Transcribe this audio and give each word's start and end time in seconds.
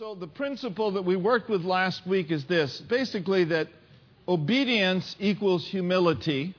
So, 0.00 0.14
the 0.14 0.26
principle 0.26 0.92
that 0.92 1.02
we 1.02 1.14
worked 1.14 1.50
with 1.50 1.62
last 1.62 2.06
week 2.06 2.30
is 2.30 2.46
this 2.46 2.80
basically, 2.80 3.44
that 3.44 3.68
obedience 4.26 5.14
equals 5.18 5.66
humility, 5.66 6.54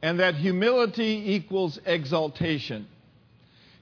and 0.00 0.18
that 0.20 0.34
humility 0.34 1.34
equals 1.34 1.78
exaltation. 1.84 2.86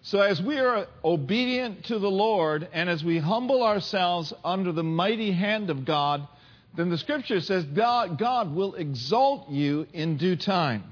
So, 0.03 0.21
as 0.21 0.43
we 0.43 0.59
are 0.59 0.89
obedient 1.05 1.85
to 1.85 2.01
the 2.01 2.11
Lord 2.11 2.67
and 2.73 2.91
as 2.91 3.05
we 3.05 3.19
humble 3.19 3.63
ourselves 3.63 4.33
under 4.45 4.73
the 4.73 4.83
mighty 4.83 5.30
hand 5.30 5.71
of 5.71 5.85
God, 5.85 6.27
then 6.77 6.91
the 6.91 6.98
scripture 6.98 7.41
says 7.41 7.62
God, 7.67 8.19
God 8.19 8.53
will 8.53 8.75
exalt 8.75 9.48
you 9.48 9.87
in 9.93 10.17
due 10.17 10.35
time. 10.35 10.83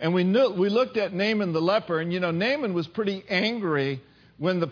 And 0.00 0.14
we, 0.14 0.24
knew, 0.24 0.48
we 0.48 0.70
looked 0.70 0.96
at 0.96 1.12
Naaman 1.12 1.52
the 1.52 1.60
leper, 1.60 2.00
and 2.00 2.10
you 2.10 2.20
know, 2.20 2.30
Naaman 2.30 2.72
was 2.72 2.88
pretty 2.88 3.22
angry 3.28 4.00
when 4.38 4.60
the 4.60 4.66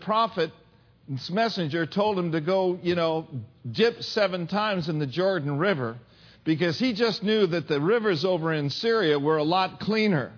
prophet's 1.07 1.30
messenger 1.30 1.86
told 1.86 2.18
him 2.18 2.32
to 2.32 2.41
go, 2.41 2.79
you 2.82 2.95
know, 2.95 3.27
dip 3.71 4.03
seven 4.03 4.46
times 4.46 4.89
in 4.89 4.99
the 4.99 5.07
Jordan 5.07 5.58
River 5.58 5.96
because 6.45 6.79
he 6.79 6.93
just 6.93 7.22
knew 7.22 7.46
that 7.46 7.68
the 7.68 7.81
rivers 7.81 8.25
over 8.25 8.53
in 8.53 8.71
Syria 8.71 9.18
were 9.18 9.39
a 9.39 9.45
lot 9.45 9.81
cleaner. 9.81 10.32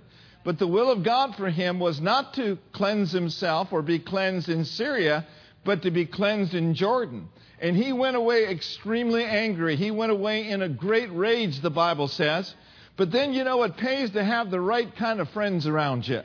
But 0.44 0.58
the 0.58 0.66
will 0.66 0.90
of 0.90 1.02
God 1.02 1.34
for 1.34 1.50
him 1.50 1.80
was 1.80 2.00
not 2.00 2.34
to 2.34 2.58
cleanse 2.72 3.10
himself 3.10 3.72
or 3.72 3.82
be 3.82 3.98
cleansed 3.98 4.48
in 4.48 4.64
Syria, 4.64 5.26
but 5.64 5.82
to 5.82 5.90
be 5.90 6.06
cleansed 6.06 6.54
in 6.54 6.74
Jordan. 6.74 7.28
And 7.60 7.76
he 7.76 7.92
went 7.92 8.16
away 8.16 8.46
extremely 8.46 9.24
angry. 9.24 9.74
He 9.74 9.90
went 9.90 10.12
away 10.12 10.48
in 10.48 10.62
a 10.62 10.68
great 10.68 11.10
rage, 11.12 11.60
the 11.60 11.70
Bible 11.70 12.06
says. 12.06 12.54
But 12.96 13.10
then, 13.10 13.32
you 13.32 13.42
know, 13.42 13.62
it 13.64 13.76
pays 13.76 14.10
to 14.10 14.22
have 14.22 14.50
the 14.50 14.60
right 14.60 14.94
kind 14.94 15.20
of 15.20 15.28
friends 15.30 15.66
around 15.66 16.06
you. 16.06 16.22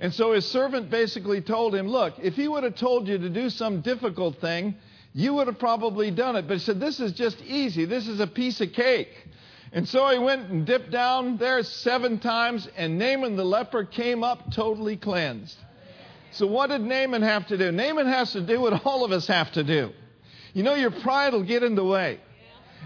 And 0.00 0.14
so 0.14 0.32
his 0.32 0.46
servant 0.46 0.90
basically 0.90 1.42
told 1.42 1.74
him, 1.74 1.86
Look, 1.86 2.14
if 2.20 2.34
he 2.34 2.48
would 2.48 2.64
have 2.64 2.74
told 2.74 3.06
you 3.06 3.18
to 3.18 3.28
do 3.28 3.50
some 3.50 3.82
difficult 3.82 4.40
thing, 4.40 4.74
you 5.12 5.34
would 5.34 5.46
have 5.46 5.58
probably 5.58 6.10
done 6.10 6.36
it. 6.36 6.48
But 6.48 6.54
he 6.54 6.60
said, 6.60 6.80
This 6.80 7.00
is 7.00 7.12
just 7.12 7.40
easy. 7.42 7.84
This 7.84 8.08
is 8.08 8.18
a 8.18 8.26
piece 8.26 8.60
of 8.62 8.72
cake. 8.72 9.12
And 9.72 9.86
so 9.86 10.08
he 10.08 10.18
went 10.18 10.50
and 10.50 10.66
dipped 10.66 10.90
down 10.90 11.36
there 11.36 11.62
seven 11.62 12.18
times, 12.18 12.66
and 12.76 12.98
Naaman 12.98 13.36
the 13.36 13.44
leper 13.44 13.84
came 13.84 14.24
up 14.24 14.52
totally 14.52 14.96
cleansed. 14.96 15.56
So, 16.32 16.46
what 16.46 16.70
did 16.70 16.80
Naaman 16.80 17.22
have 17.22 17.48
to 17.48 17.58
do? 17.58 17.70
Naaman 17.70 18.06
has 18.06 18.32
to 18.32 18.40
do 18.40 18.60
what 18.60 18.84
all 18.86 19.04
of 19.04 19.12
us 19.12 19.26
have 19.26 19.52
to 19.52 19.64
do. 19.64 19.90
You 20.54 20.62
know, 20.62 20.74
your 20.74 20.90
pride 20.90 21.32
will 21.32 21.44
get 21.44 21.62
in 21.62 21.74
the 21.74 21.84
way. 21.84 22.20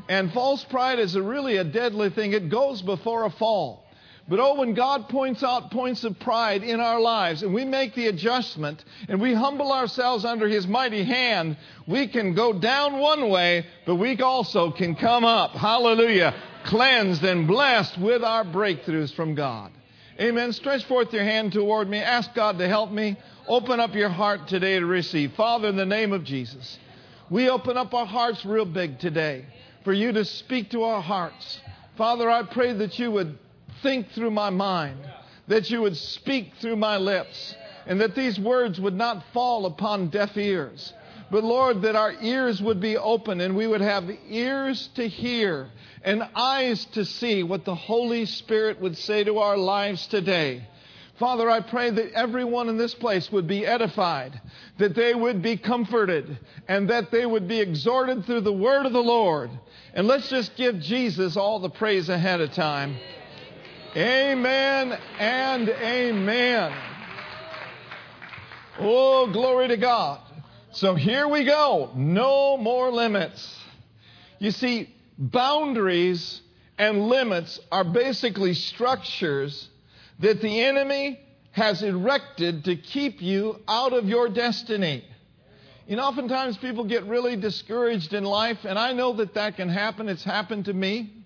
And 0.08 0.33
false 0.33 0.64
pride 0.64 0.98
is 0.98 1.14
a 1.14 1.22
really 1.22 1.56
a 1.56 1.64
deadly 1.64 2.11
thing. 2.11 2.33
It 2.33 2.50
goes 2.50 2.83
before 2.83 3.24
a 3.24 3.30
fall. 3.30 3.83
But 4.27 4.41
oh, 4.41 4.55
when 4.55 4.72
God 4.72 5.11
points 5.11 5.42
out 5.42 5.70
points 5.70 6.03
of 6.03 6.19
pride 6.19 6.62
in 6.62 6.80
our 6.80 6.98
lives 6.98 7.42
and 7.42 7.53
we 7.53 7.67
make 7.67 7.94
the 7.94 8.06
adjustment 8.06 8.83
and 9.08 9.20
we 9.20 9.34
humble 9.34 9.70
ourselves 9.70 10.25
under 10.25 10.48
His 10.48 10.67
mighty 10.67 11.05
hand, 11.05 11.58
we 11.86 12.08
can 12.08 12.33
go 12.33 12.52
down 12.52 12.98
one 12.98 13.28
way, 13.28 13.67
but 13.84 13.97
we 13.97 14.19
also 14.20 14.70
can 14.70 14.97
come 14.97 15.25
up. 15.25 15.50
Hallelujah. 15.50 16.34
Cleansed 16.64 17.22
and 17.22 17.47
blessed 17.47 17.98
with 17.98 18.25
our 18.25 18.45
breakthroughs 18.45 19.14
from 19.14 19.34
God. 19.34 19.72
Amen. 20.19 20.52
Stretch 20.52 20.84
forth 20.86 21.12
your 21.12 21.25
hand 21.25 21.52
toward 21.52 21.91
me. 21.91 21.98
Ask 21.98 22.33
God 22.34 22.58
to 22.58 22.69
help 22.69 22.91
me. 22.91 23.19
Open 23.47 23.78
up 23.78 23.95
your 23.95 24.08
heart 24.08 24.48
today 24.48 24.78
to 24.78 24.86
receive. 24.86 25.34
Father, 25.34 25.69
in 25.69 25.77
the 25.77 25.84
name 25.84 26.14
of 26.14 26.25
Jesus, 26.25 26.78
we 27.28 27.50
open 27.50 27.77
up 27.77 27.92
our 27.92 28.06
hearts 28.06 28.47
real 28.47 28.64
big 28.64 28.98
today 29.00 29.45
for 29.83 29.92
you 29.92 30.12
to 30.12 30.25
speak 30.25 30.70
to 30.70 30.84
our 30.84 31.02
hearts. 31.02 31.61
Father, 31.98 32.30
I 32.30 32.45
pray 32.45 32.72
that 32.72 32.98
you 32.98 33.11
would 33.11 33.39
think 33.84 34.10
through 34.10 34.32
my 34.32 34.50
mind, 34.50 34.98
that 35.46 35.70
you 35.70 35.82
would 35.82 35.96
speak 35.96 36.54
through 36.60 36.74
my 36.74 36.96
lips, 36.96 37.54
and 37.86 38.00
that 38.00 38.16
these 38.16 38.40
words 38.40 38.80
would 38.80 38.96
not 38.96 39.22
fall 39.32 39.66
upon 39.66 40.08
deaf 40.08 40.36
ears. 40.36 40.92
But 41.30 41.44
Lord, 41.44 41.82
that 41.82 41.94
our 41.94 42.14
ears 42.20 42.60
would 42.60 42.80
be 42.80 42.96
open 42.96 43.40
and 43.40 43.56
we 43.56 43.66
would 43.66 43.80
have 43.80 44.10
ears 44.28 44.88
to 44.94 45.06
hear 45.06 45.68
and 46.02 46.22
eyes 46.34 46.84
to 46.92 47.05
see 47.05 47.42
what 47.42 47.64
the 47.64 47.74
Holy 47.74 48.27
Spirit 48.27 48.80
would 48.80 48.96
say 48.96 49.24
to 49.24 49.38
our 49.38 49.56
lives 49.56 50.06
today. 50.06 50.67
Father, 51.18 51.48
I 51.48 51.61
pray 51.61 51.90
that 51.90 52.12
everyone 52.12 52.68
in 52.68 52.77
this 52.77 52.94
place 52.94 53.30
would 53.30 53.46
be 53.46 53.64
edified, 53.64 54.40
that 54.78 54.96
they 54.96 55.14
would 55.14 55.42
be 55.42 55.56
comforted, 55.56 56.39
and 56.67 56.90
that 56.90 57.11
they 57.11 57.24
would 57.24 57.46
be 57.46 57.61
exhorted 57.61 58.24
through 58.24 58.40
the 58.40 58.52
word 58.52 58.84
of 58.84 58.92
the 58.92 59.02
Lord. 59.02 59.50
And 59.94 60.08
let's 60.08 60.28
just 60.28 60.56
give 60.56 60.80
Jesus 60.80 61.36
all 61.36 61.61
the 61.61 61.70
praise 61.70 62.08
ahead 62.08 62.40
of 62.40 62.52
time. 62.52 62.96
Amen 63.96 64.98
and 65.20 65.68
amen. 65.68 66.77
Oh, 68.80 69.30
glory 69.32 69.68
to 69.68 69.77
God. 69.77 70.20
So 70.72 70.96
here 70.96 71.28
we 71.28 71.44
go. 71.44 71.92
No 71.94 72.56
more 72.56 72.90
limits. 72.90 73.56
You 74.40 74.50
see, 74.50 74.92
boundaries 75.16 76.40
and 76.77 77.06
limits 77.06 77.60
are 77.70 77.84
basically 77.84 78.55
structures 78.55 79.68
that 80.18 80.40
the 80.40 80.64
enemy 80.64 81.20
has 81.52 81.80
erected 81.84 82.64
to 82.64 82.74
keep 82.74 83.22
you 83.22 83.61
out 83.68 83.92
of 83.92 84.06
your 84.08 84.28
destiny. 84.28 85.05
Know, 85.88 86.02
oftentimes 86.02 86.56
people 86.56 86.82
get 86.82 87.05
really 87.05 87.36
discouraged 87.36 88.12
in 88.12 88.24
life, 88.24 88.58
and 88.64 88.76
I 88.76 88.92
know 88.92 89.12
that 89.14 89.34
that 89.34 89.56
can 89.56 89.68
happen. 89.68 90.08
It's 90.08 90.24
happened 90.24 90.64
to 90.64 90.72
me. 90.72 91.23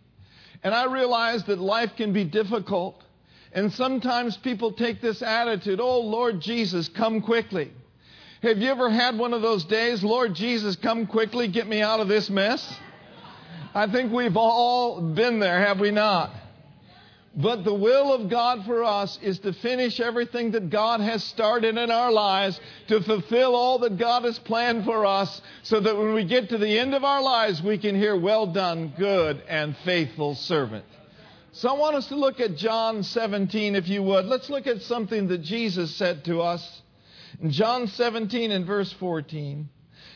And 0.62 0.74
I 0.74 0.86
realize 0.86 1.44
that 1.44 1.58
life 1.58 1.92
can 1.96 2.12
be 2.12 2.24
difficult. 2.24 3.02
And 3.52 3.72
sometimes 3.72 4.36
people 4.36 4.72
take 4.72 5.00
this 5.00 5.22
attitude, 5.22 5.80
oh, 5.80 6.00
Lord 6.00 6.40
Jesus, 6.40 6.88
come 6.88 7.22
quickly. 7.22 7.72
Have 8.42 8.58
you 8.58 8.70
ever 8.70 8.90
had 8.90 9.18
one 9.18 9.32
of 9.32 9.42
those 9.42 9.64
days, 9.64 10.04
Lord 10.04 10.34
Jesus, 10.34 10.76
come 10.76 11.06
quickly, 11.06 11.48
get 11.48 11.66
me 11.66 11.80
out 11.80 12.00
of 12.00 12.08
this 12.08 12.30
mess? 12.30 12.78
I 13.74 13.86
think 13.90 14.12
we've 14.12 14.36
all 14.36 15.00
been 15.00 15.40
there, 15.40 15.64
have 15.64 15.80
we 15.80 15.90
not? 15.90 16.30
But 17.36 17.62
the 17.62 17.74
will 17.74 18.12
of 18.12 18.30
God 18.30 18.64
for 18.64 18.82
us 18.82 19.18
is 19.22 19.38
to 19.40 19.52
finish 19.52 20.00
everything 20.00 20.52
that 20.52 20.70
God 20.70 21.00
has 21.00 21.22
started 21.22 21.76
in 21.76 21.90
our 21.90 22.10
lives, 22.10 22.58
to 22.88 23.00
fulfill 23.00 23.54
all 23.54 23.78
that 23.80 23.98
God 23.98 24.24
has 24.24 24.38
planned 24.38 24.84
for 24.84 25.06
us, 25.06 25.40
so 25.62 25.78
that 25.78 25.96
when 25.96 26.14
we 26.14 26.24
get 26.24 26.48
to 26.48 26.58
the 26.58 26.78
end 26.78 26.94
of 26.94 27.04
our 27.04 27.22
lives, 27.22 27.62
we 27.62 27.78
can 27.78 27.94
hear, 27.94 28.16
Well 28.16 28.46
done, 28.46 28.92
good 28.98 29.42
and 29.48 29.76
faithful 29.84 30.34
servant. 30.34 30.84
So 31.52 31.68
I 31.68 31.78
want 31.78 31.96
us 31.96 32.06
to 32.08 32.16
look 32.16 32.40
at 32.40 32.56
John 32.56 33.02
17, 33.02 33.74
if 33.74 33.88
you 33.88 34.02
would. 34.02 34.26
Let's 34.26 34.50
look 34.50 34.66
at 34.66 34.82
something 34.82 35.28
that 35.28 35.42
Jesus 35.42 35.94
said 35.96 36.24
to 36.24 36.40
us. 36.40 36.82
In 37.40 37.50
John 37.50 37.88
17 37.88 38.50
and 38.50 38.66
verse 38.66 38.92
14, 38.94 39.68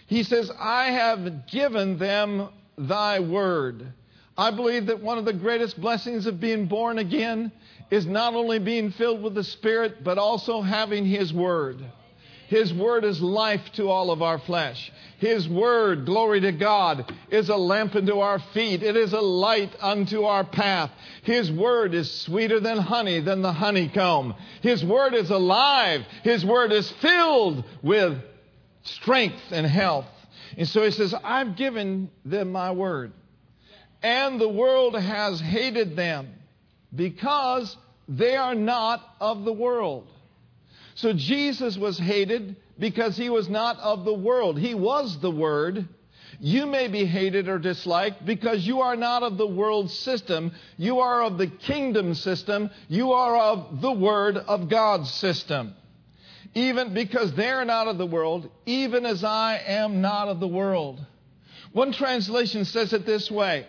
he 0.07 0.23
says, 0.23 0.51
I 0.59 0.93
have 0.93 1.47
given 1.47 1.99
them 1.99 2.49
thy 2.77 3.21
word 3.21 3.93
I 4.43 4.51
believe 4.51 4.87
that 4.87 5.01
one 5.01 5.19
of 5.19 5.25
the 5.25 5.33
greatest 5.33 5.81
blessings 5.81 6.27
of 6.27 6.41
being 6.41 6.67
born 6.67 6.99
again 6.99 7.53
is 7.93 8.07
not 8.07 8.35
only 8.35 8.59
being 8.59 8.91
filled 8.91 9.23
with 9.23 9.37
the 9.37 9.45
Spirit, 9.45 10.03
but 10.03 10.19
also 10.19 10.63
having 10.63 11.07
His 11.07 11.33
Word. 11.33 11.79
His 12.49 12.75
Word 12.75 13.05
is 13.05 13.21
life 13.23 13.61
to 13.75 13.89
all 13.89 14.11
of 14.11 14.21
our 14.21 14.41
flesh. 14.41 14.91
His 15.19 15.49
Word, 15.49 16.07
glory 16.07 16.41
to 16.41 16.51
God, 16.51 17.15
is 17.31 17.51
a 17.51 17.57
lamp 17.57 17.95
unto 17.95 18.19
our 18.19 18.41
feet. 18.53 18.83
It 18.83 18.97
is 18.97 19.13
a 19.13 19.21
light 19.21 19.77
unto 19.81 20.25
our 20.25 20.43
path. 20.43 20.91
His 21.23 21.49
Word 21.49 21.95
is 21.95 22.11
sweeter 22.11 22.59
than 22.59 22.79
honey, 22.79 23.21
than 23.21 23.43
the 23.43 23.53
honeycomb. 23.53 24.35
His 24.61 24.85
Word 24.85 25.15
is 25.15 25.31
alive. 25.31 26.05
His 26.25 26.45
Word 26.45 26.73
is 26.73 26.91
filled 27.01 27.65
with 27.81 28.19
strength 28.83 29.53
and 29.53 29.69
health. 29.69 30.09
And 30.59 30.67
so 30.67 30.83
He 30.83 30.91
says, 30.91 31.15
I've 31.23 31.55
given 31.55 32.11
them 32.25 32.51
my 32.51 32.73
Word 32.73 33.13
and 34.03 34.41
the 34.41 34.49
world 34.49 34.95
has 34.95 35.41
hated 35.41 35.97
them 35.97 36.29
because 36.95 37.77
they 38.09 38.37
are 38.37 38.55
not 38.55 39.01
of 39.21 39.45
the 39.45 39.53
world. 39.53 40.09
So 40.95 41.13
Jesus 41.13 41.77
was 41.77 41.99
hated 41.99 42.57
because 42.79 43.17
he 43.17 43.31
was 43.31 43.49
not 43.49 43.79
of 43.79 44.05
the 44.05 44.13
world. 44.13 44.59
He 44.59 44.75
was 44.75 45.19
the 45.21 45.31
Word. 45.31 45.89
You 46.41 46.67
may 46.67 46.89
be 46.89 47.05
hated 47.05 47.49
or 47.49 47.59
disliked 47.59 48.27
because 48.27 48.67
you 48.67 48.81
are 48.81 48.97
not 48.97 49.23
of 49.23 49.39
the 49.39 49.47
world 49.47 49.91
system. 49.91 50.53
You 50.77 51.01
are 51.01 51.23
of 51.23 51.39
the 51.39 51.47
kingdom 51.47 52.15
system. 52.15 52.71
You 52.89 53.13
are 53.13 53.37
of 53.37 53.81
the 53.81 53.93
Word 53.93 54.37
of 54.37 54.69
God's 54.69 55.11
system. 55.13 55.75
Even 56.55 56.93
because 56.93 57.33
they're 57.35 57.65
not 57.65 57.89
of 57.89 57.97
the 57.97 58.07
world, 58.07 58.51
even 58.67 59.07
as 59.07 59.25
I 59.25 59.63
am 59.67 60.03
not 60.03 60.29
of 60.29 60.41
the 60.41 60.49
world. 60.49 61.01
One 61.73 61.93
translation 61.93 62.67
says 62.67 62.93
it 62.93 63.07
this 63.07 63.31
way 63.31 63.67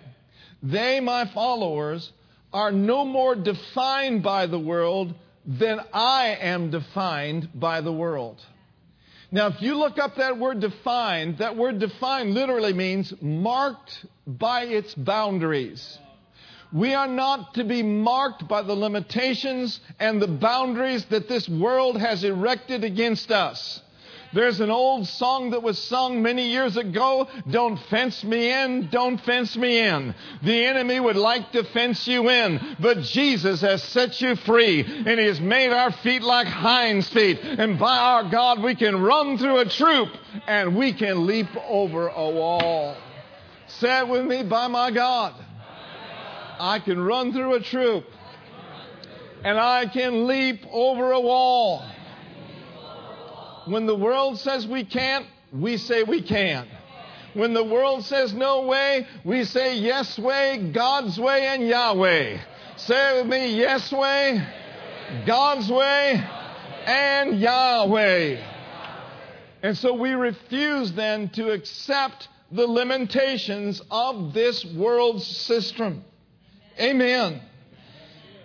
they, 0.63 0.99
my 1.01 1.25
followers, 1.33 2.11
are 2.53 2.71
no 2.71 3.03
more 3.03 3.35
defined 3.35 4.23
by 4.23 4.47
the 4.47 4.59
world 4.59 5.13
than 5.45 5.81
I 5.93 6.37
am 6.39 6.71
defined 6.71 7.49
by 7.53 7.81
the 7.81 7.91
world. 7.91 8.41
Now, 9.31 9.47
if 9.47 9.61
you 9.61 9.75
look 9.75 9.97
up 9.97 10.15
that 10.17 10.37
word 10.37 10.59
defined, 10.59 11.39
that 11.39 11.57
word 11.57 11.79
defined 11.79 12.33
literally 12.33 12.71
means 12.71 13.13
marked 13.19 14.05
by 14.25 14.65
its 14.65 14.93
boundaries. 14.93 15.97
We 16.71 16.93
are 16.93 17.07
not 17.07 17.55
to 17.55 17.63
be 17.63 17.83
marked 17.83 18.47
by 18.47 18.61
the 18.61 18.73
limitations 18.73 19.79
and 19.99 20.21
the 20.21 20.27
boundaries 20.27 21.05
that 21.05 21.27
this 21.27 21.49
world 21.49 21.99
has 21.99 22.23
erected 22.23 22.83
against 22.83 23.31
us. 23.31 23.81
There's 24.33 24.59
an 24.59 24.71
old 24.71 25.07
song 25.07 25.51
that 25.51 25.61
was 25.61 25.77
sung 25.77 26.21
many 26.23 26.49
years 26.49 26.75
ago. 26.75 27.27
Don't 27.49 27.77
fence 27.89 28.23
me 28.23 28.51
in. 28.51 28.89
Don't 28.89 29.19
fence 29.21 29.55
me 29.55 29.79
in. 29.79 30.15
The 30.41 30.65
enemy 30.65 30.99
would 30.99 31.15
like 31.15 31.51
to 31.51 31.63
fence 31.63 32.07
you 32.07 32.29
in, 32.29 32.77
but 32.79 33.01
Jesus 33.01 33.61
has 33.61 33.83
set 33.83 34.21
you 34.21 34.35
free 34.35 34.81
and 34.81 35.19
he 35.19 35.25
has 35.27 35.39
made 35.39 35.71
our 35.71 35.91
feet 35.91 36.23
like 36.23 36.47
hinds 36.47 37.07
feet. 37.09 37.39
And 37.41 37.77
by 37.77 37.97
our 37.97 38.23
God, 38.29 38.63
we 38.63 38.75
can 38.75 39.01
run 39.01 39.37
through 39.37 39.59
a 39.59 39.65
troop 39.65 40.09
and 40.47 40.75
we 40.75 40.93
can 40.93 41.27
leap 41.27 41.49
over 41.67 42.07
a 42.07 42.29
wall. 42.29 42.97
Say 43.67 43.99
it 43.99 44.07
with 44.07 44.25
me, 44.25 44.43
by 44.43 44.67
my 44.67 44.89
God. 44.91 45.33
I 46.59 46.79
can 46.79 46.99
run 46.99 47.33
through 47.33 47.55
a 47.55 47.59
troop 47.59 48.05
and 49.43 49.59
I 49.59 49.85
can 49.85 50.27
leap 50.27 50.65
over 50.71 51.11
a 51.11 51.19
wall. 51.19 51.83
When 53.65 53.85
the 53.85 53.95
world 53.95 54.39
says 54.39 54.67
we 54.67 54.83
can't, 54.83 55.25
we 55.51 55.77
say 55.77 56.03
we 56.03 56.21
can. 56.21 56.67
When 57.33 57.53
the 57.53 57.63
world 57.63 58.03
says 58.05 58.33
no 58.33 58.63
way, 58.63 59.07
we 59.23 59.43
say 59.45 59.77
yes 59.77 60.19
way, 60.19 60.71
God's 60.73 61.19
way, 61.19 61.47
and 61.47 61.67
Yahweh. 61.67 62.37
Say 62.75 63.21
with 63.21 63.31
me, 63.31 63.55
yes 63.55 63.91
way, 63.91 64.45
God's 65.25 65.71
way, 65.71 66.23
and 66.85 67.39
Yahweh. 67.39 68.43
And 69.63 69.77
so 69.77 69.93
we 69.93 70.11
refuse 70.11 70.91
then 70.91 71.29
to 71.29 71.51
accept 71.51 72.27
the 72.51 72.67
limitations 72.67 73.81
of 73.89 74.33
this 74.33 74.63
world's 74.65 75.25
system. 75.25 76.03
Amen. 76.79 77.41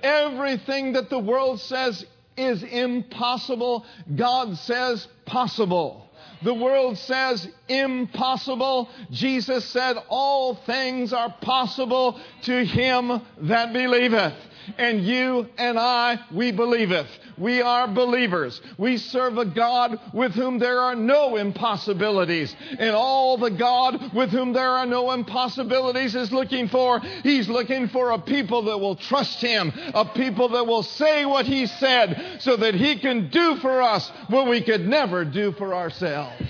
Everything 0.02 0.92
that 0.92 1.10
the 1.10 1.18
world 1.18 1.60
says 1.60 2.06
is 2.38 2.62
impossible. 2.62 3.84
God 4.14 4.56
says 4.56 5.06
possible. 5.26 6.08
The 6.42 6.54
world 6.54 6.98
says 6.98 7.48
impossible. 7.68 8.88
Jesus 9.10 9.64
said 9.64 9.96
all 10.08 10.54
things 10.54 11.12
are 11.12 11.34
possible 11.40 12.20
to 12.42 12.64
him 12.64 13.20
that 13.42 13.72
believeth. 13.72 14.34
And 14.76 15.04
you 15.04 15.48
and 15.56 15.78
I, 15.78 16.18
we 16.32 16.52
believeth. 16.52 17.06
We 17.38 17.62
are 17.62 17.88
believers. 17.88 18.60
We 18.76 18.98
serve 18.98 19.38
a 19.38 19.44
God 19.44 19.98
with 20.12 20.32
whom 20.32 20.58
there 20.58 20.80
are 20.80 20.94
no 20.94 21.36
impossibilities. 21.36 22.54
And 22.78 22.90
all 22.90 23.38
the 23.38 23.50
God 23.50 24.12
with 24.14 24.30
whom 24.30 24.52
there 24.52 24.70
are 24.70 24.86
no 24.86 25.12
impossibilities 25.12 26.14
is 26.14 26.32
looking 26.32 26.68
for, 26.68 27.00
He's 27.22 27.48
looking 27.48 27.88
for 27.88 28.10
a 28.10 28.18
people 28.18 28.62
that 28.64 28.78
will 28.78 28.96
trust 28.96 29.40
Him, 29.40 29.72
a 29.94 30.04
people 30.04 30.50
that 30.50 30.66
will 30.66 30.82
say 30.82 31.24
what 31.24 31.46
He 31.46 31.66
said 31.66 32.38
so 32.40 32.56
that 32.56 32.74
He 32.74 32.98
can 32.98 33.30
do 33.30 33.56
for 33.56 33.80
us 33.80 34.10
what 34.28 34.48
we 34.48 34.62
could 34.62 34.86
never 34.86 35.24
do 35.24 35.52
for 35.52 35.74
ourselves. 35.74 36.42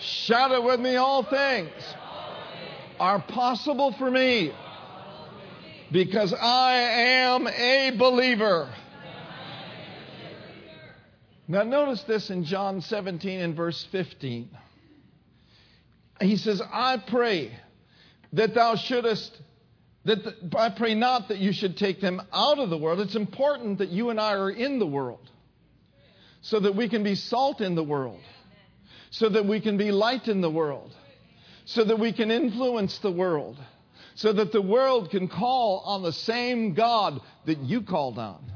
Shout 0.00 0.52
it 0.52 0.62
with 0.62 0.80
me, 0.80 0.96
all 0.96 1.22
things 1.22 1.70
are 2.98 3.20
possible 3.20 3.92
for 3.92 4.10
me 4.10 4.52
because 5.92 6.32
I 6.32 6.74
am 6.74 7.46
a 7.46 7.90
believer. 7.96 8.72
Now, 11.46 11.64
notice 11.64 12.02
this 12.04 12.30
in 12.30 12.44
John 12.44 12.80
17 12.80 13.40
and 13.40 13.54
verse 13.54 13.86
15. 13.92 14.48
He 16.20 16.36
says, 16.36 16.62
I 16.62 16.96
pray 16.96 17.52
that 18.32 18.54
thou 18.54 18.76
shouldest, 18.76 19.38
that 20.04 20.24
the, 20.24 20.58
I 20.58 20.70
pray 20.70 20.94
not 20.94 21.28
that 21.28 21.38
you 21.38 21.52
should 21.52 21.76
take 21.76 22.00
them 22.00 22.22
out 22.32 22.58
of 22.58 22.70
the 22.70 22.78
world. 22.78 23.00
It's 23.00 23.16
important 23.16 23.78
that 23.78 23.90
you 23.90 24.10
and 24.10 24.18
I 24.18 24.34
are 24.34 24.50
in 24.50 24.78
the 24.78 24.86
world 24.86 25.28
so 26.40 26.58
that 26.60 26.74
we 26.74 26.88
can 26.88 27.04
be 27.04 27.14
salt 27.14 27.60
in 27.60 27.74
the 27.74 27.84
world, 27.84 28.20
so 29.10 29.28
that 29.28 29.46
we 29.46 29.60
can 29.60 29.76
be 29.76 29.92
light 29.92 30.28
in 30.28 30.40
the 30.40 30.50
world, 30.50 30.92
so 31.64 31.84
that 31.84 31.98
we 31.98 32.12
can 32.12 32.30
influence 32.30 32.98
the 32.98 33.12
world, 33.12 33.58
so 34.14 34.32
that 34.32 34.52
the 34.52 34.62
world 34.62 35.10
can 35.10 35.28
call 35.28 35.82
on 35.86 36.02
the 36.02 36.12
same 36.12 36.74
God 36.74 37.20
that 37.46 37.58
you 37.58 37.82
called 37.82 38.18
on. 38.18 38.52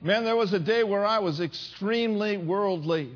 Man, 0.00 0.24
there 0.24 0.36
was 0.36 0.52
a 0.52 0.58
day 0.58 0.84
where 0.84 1.04
I 1.04 1.18
was 1.18 1.40
extremely 1.40 2.36
worldly. 2.36 3.10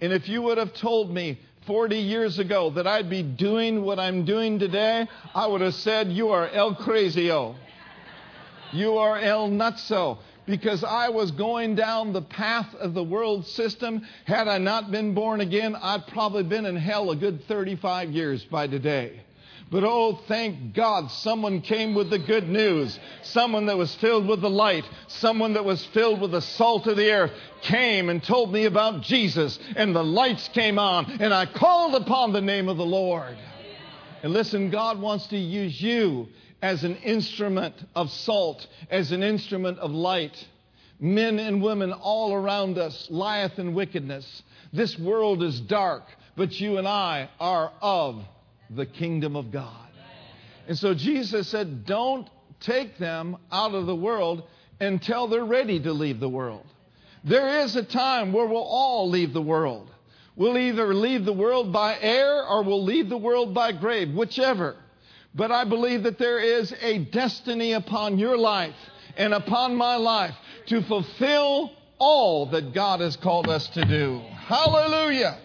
And 0.00 0.12
if 0.12 0.28
you 0.28 0.42
would 0.42 0.58
have 0.58 0.74
told 0.74 1.10
me 1.10 1.38
40 1.66 1.96
years 1.96 2.38
ago 2.38 2.70
that 2.70 2.86
I'd 2.86 3.10
be 3.10 3.22
doing 3.22 3.82
what 3.82 3.98
I'm 3.98 4.24
doing 4.24 4.58
today, 4.58 5.06
I 5.34 5.46
would 5.46 5.60
have 5.60 5.74
said, 5.74 6.08
You 6.08 6.28
are 6.30 6.48
El 6.48 6.74
Crazio. 6.74 7.56
You 8.72 8.98
are 8.98 9.18
El 9.18 9.48
Nutso. 9.48 10.18
Because 10.46 10.82
I 10.82 11.10
was 11.10 11.30
going 11.30 11.74
down 11.74 12.12
the 12.12 12.22
path 12.22 12.74
of 12.74 12.94
the 12.94 13.04
world 13.04 13.46
system. 13.46 14.06
Had 14.24 14.48
I 14.48 14.58
not 14.58 14.90
been 14.90 15.14
born 15.14 15.40
again, 15.42 15.76
I'd 15.76 16.06
probably 16.06 16.42
been 16.42 16.64
in 16.64 16.76
hell 16.76 17.10
a 17.10 17.16
good 17.16 17.44
35 17.44 18.10
years 18.10 18.44
by 18.44 18.66
today. 18.66 19.20
But 19.70 19.84
oh, 19.84 20.20
thank 20.28 20.74
God, 20.74 21.10
someone 21.10 21.60
came 21.60 21.94
with 21.94 22.08
the 22.08 22.18
good 22.18 22.48
news. 22.48 22.98
Someone 23.22 23.66
that 23.66 23.76
was 23.76 23.94
filled 23.96 24.26
with 24.26 24.40
the 24.40 24.48
light, 24.48 24.88
someone 25.08 25.52
that 25.54 25.64
was 25.64 25.84
filled 25.86 26.22
with 26.22 26.30
the 26.30 26.40
salt 26.40 26.86
of 26.86 26.96
the 26.96 27.12
earth 27.12 27.32
came 27.60 28.08
and 28.08 28.22
told 28.22 28.50
me 28.50 28.64
about 28.64 29.02
Jesus, 29.02 29.58
and 29.76 29.94
the 29.94 30.04
lights 30.04 30.48
came 30.48 30.78
on, 30.78 31.04
and 31.20 31.34
I 31.34 31.44
called 31.44 31.94
upon 31.96 32.32
the 32.32 32.40
name 32.40 32.68
of 32.68 32.78
the 32.78 32.86
Lord. 32.86 33.36
And 34.22 34.32
listen, 34.32 34.70
God 34.70 35.00
wants 35.00 35.26
to 35.28 35.36
use 35.36 35.80
you 35.80 36.28
as 36.62 36.82
an 36.82 36.96
instrument 36.96 37.74
of 37.94 38.10
salt, 38.10 38.66
as 38.90 39.12
an 39.12 39.22
instrument 39.22 39.78
of 39.80 39.90
light. 39.90 40.48
Men 40.98 41.38
and 41.38 41.62
women 41.62 41.92
all 41.92 42.32
around 42.32 42.78
us 42.78 43.06
lieth 43.10 43.58
in 43.58 43.74
wickedness. 43.74 44.42
This 44.72 44.98
world 44.98 45.42
is 45.42 45.60
dark, 45.60 46.04
but 46.36 46.58
you 46.58 46.78
and 46.78 46.88
I 46.88 47.28
are 47.38 47.70
of 47.82 48.24
the 48.70 48.86
kingdom 48.86 49.36
of 49.36 49.50
God. 49.50 49.88
And 50.66 50.78
so 50.78 50.94
Jesus 50.94 51.48
said, 51.48 51.86
Don't 51.86 52.28
take 52.60 52.98
them 52.98 53.36
out 53.50 53.74
of 53.74 53.86
the 53.86 53.96
world 53.96 54.42
until 54.80 55.26
they're 55.28 55.44
ready 55.44 55.80
to 55.80 55.92
leave 55.92 56.20
the 56.20 56.28
world. 56.28 56.66
There 57.24 57.60
is 57.60 57.74
a 57.76 57.82
time 57.82 58.32
where 58.32 58.46
we'll 58.46 58.58
all 58.58 59.08
leave 59.08 59.32
the 59.32 59.42
world. 59.42 59.90
We'll 60.36 60.56
either 60.56 60.94
leave 60.94 61.24
the 61.24 61.32
world 61.32 61.72
by 61.72 61.98
air 61.98 62.46
or 62.46 62.62
we'll 62.62 62.84
leave 62.84 63.08
the 63.08 63.16
world 63.16 63.54
by 63.54 63.72
grave, 63.72 64.14
whichever. 64.14 64.76
But 65.34 65.50
I 65.50 65.64
believe 65.64 66.04
that 66.04 66.18
there 66.18 66.38
is 66.38 66.72
a 66.80 66.98
destiny 66.98 67.72
upon 67.72 68.18
your 68.18 68.36
life 68.36 68.76
and 69.16 69.34
upon 69.34 69.74
my 69.74 69.96
life 69.96 70.34
to 70.66 70.82
fulfill 70.82 71.72
all 71.98 72.46
that 72.46 72.72
God 72.72 73.00
has 73.00 73.16
called 73.16 73.48
us 73.48 73.66
to 73.70 73.84
do. 73.84 74.20
Hallelujah. 74.46 75.38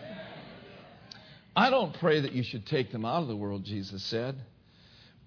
I 1.56 1.70
don't 1.70 1.94
pray 2.00 2.20
that 2.22 2.34
you 2.34 2.44
should 2.44 2.66
take 2.66 2.92
them 2.92 3.06
out 3.06 3.22
of 3.22 3.28
the 3.28 3.36
world, 3.36 3.64
Jesus 3.64 4.04
said, 4.04 4.36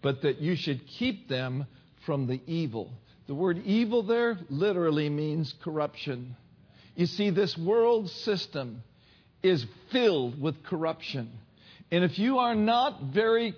but 0.03 0.23
that 0.23 0.41
you 0.41 0.57
should 0.57 0.87
keep 0.87 1.29
them 1.29 1.67
from 2.05 2.27
the 2.27 2.41
evil. 2.47 2.93
The 3.29 3.35
word 3.35 3.63
evil 3.65 4.03
there 4.03 4.39
literally 4.49 5.09
means 5.09 5.55
corruption. 5.63 6.37
You 6.97 7.07
see, 7.07 7.31
this 7.31 7.57
world 7.57 8.11
system 8.11 8.83
is 9.43 9.65
filled 9.93 10.41
with 10.41 10.65
corruption. 10.65 11.31
And 11.91 12.03
if 12.03 12.19
you 12.19 12.39
are 12.39 12.55
not 12.55 13.03
very 13.15 13.55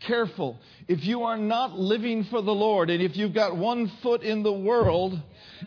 careful, 0.00 0.58
if 0.88 1.04
you 1.04 1.22
are 1.24 1.36
not 1.36 1.78
living 1.78 2.24
for 2.24 2.42
the 2.42 2.54
Lord, 2.54 2.90
and 2.90 3.02
if 3.02 3.16
you've 3.16 3.34
got 3.34 3.56
one 3.56 3.88
foot 4.02 4.22
in 4.22 4.42
the 4.42 4.52
world 4.52 5.20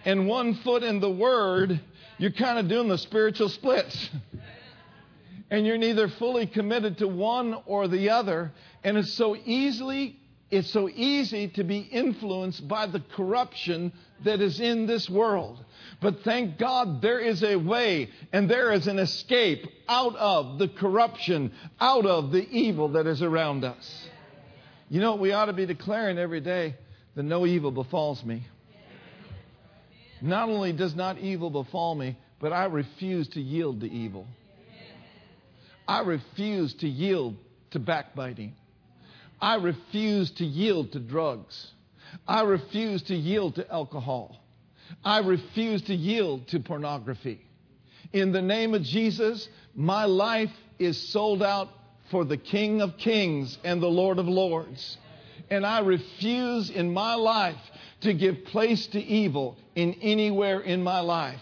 and 0.05 0.27
one 0.27 0.55
foot 0.55 0.83
in 0.83 0.99
the 0.99 1.11
Word, 1.11 1.79
you're 2.17 2.31
kind 2.31 2.59
of 2.59 2.67
doing 2.67 2.89
the 2.89 2.97
spiritual 2.97 3.49
splits. 3.49 4.09
and 5.51 5.67
you're 5.67 5.77
neither 5.77 6.07
fully 6.07 6.47
committed 6.47 6.97
to 6.99 7.07
one 7.07 7.61
or 7.65 7.89
the 7.89 8.09
other. 8.09 8.53
And 8.85 8.97
it's 8.97 9.11
so 9.13 9.35
easily, 9.35 10.17
it's 10.49 10.71
so 10.71 10.89
easy 10.89 11.49
to 11.49 11.65
be 11.65 11.79
influenced 11.79 12.65
by 12.69 12.87
the 12.87 13.01
corruption 13.15 13.91
that 14.23 14.39
is 14.39 14.61
in 14.61 14.87
this 14.87 15.09
world. 15.09 15.63
But 15.99 16.21
thank 16.23 16.57
God 16.57 17.01
there 17.01 17.19
is 17.19 17.43
a 17.43 17.57
way 17.57 18.09
and 18.31 18.49
there 18.49 18.71
is 18.71 18.87
an 18.87 18.97
escape 18.97 19.67
out 19.89 20.15
of 20.15 20.57
the 20.57 20.69
corruption, 20.69 21.51
out 21.81 22.05
of 22.05 22.31
the 22.31 22.49
evil 22.49 22.87
that 22.93 23.05
is 23.05 23.21
around 23.21 23.65
us. 23.65 24.07
You 24.89 25.01
know, 25.01 25.15
we 25.15 25.33
ought 25.33 25.45
to 25.45 25.53
be 25.53 25.65
declaring 25.65 26.17
every 26.17 26.41
day 26.41 26.75
that 27.15 27.23
no 27.23 27.45
evil 27.45 27.71
befalls 27.71 28.23
me. 28.23 28.47
Not 30.21 30.47
only 30.47 30.71
does 30.71 30.95
not 30.95 31.17
evil 31.17 31.49
befall 31.49 31.93
me, 31.93 32.17
but 32.39 32.53
I 32.53 32.65
refuse 32.65 33.27
to 33.29 33.41
yield 33.41 33.81
to 33.81 33.91
evil. 33.91 34.27
I 35.91 35.99
refuse 36.03 36.73
to 36.75 36.87
yield 36.87 37.35
to 37.71 37.79
backbiting. 37.79 38.53
I 39.41 39.55
refuse 39.55 40.31
to 40.35 40.45
yield 40.45 40.93
to 40.93 41.01
drugs. 41.01 41.73
I 42.25 42.43
refuse 42.43 43.03
to 43.03 43.15
yield 43.15 43.55
to 43.55 43.69
alcohol. 43.69 44.41
I 45.03 45.19
refuse 45.19 45.81
to 45.83 45.93
yield 45.93 46.47
to 46.47 46.61
pornography. 46.61 47.41
In 48.13 48.31
the 48.31 48.41
name 48.41 48.73
of 48.73 48.83
Jesus, 48.83 49.49
my 49.75 50.05
life 50.05 50.53
is 50.79 50.97
sold 51.09 51.43
out 51.43 51.67
for 52.09 52.23
the 52.23 52.37
King 52.37 52.81
of 52.81 52.95
Kings 52.97 53.57
and 53.65 53.83
the 53.83 53.87
Lord 53.87 54.17
of 54.17 54.29
Lords. 54.29 54.97
And 55.49 55.65
I 55.65 55.79
refuse 55.81 56.69
in 56.69 56.93
my 56.93 57.15
life 57.15 57.59
to 57.99 58.13
give 58.13 58.45
place 58.45 58.87
to 58.87 58.99
evil 59.01 59.57
in 59.75 59.95
anywhere 59.95 60.61
in 60.61 60.83
my 60.83 61.01
life. 61.01 61.41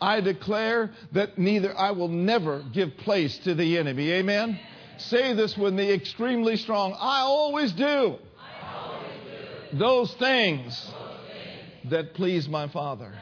I 0.00 0.20
declare 0.20 0.90
that 1.12 1.38
neither 1.38 1.76
I 1.76 1.90
will 1.90 2.08
never 2.08 2.62
give 2.72 2.96
place 2.98 3.36
to 3.38 3.54
the 3.54 3.78
enemy. 3.78 4.10
Amen. 4.12 4.58
Say 4.98 5.32
this 5.34 5.56
with 5.56 5.74
me 5.74 5.92
extremely 5.92 6.56
strong. 6.56 6.92
I 6.92 7.20
always 7.20 7.72
do, 7.72 7.84
I 7.84 8.76
always 8.76 9.10
do. 9.72 9.78
Those, 9.78 10.14
things 10.14 10.64
those 10.74 11.18
things 11.32 11.90
that 11.90 12.14
please 12.14 12.48
my 12.48 12.68
Father. 12.68 13.12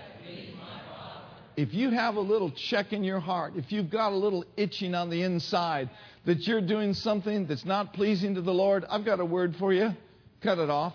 If 1.57 1.73
you 1.73 1.89
have 1.91 2.17
a 2.17 2.21
little 2.21 2.51
check 2.51 2.93
in 2.93 3.03
your 3.03 3.21
heart, 3.21 3.55
if 3.57 3.73
you've 3.73 3.89
got 3.89 4.13
a 4.13 4.17
little 4.17 4.45
itching 4.59 4.95
on 4.95 5.09
the 5.09 5.23
inside 5.23 5.89
that 6.27 6.47
you're 6.47 6.61
doing 6.61 6.93
something 6.93 7.47
that's 7.47 7.65
not 7.65 7.95
pleasing 7.95 8.35
to 8.35 8.43
the 8.43 8.53
Lord, 8.53 8.85
I've 8.91 9.07
got 9.07 9.21
a 9.21 9.25
word 9.25 9.57
for 9.57 9.73
you. 9.73 9.95
Cut 10.43 10.59
it 10.59 10.69
off. 10.69 10.93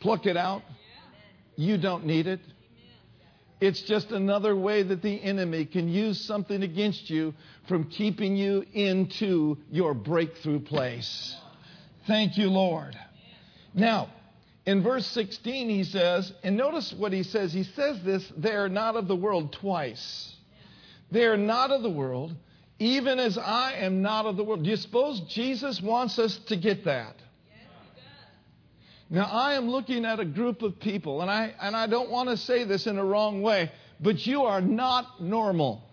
Pluck 0.00 0.26
it 0.26 0.36
out. 0.36 0.62
You 1.54 1.78
don't 1.78 2.06
need 2.06 2.26
it. 2.26 2.40
It's 3.64 3.80
just 3.80 4.10
another 4.10 4.54
way 4.54 4.82
that 4.82 5.00
the 5.00 5.22
enemy 5.22 5.64
can 5.64 5.88
use 5.88 6.20
something 6.20 6.62
against 6.62 7.08
you 7.08 7.32
from 7.66 7.84
keeping 7.88 8.36
you 8.36 8.62
into 8.74 9.56
your 9.70 9.94
breakthrough 9.94 10.60
place. 10.60 11.34
Thank 12.06 12.36
you, 12.36 12.50
Lord. 12.50 12.94
Now, 13.72 14.10
in 14.66 14.82
verse 14.82 15.06
16, 15.06 15.70
he 15.70 15.84
says, 15.84 16.30
and 16.42 16.58
notice 16.58 16.92
what 16.92 17.14
he 17.14 17.22
says. 17.22 17.54
He 17.54 17.62
says 17.62 18.02
this, 18.02 18.30
they 18.36 18.52
are 18.52 18.68
not 18.68 18.96
of 18.96 19.08
the 19.08 19.16
world 19.16 19.54
twice. 19.54 20.36
They 21.10 21.24
are 21.24 21.38
not 21.38 21.70
of 21.70 21.82
the 21.82 21.88
world, 21.88 22.34
even 22.78 23.18
as 23.18 23.38
I 23.38 23.76
am 23.78 24.02
not 24.02 24.26
of 24.26 24.36
the 24.36 24.44
world. 24.44 24.64
Do 24.64 24.68
you 24.68 24.76
suppose 24.76 25.20
Jesus 25.20 25.80
wants 25.80 26.18
us 26.18 26.36
to 26.48 26.56
get 26.56 26.84
that? 26.84 27.16
Now, 29.14 29.26
I 29.26 29.54
am 29.54 29.68
looking 29.68 30.04
at 30.04 30.18
a 30.18 30.24
group 30.24 30.62
of 30.62 30.80
people, 30.80 31.22
and 31.22 31.30
I, 31.30 31.54
and 31.60 31.76
I 31.76 31.86
don't 31.86 32.10
want 32.10 32.30
to 32.30 32.36
say 32.36 32.64
this 32.64 32.88
in 32.88 32.98
a 32.98 33.04
wrong 33.04 33.42
way, 33.42 33.70
but 34.00 34.26
you 34.26 34.42
are 34.42 34.60
not 34.60 35.22
normal. 35.22 35.84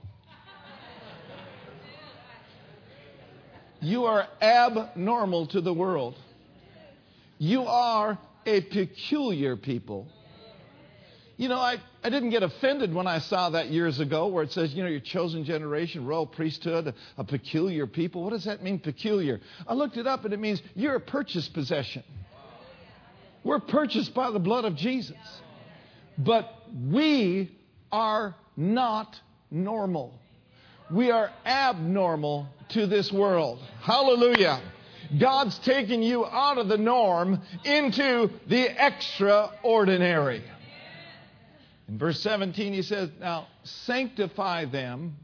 You 3.79 4.05
are 4.05 4.27
abnormal 4.41 5.45
to 5.49 5.61
the 5.61 5.71
world. 5.71 6.17
You 7.37 7.61
are 7.61 8.17
a 8.47 8.61
peculiar 8.61 9.55
people. 9.55 10.07
You 11.37 11.47
know, 11.47 11.59
I, 11.59 11.77
I 12.03 12.09
didn't 12.09 12.31
get 12.31 12.41
offended 12.41 12.91
when 12.91 13.05
I 13.05 13.19
saw 13.19 13.51
that 13.51 13.69
years 13.69 13.99
ago 13.99 14.29
where 14.29 14.43
it 14.43 14.51
says, 14.51 14.73
you 14.73 14.81
know, 14.81 14.89
your 14.89 14.99
chosen 14.99 15.43
generation, 15.43 16.07
royal 16.07 16.25
priesthood, 16.25 16.87
a, 16.87 16.95
a 17.17 17.23
peculiar 17.23 17.85
people. 17.85 18.23
What 18.23 18.31
does 18.31 18.45
that 18.45 18.63
mean, 18.63 18.79
peculiar? 18.79 19.41
I 19.67 19.75
looked 19.75 19.97
it 19.97 20.07
up 20.07 20.25
and 20.25 20.33
it 20.33 20.39
means 20.39 20.59
you're 20.73 20.95
a 20.95 20.99
purchased 20.99 21.53
possession. 21.53 22.03
We're 23.43 23.59
purchased 23.59 24.13
by 24.13 24.31
the 24.31 24.39
blood 24.39 24.65
of 24.65 24.75
Jesus. 24.75 25.17
But 26.17 26.53
we 26.89 27.51
are 27.91 28.35
not 28.55 29.19
normal. 29.49 30.13
We 30.91 31.09
are 31.11 31.31
abnormal 31.45 32.47
to 32.69 32.85
this 32.85 33.11
world. 33.11 33.59
Hallelujah. 33.81 34.61
God's 35.19 35.57
taking 35.59 36.03
you 36.03 36.25
out 36.25 36.57
of 36.57 36.67
the 36.67 36.77
norm 36.77 37.41
into 37.65 38.29
the 38.47 38.85
extraordinary. 38.85 40.43
In 41.87 41.97
verse 41.97 42.21
17, 42.21 42.73
he 42.73 42.81
says, 42.81 43.09
Now 43.19 43.47
sanctify 43.63 44.65
them 44.65 45.17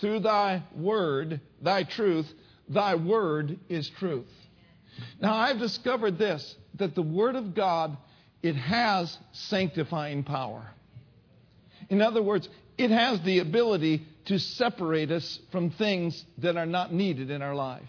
through 0.00 0.20
thy 0.20 0.62
word, 0.76 1.40
thy 1.60 1.82
truth. 1.84 2.32
Thy 2.68 2.94
word 2.94 3.58
is 3.68 3.88
truth. 3.88 4.30
Now 5.20 5.34
I've 5.34 5.58
discovered 5.58 6.18
this 6.18 6.54
that 6.78 6.94
the 6.94 7.02
Word 7.02 7.36
of 7.36 7.54
God, 7.54 7.96
it 8.42 8.54
has 8.54 9.16
sanctifying 9.32 10.24
power. 10.24 10.70
In 11.88 12.02
other 12.02 12.22
words, 12.22 12.48
it 12.76 12.90
has 12.90 13.20
the 13.22 13.40
ability 13.40 14.06
to 14.26 14.38
separate 14.38 15.10
us 15.10 15.38
from 15.50 15.70
things 15.70 16.24
that 16.38 16.56
are 16.56 16.66
not 16.66 16.92
needed 16.92 17.30
in 17.30 17.42
our 17.42 17.54
life. 17.54 17.88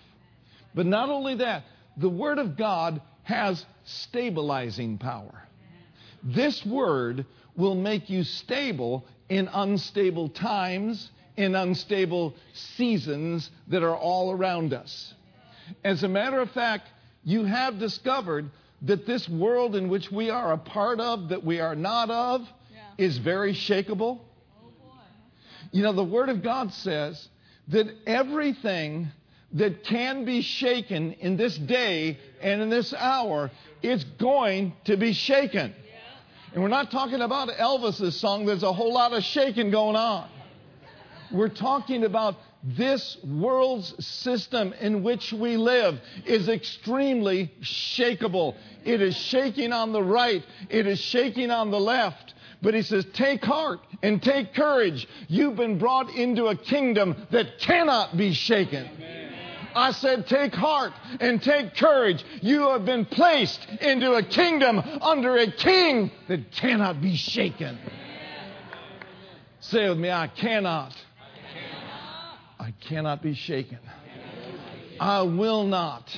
But 0.73 0.85
not 0.85 1.09
only 1.09 1.35
that, 1.35 1.63
the 1.97 2.09
Word 2.09 2.39
of 2.39 2.57
God 2.57 3.01
has 3.23 3.63
stabilizing 3.83 4.97
power. 4.97 5.43
This 6.23 6.65
Word 6.65 7.25
will 7.55 7.75
make 7.75 8.09
you 8.09 8.23
stable 8.23 9.05
in 9.27 9.47
unstable 9.51 10.29
times, 10.29 11.09
in 11.37 11.55
unstable 11.55 12.35
seasons 12.53 13.49
that 13.67 13.83
are 13.83 13.95
all 13.95 14.31
around 14.31 14.73
us. 14.73 15.13
As 15.83 16.03
a 16.03 16.07
matter 16.07 16.39
of 16.39 16.51
fact, 16.51 16.87
you 17.23 17.45
have 17.45 17.79
discovered 17.79 18.49
that 18.83 19.05
this 19.05 19.27
world 19.27 19.75
in 19.75 19.89
which 19.89 20.11
we 20.11 20.29
are 20.29 20.53
a 20.53 20.57
part 20.57 20.99
of, 20.99 21.29
that 21.29 21.43
we 21.43 21.59
are 21.59 21.75
not 21.75 22.09
of, 22.09 22.41
yeah. 22.71 22.79
is 22.97 23.17
very 23.17 23.53
shakable? 23.53 24.19
Oh 24.63 24.71
you 25.71 25.83
know, 25.83 25.93
the 25.93 26.03
Word 26.03 26.29
of 26.29 26.41
God 26.41 26.73
says 26.73 27.27
that 27.69 27.87
everything 28.07 29.09
that 29.53 29.83
can 29.83 30.25
be 30.25 30.41
shaken 30.41 31.13
in 31.13 31.35
this 31.35 31.57
day 31.57 32.17
and 32.41 32.61
in 32.61 32.69
this 32.69 32.93
hour 32.93 33.51
is 33.81 34.03
going 34.03 34.73
to 34.85 34.95
be 34.95 35.13
shaken. 35.13 35.73
Yeah. 35.75 36.53
And 36.53 36.63
we're 36.63 36.69
not 36.69 36.91
talking 36.91 37.21
about 37.21 37.49
Elvis's 37.49 38.19
song, 38.19 38.45
there's 38.45 38.63
a 38.63 38.73
whole 38.73 38.93
lot 38.93 39.13
of 39.13 39.23
shaking 39.23 39.71
going 39.71 39.95
on. 39.95 40.29
We're 41.31 41.49
talking 41.49 42.03
about 42.03 42.35
this 42.63 43.17
world's 43.23 44.05
system 44.05 44.73
in 44.81 45.03
which 45.03 45.31
we 45.31 45.57
live 45.57 45.99
is 46.25 46.49
extremely 46.49 47.51
shakable. 47.61 48.55
It 48.83 49.01
is 49.01 49.15
shaking 49.15 49.71
on 49.71 49.93
the 49.93 50.03
right, 50.03 50.43
it 50.69 50.85
is 50.85 50.99
shaking 50.99 51.51
on 51.51 51.71
the 51.71 51.79
left. 51.79 52.33
But 52.61 52.73
he 52.73 52.81
says, 52.81 53.05
Take 53.13 53.43
heart 53.43 53.79
and 54.03 54.21
take 54.21 54.53
courage. 54.53 55.07
You've 55.29 55.55
been 55.55 55.79
brought 55.79 56.13
into 56.13 56.47
a 56.47 56.55
kingdom 56.55 57.15
that 57.31 57.59
cannot 57.59 58.17
be 58.17 58.33
shaken. 58.33 58.89
I 59.73 59.91
said, 59.91 60.27
Take 60.27 60.53
heart 60.53 60.91
and 61.21 61.41
take 61.41 61.75
courage. 61.77 62.23
You 62.41 62.69
have 62.69 62.83
been 62.83 63.05
placed 63.05 63.65
into 63.79 64.13
a 64.13 64.23
kingdom 64.23 64.79
under 65.01 65.37
a 65.37 65.49
king 65.49 66.11
that 66.27 66.51
cannot 66.51 67.01
be 67.01 67.15
shaken. 67.15 67.79
Say 69.61 69.87
with 69.87 69.99
me, 69.99 70.11
I 70.11 70.27
cannot 70.27 70.93
cannot 72.81 73.21
be 73.21 73.33
shaken. 73.33 73.79
I 74.99 75.21
will 75.21 75.63
not. 75.63 76.09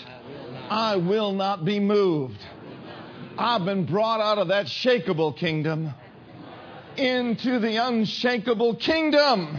I 0.69 0.95
will 0.95 1.33
not 1.33 1.65
be 1.65 1.79
moved. 1.79 2.39
I've 3.37 3.65
been 3.65 3.85
brought 3.85 4.21
out 4.21 4.37
of 4.37 4.49
that 4.49 4.65
shakable 4.67 5.37
kingdom 5.37 5.93
into 6.97 7.59
the 7.59 7.77
unshakable 7.77 8.75
kingdom, 8.75 9.57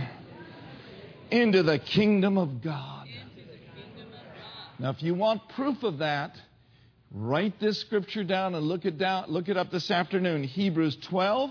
into 1.30 1.62
the 1.62 1.78
kingdom 1.78 2.38
of 2.38 2.62
God. 2.62 3.09
Now, 4.78 4.90
if 4.90 5.02
you 5.02 5.14
want 5.14 5.49
proof 5.50 5.82
of 5.85 5.99
that, 5.99 6.37
write 7.12 7.61
this 7.61 7.78
scripture 7.78 8.25
down 8.25 8.54
and 8.54 8.66
look 8.66 8.85
it 8.85 8.99
down, 8.99 9.26
look 9.28 9.49
it 9.49 9.56
up 9.56 9.71
this 9.71 9.90
afternoon. 9.90 10.42
Hebrews 10.42 10.97
12, 11.02 11.50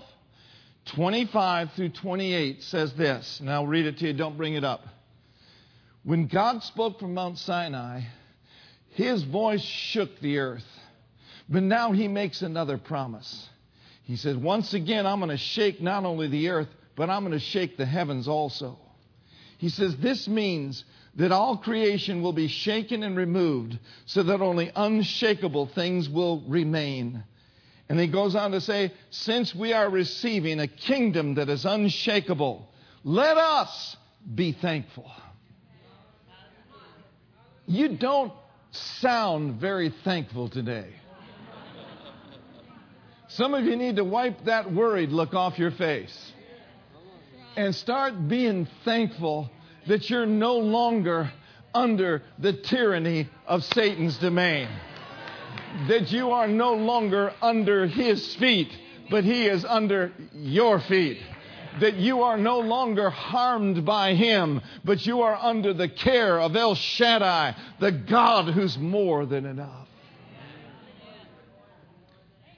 25 0.94 1.72
through 1.72 1.88
28 1.90 2.62
says 2.62 2.92
this. 2.94 3.40
And 3.40 3.50
I'll 3.50 3.66
read 3.66 3.86
it 3.86 3.98
to 3.98 4.06
you. 4.06 4.12
Don't 4.12 4.36
bring 4.36 4.54
it 4.54 4.64
up. 4.64 4.86
When 6.04 6.26
God 6.26 6.64
spoke 6.64 6.98
from 6.98 7.14
Mount 7.14 7.38
Sinai, 7.38 8.02
his 8.90 9.22
voice 9.22 9.62
shook 9.62 10.18
the 10.20 10.38
earth. 10.38 10.66
But 11.48 11.62
now 11.62 11.92
he 11.92 12.08
makes 12.08 12.42
another 12.42 12.76
promise. 12.76 13.48
He 14.02 14.16
said, 14.16 14.42
Once 14.42 14.74
again, 14.74 15.06
I'm 15.06 15.20
going 15.20 15.30
to 15.30 15.36
shake 15.36 15.80
not 15.80 16.04
only 16.04 16.28
the 16.28 16.48
earth, 16.48 16.68
but 16.96 17.08
I'm 17.08 17.22
going 17.22 17.32
to 17.32 17.38
shake 17.38 17.76
the 17.76 17.86
heavens 17.86 18.26
also. 18.26 18.78
He 19.58 19.68
says, 19.68 19.96
This 19.96 20.26
means 20.26 20.84
that 21.16 21.30
all 21.30 21.56
creation 21.56 22.20
will 22.20 22.32
be 22.32 22.48
shaken 22.48 23.04
and 23.04 23.16
removed 23.16 23.78
so 24.06 24.24
that 24.24 24.40
only 24.40 24.72
unshakable 24.74 25.66
things 25.66 26.08
will 26.08 26.42
remain. 26.48 27.22
And 27.88 28.00
he 28.00 28.08
goes 28.08 28.34
on 28.34 28.50
to 28.52 28.60
say, 28.60 28.92
Since 29.10 29.54
we 29.54 29.72
are 29.72 29.88
receiving 29.88 30.58
a 30.58 30.66
kingdom 30.66 31.34
that 31.34 31.48
is 31.48 31.64
unshakable, 31.64 32.68
let 33.04 33.36
us 33.36 33.96
be 34.34 34.52
thankful 34.52 35.10
you 37.72 37.96
don't 37.96 38.32
sound 38.70 39.60
very 39.60 39.92
thankful 40.04 40.48
today. 40.48 40.88
Some 43.28 43.54
of 43.54 43.64
you 43.64 43.76
need 43.76 43.96
to 43.96 44.04
wipe 44.04 44.44
that 44.44 44.70
worried 44.70 45.10
look 45.10 45.32
off 45.32 45.58
your 45.58 45.70
face 45.70 46.32
and 47.56 47.74
start 47.74 48.28
being 48.28 48.68
thankful 48.84 49.50
that 49.86 50.10
you're 50.10 50.26
no 50.26 50.58
longer 50.58 51.32
under 51.74 52.22
the 52.38 52.52
tyranny 52.52 53.30
of 53.46 53.64
Satan's 53.64 54.18
domain. 54.18 54.68
That 55.88 56.12
you 56.12 56.30
are 56.32 56.46
no 56.46 56.74
longer 56.74 57.32
under 57.40 57.86
his 57.86 58.34
feet, 58.36 58.70
but 59.10 59.24
he 59.24 59.46
is 59.46 59.64
under 59.64 60.12
your 60.34 60.78
feet 60.80 61.18
that 61.80 61.96
you 61.96 62.22
are 62.22 62.36
no 62.36 62.60
longer 62.60 63.10
harmed 63.10 63.84
by 63.84 64.14
him, 64.14 64.60
but 64.84 65.06
you 65.06 65.22
are 65.22 65.34
under 65.34 65.72
the 65.72 65.88
care 65.88 66.40
of 66.40 66.54
El 66.56 66.74
Shaddai, 66.74 67.56
the 67.80 67.92
God 67.92 68.52
who's 68.52 68.76
more 68.78 69.26
than 69.26 69.46
enough. 69.46 69.88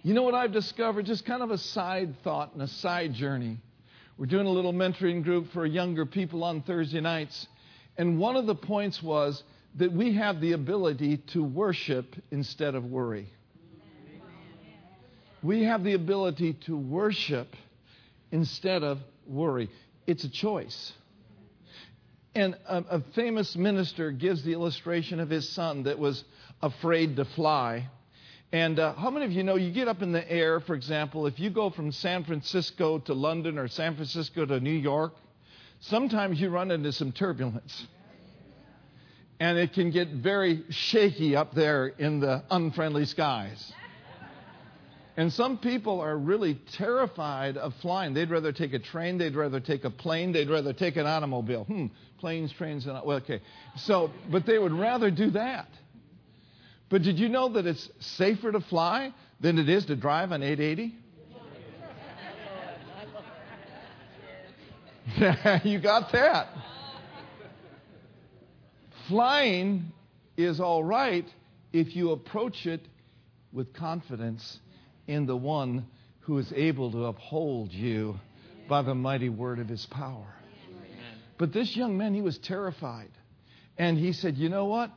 You 0.02 0.12
know 0.12 0.23
what 0.23 0.35
I've 0.35 0.52
discovered? 0.52 1.06
Just 1.06 1.25
kind 1.25 1.42
of 1.42 1.50
a 1.50 1.56
side 1.56 2.14
thought 2.23 2.52
and 2.52 2.62
a 2.62 2.68
side 2.68 3.14
journey. 3.14 3.59
We're 4.18 4.26
doing 4.26 4.47
a 4.47 4.50
little 4.50 4.73
mentoring 4.73 5.25
group 5.25 5.50
for 5.52 5.64
younger 5.64 6.04
people 6.04 6.44
on 6.44 6.61
Thursday 6.62 7.00
nights. 7.00 7.49
And 7.97 8.18
one 8.18 8.37
of 8.37 8.47
the 8.47 8.54
points 8.54 9.02
was 9.02 9.42
that 9.76 9.92
we 9.92 10.12
have 10.14 10.40
the 10.40 10.52
ability 10.52 11.16
to 11.28 11.42
worship 11.42 12.14
instead 12.30 12.75
of 12.75 12.85
worry. 12.85 13.28
We 15.42 15.64
have 15.64 15.85
the 15.85 15.94
ability 15.94 16.54
to 16.66 16.76
worship 16.76 17.56
instead 18.35 18.83
of 18.83 18.99
worry. 19.29 19.71
It's 20.09 20.25
a 20.25 20.29
choice. 20.29 20.93
And 22.35 22.57
a, 22.67 22.79
a, 22.91 23.00
famous 23.14 23.55
minister 23.55 24.11
gives 24.11 24.43
the 24.43 24.53
illustration 24.53 25.21
of 25.21 25.31
his 25.31 25.49
son 25.49 25.85
that 25.85 26.00
was 26.00 26.25
afraid 26.61 27.14
to 27.17 27.25
fly. 27.25 27.88
And 28.50 28.81
uh, 28.81 28.95
how 28.95 29.11
many 29.11 29.25
of 29.25 29.31
you 29.31 29.45
know 29.45 29.55
you 29.55 29.73
get 29.73 29.87
up 29.87 30.03
in 30.03 30.11
the 30.11 30.31
air, 30.31 30.59
for 30.59 30.75
example, 30.75 31.29
if 31.29 31.38
you 31.38 31.49
go 31.49 31.71
from 31.71 31.93
San 31.93 32.25
Francisco 32.25 32.99
to 32.99 33.14
London 33.14 33.57
or 33.57 33.69
San 33.69 33.95
Francisco 33.95 34.45
to 34.45 34.59
New 34.59 34.73
York, 34.73 35.14
sometimes 35.79 36.41
you 36.41 36.49
run 36.49 36.73
into 36.73 36.91
some 36.91 37.12
turbulence. 37.12 37.87
And 39.38 39.59
it 39.59 39.75
can 39.75 39.93
get 39.93 40.09
very 40.09 40.64
shaky 40.71 41.37
up 41.37 41.55
there 41.55 41.87
in 41.87 42.19
the 42.19 42.43
unfriendly 42.50 43.05
skies. 43.05 43.73
And 45.16 45.33
some 45.33 45.59
people 45.59 46.00
are 46.00 46.16
really 46.16 46.59
terrified 46.73 47.56
of 47.56 47.73
flying. 47.80 48.14
They'd 48.14 48.30
rather 48.30 48.52
take 48.52 48.73
a 48.73 48.80
train, 48.80 49.16
they'd 49.16 49.37
rather 49.37 49.61
take 49.61 49.85
a 49.85 49.90
plane, 49.90 50.33
they'd 50.33 50.50
rather 50.50 50.73
take 50.73 50.97
an 50.97 51.06
automobile. 51.06 51.64
Hmm, 51.64 51.87
planes, 52.18 52.52
trains, 52.52 52.87
and 52.87 53.00
well, 53.04 53.18
okay. 53.18 53.40
So, 53.76 54.11
but 54.30 54.44
they 54.44 54.59
would 54.59 54.73
rather 54.73 55.12
do 55.12 55.30
that. 55.30 55.68
But 56.88 57.02
did 57.02 57.18
you 57.18 57.28
know 57.28 57.49
that 57.50 57.64
it's 57.64 57.88
safer 58.00 58.50
to 58.50 58.61
fly 58.61 59.14
than 59.40 59.59
it 59.59 59.68
is 59.68 59.85
to 59.87 59.97
drive 59.97 60.33
an 60.33 60.42
880? 60.42 60.94
you 65.68 65.80
got 65.80 66.11
that. 66.12 66.49
Flying 69.09 69.92
is 70.37 70.59
all 70.59 70.83
right 70.83 71.26
if 71.73 71.94
you 71.94 72.11
approach 72.11 72.66
it 72.66 72.80
with 73.52 73.73
confidence 73.75 74.59
in 75.07 75.27
the 75.27 75.37
one 75.37 75.87
who 76.21 76.39
is 76.39 76.53
able 76.55 76.91
to 76.93 77.05
uphold 77.07 77.73
you 77.73 78.19
by 78.69 78.83
the 78.83 78.95
mighty 78.95 79.29
word 79.29 79.59
of 79.59 79.69
his 79.69 79.85
power. 79.87 80.35
But 81.37 81.53
this 81.53 81.77
young 81.77 81.99
man, 81.99 82.15
he 82.15 82.23
was 82.23 82.39
terrified. 82.39 83.11
And 83.77 83.99
he 83.99 84.13
said, 84.13 84.37
You 84.37 84.49
know 84.49 84.67
what? 84.67 84.91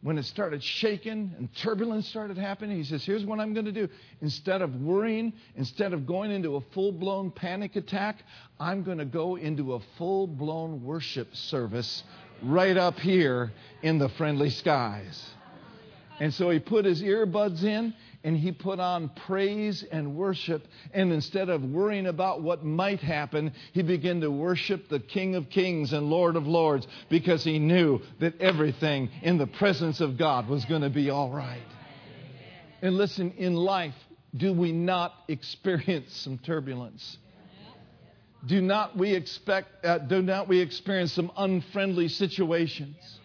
when 0.00 0.16
it 0.16 0.24
started 0.24 0.62
shaking 0.62 1.32
and 1.38 1.48
turbulence 1.56 2.06
started 2.08 2.38
happening, 2.38 2.76
he 2.76 2.84
says, 2.84 3.04
Here's 3.04 3.24
what 3.24 3.40
I'm 3.40 3.52
going 3.52 3.66
to 3.66 3.72
do. 3.72 3.88
Instead 4.20 4.62
of 4.62 4.74
worrying, 4.76 5.32
instead 5.56 5.92
of 5.92 6.06
going 6.06 6.30
into 6.30 6.56
a 6.56 6.60
full 6.72 6.92
blown 6.92 7.30
panic 7.30 7.74
attack, 7.74 8.22
I'm 8.60 8.84
going 8.84 8.98
to 8.98 9.04
go 9.04 9.36
into 9.36 9.74
a 9.74 9.80
full 9.96 10.26
blown 10.26 10.84
worship 10.84 11.34
service 11.34 12.04
right 12.42 12.76
up 12.76 12.98
here 13.00 13.50
in 13.82 13.98
the 13.98 14.08
friendly 14.10 14.50
skies. 14.50 15.30
And 16.20 16.32
so 16.32 16.50
he 16.50 16.60
put 16.60 16.84
his 16.84 17.02
earbuds 17.02 17.64
in 17.64 17.94
and 18.28 18.36
he 18.36 18.52
put 18.52 18.78
on 18.78 19.08
praise 19.08 19.82
and 19.90 20.14
worship. 20.14 20.62
And 20.92 21.14
instead 21.14 21.48
of 21.48 21.64
worrying 21.64 22.04
about 22.04 22.42
what 22.42 22.62
might 22.62 23.00
happen, 23.00 23.54
he 23.72 23.82
began 23.82 24.20
to 24.20 24.30
worship 24.30 24.90
the 24.90 25.00
King 25.00 25.34
of 25.34 25.48
Kings 25.48 25.94
and 25.94 26.10
Lord 26.10 26.36
of 26.36 26.46
Lords 26.46 26.86
because 27.08 27.42
he 27.42 27.58
knew 27.58 28.02
that 28.20 28.38
everything 28.38 29.08
in 29.22 29.38
the 29.38 29.46
presence 29.46 30.02
of 30.02 30.18
God 30.18 30.46
was 30.46 30.66
going 30.66 30.82
to 30.82 30.90
be 30.90 31.08
all 31.08 31.30
right. 31.30 31.62
And 32.82 32.98
listen, 32.98 33.32
in 33.38 33.54
life, 33.54 33.94
do 34.36 34.52
we 34.52 34.72
not 34.72 35.14
experience 35.28 36.14
some 36.14 36.36
turbulence? 36.36 37.16
Do 38.44 38.60
not 38.60 38.94
we 38.94 39.14
expect, 39.14 39.86
uh, 39.86 39.96
do 39.96 40.20
not 40.20 40.48
we 40.48 40.60
experience 40.60 41.14
some 41.14 41.32
unfriendly 41.34 42.08
situations? 42.08 43.17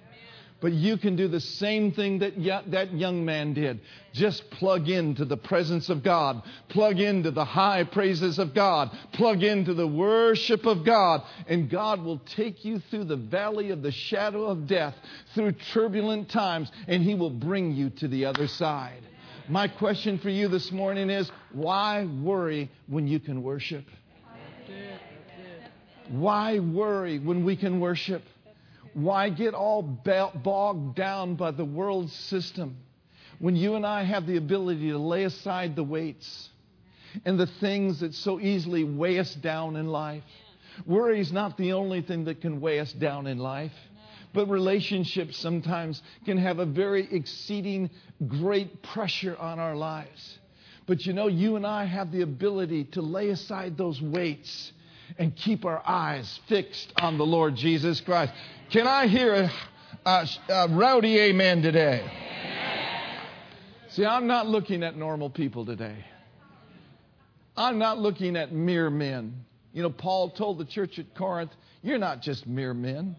But 0.64 0.72
you 0.72 0.96
can 0.96 1.18
do 1.18 1.28
the 1.28 1.42
same 1.42 1.92
thing 1.92 2.20
that 2.20 2.42
that 2.72 2.94
young 2.94 3.26
man 3.26 3.54
did. 3.54 3.82
Just 4.14 4.50
plug 4.50 4.88
into 4.88 5.26
the 5.26 5.36
presence 5.36 5.90
of 5.90 6.04
God. 6.04 6.42
Plug 6.70 7.02
into 7.02 7.32
the 7.32 7.44
high 7.44 7.84
praises 7.84 8.40
of 8.40 8.54
God. 8.54 8.90
Plug 9.12 9.44
into 9.44 9.74
the 9.74 9.86
worship 9.86 10.66
of 10.66 10.86
God. 10.86 11.22
And 11.50 11.70
God 11.70 12.02
will 12.02 12.20
take 12.20 12.64
you 12.64 12.80
through 12.80 13.04
the 13.04 13.18
valley 13.18 13.72
of 13.72 13.82
the 13.82 13.92
shadow 13.92 14.46
of 14.46 14.66
death, 14.66 14.96
through 15.36 15.52
turbulent 15.74 16.30
times, 16.30 16.72
and 16.88 17.04
He 17.04 17.14
will 17.14 17.30
bring 17.30 17.74
you 17.74 17.90
to 17.90 18.08
the 18.08 18.24
other 18.24 18.48
side. 18.48 19.04
My 19.50 19.68
question 19.68 20.18
for 20.18 20.30
you 20.30 20.48
this 20.48 20.72
morning 20.72 21.10
is 21.10 21.30
why 21.52 22.06
worry 22.06 22.72
when 22.88 23.06
you 23.06 23.20
can 23.20 23.44
worship? 23.44 23.84
Why 26.08 26.60
worry 26.60 27.20
when 27.20 27.44
we 27.44 27.58
can 27.58 27.82
worship? 27.82 28.24
Why 28.94 29.30
get 29.30 29.54
all 29.54 29.82
bogged 29.82 30.96
down 30.96 31.36
by 31.36 31.52
the 31.52 31.66
world 31.66 32.12
system 32.12 32.78
when 33.40 33.56
you 33.56 33.76
and 33.76 33.86
I 33.86 34.04
have 34.04 34.28
the 34.28 34.38
ability 34.38 34.90
to 34.90 34.98
lay 34.98 35.24
aside 35.24 35.76
the 35.76 35.84
weights 35.84 36.50
and 37.26 37.40
the 37.40 37.48
things 37.60 38.02
that 38.02 38.14
so 38.14 38.40
easily 38.40 38.84
weigh 38.84 39.20
us 39.20 39.34
down 39.36 39.76
in 39.76 39.88
life? 39.88 40.24
Worry 40.86 41.20
is 41.20 41.32
not 41.32 41.58
the 41.58 41.74
only 41.74 42.02
thing 42.02 42.26
that 42.26 42.42
can 42.42 42.62
weigh 42.62 42.80
us 42.80 42.94
down 42.94 43.28
in 43.28 43.38
life, 43.38 43.74
but 44.34 44.50
relationships 44.50 45.38
sometimes 45.38 46.02
can 46.26 46.38
have 46.38 46.60
a 46.60 46.66
very 46.66 47.08
exceeding 47.12 47.90
great 48.28 48.82
pressure 48.84 49.38
on 49.38 49.60
our 49.60 49.76
lives. 49.76 50.40
But 50.86 51.06
you 51.06 51.14
know, 51.14 51.28
you 51.28 51.56
and 51.56 51.66
I 51.66 51.86
have 51.86 52.12
the 52.12 52.22
ability 52.22 52.86
to 52.86 53.02
lay 53.02 53.30
aside 53.30 53.78
those 53.78 54.02
weights 54.02 54.72
and 55.18 55.36
keep 55.36 55.66
our 55.66 55.82
eyes 55.86 56.40
fixed 56.48 56.92
on 56.98 57.18
the 57.18 57.26
Lord 57.26 57.56
Jesus 57.56 58.02
Christ. 58.02 58.34
Can 58.74 58.88
I 58.88 59.06
hear 59.06 59.36
a, 59.36 59.52
a, 60.04 60.28
a 60.50 60.68
rowdy 60.68 61.20
amen 61.20 61.62
today? 61.62 62.04
See, 63.90 64.04
I'm 64.04 64.26
not 64.26 64.48
looking 64.48 64.82
at 64.82 64.98
normal 64.98 65.30
people 65.30 65.64
today. 65.64 66.04
I'm 67.56 67.78
not 67.78 68.00
looking 68.00 68.36
at 68.36 68.52
mere 68.52 68.90
men. 68.90 69.46
You 69.74 69.84
know, 69.84 69.92
Paul 69.92 70.32
told 70.32 70.58
the 70.58 70.66
church 70.66 70.98
at 70.98 71.14
Corinth, 71.14 71.52
you're 71.84 72.00
not 72.00 72.24
just 72.24 72.48
mere 72.48 72.74
men. 72.74 73.16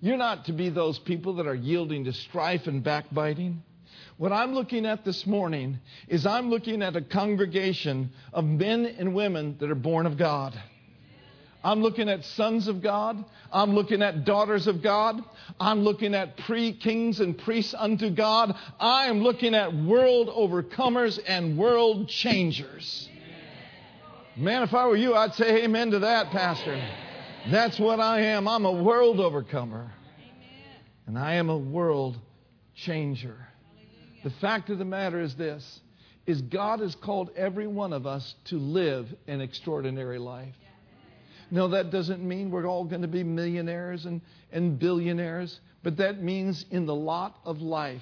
You're 0.00 0.16
not 0.16 0.46
to 0.46 0.54
be 0.54 0.70
those 0.70 0.98
people 0.98 1.34
that 1.34 1.46
are 1.46 1.54
yielding 1.54 2.04
to 2.04 2.14
strife 2.14 2.66
and 2.66 2.82
backbiting. 2.82 3.62
What 4.16 4.32
I'm 4.32 4.54
looking 4.54 4.86
at 4.86 5.04
this 5.04 5.26
morning 5.26 5.80
is 6.08 6.24
I'm 6.24 6.48
looking 6.48 6.80
at 6.80 6.96
a 6.96 7.02
congregation 7.02 8.10
of 8.32 8.46
men 8.46 8.86
and 8.86 9.14
women 9.14 9.58
that 9.60 9.70
are 9.70 9.74
born 9.74 10.06
of 10.06 10.16
God. 10.16 10.58
I'm 11.64 11.80
looking 11.80 12.08
at 12.08 12.24
sons 12.24 12.66
of 12.66 12.82
God. 12.82 13.24
I'm 13.52 13.74
looking 13.74 14.02
at 14.02 14.24
daughters 14.24 14.66
of 14.66 14.82
God. 14.82 15.22
I'm 15.60 15.82
looking 15.82 16.14
at 16.14 16.36
pre 16.38 16.72
kings 16.72 17.20
and 17.20 17.38
priests 17.38 17.74
unto 17.76 18.10
God. 18.10 18.56
I 18.80 19.06
am 19.06 19.20
looking 19.20 19.54
at 19.54 19.74
world 19.74 20.28
overcomers 20.28 21.20
and 21.26 21.56
world 21.56 22.08
changers. 22.08 23.08
Man, 24.36 24.62
if 24.62 24.74
I 24.74 24.86
were 24.86 24.96
you, 24.96 25.14
I'd 25.14 25.34
say 25.34 25.64
amen 25.64 25.90
to 25.92 26.00
that, 26.00 26.30
Pastor. 26.30 26.82
That's 27.50 27.78
what 27.78 28.00
I 28.00 28.20
am. 28.20 28.48
I'm 28.48 28.64
a 28.64 28.72
world 28.72 29.20
overcomer. 29.20 29.92
And 31.06 31.18
I 31.18 31.34
am 31.34 31.50
a 31.50 31.58
world 31.58 32.16
changer. 32.74 33.36
The 34.24 34.30
fact 34.30 34.70
of 34.70 34.78
the 34.78 34.84
matter 34.84 35.20
is 35.20 35.34
this 35.34 35.80
is 36.24 36.40
God 36.42 36.78
has 36.80 36.94
called 36.94 37.30
every 37.36 37.66
one 37.66 37.92
of 37.92 38.06
us 38.06 38.36
to 38.44 38.56
live 38.56 39.12
an 39.26 39.40
extraordinary 39.40 40.18
life. 40.18 40.54
No, 41.52 41.68
that 41.68 41.90
doesn't 41.90 42.26
mean 42.26 42.50
we're 42.50 42.66
all 42.66 42.84
going 42.84 43.02
to 43.02 43.08
be 43.08 43.22
millionaires 43.22 44.06
and, 44.06 44.22
and 44.52 44.78
billionaires, 44.78 45.60
but 45.82 45.98
that 45.98 46.22
means 46.22 46.64
in 46.70 46.86
the 46.86 46.94
lot 46.94 47.36
of 47.44 47.60
life, 47.60 48.00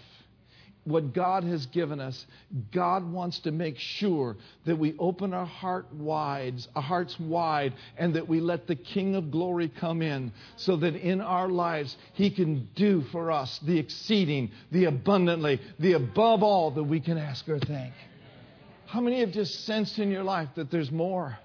what 0.84 1.12
God 1.12 1.42
has 1.42 1.66
given 1.66 1.98
us, 1.98 2.26
God 2.72 3.10
wants 3.10 3.40
to 3.40 3.50
make 3.50 3.76
sure 3.76 4.36
that 4.66 4.78
we 4.78 4.94
open 5.00 5.34
our 5.34 5.46
heart 5.46 5.92
wide, 5.92 6.64
our 6.76 6.82
hearts 6.82 7.18
wide, 7.18 7.74
and 7.98 8.14
that 8.14 8.28
we 8.28 8.38
let 8.40 8.68
the 8.68 8.76
King 8.76 9.16
of 9.16 9.32
Glory 9.32 9.68
come 9.68 10.00
in, 10.00 10.30
so 10.54 10.76
that 10.76 10.94
in 10.94 11.20
our 11.20 11.48
lives 11.48 11.96
He 12.12 12.30
can 12.30 12.68
do 12.76 13.02
for 13.10 13.32
us 13.32 13.58
the 13.66 13.80
exceeding, 13.80 14.52
the 14.70 14.84
abundantly, 14.84 15.60
the 15.80 15.94
above 15.94 16.44
all 16.44 16.70
that 16.70 16.84
we 16.84 17.00
can 17.00 17.18
ask 17.18 17.48
or 17.48 17.58
think. 17.58 17.94
How 18.86 19.00
many 19.00 19.18
have 19.18 19.32
just 19.32 19.64
sensed 19.66 19.98
in 19.98 20.12
your 20.12 20.24
life 20.24 20.50
that 20.54 20.70
there's 20.70 20.92
more? 20.92 21.36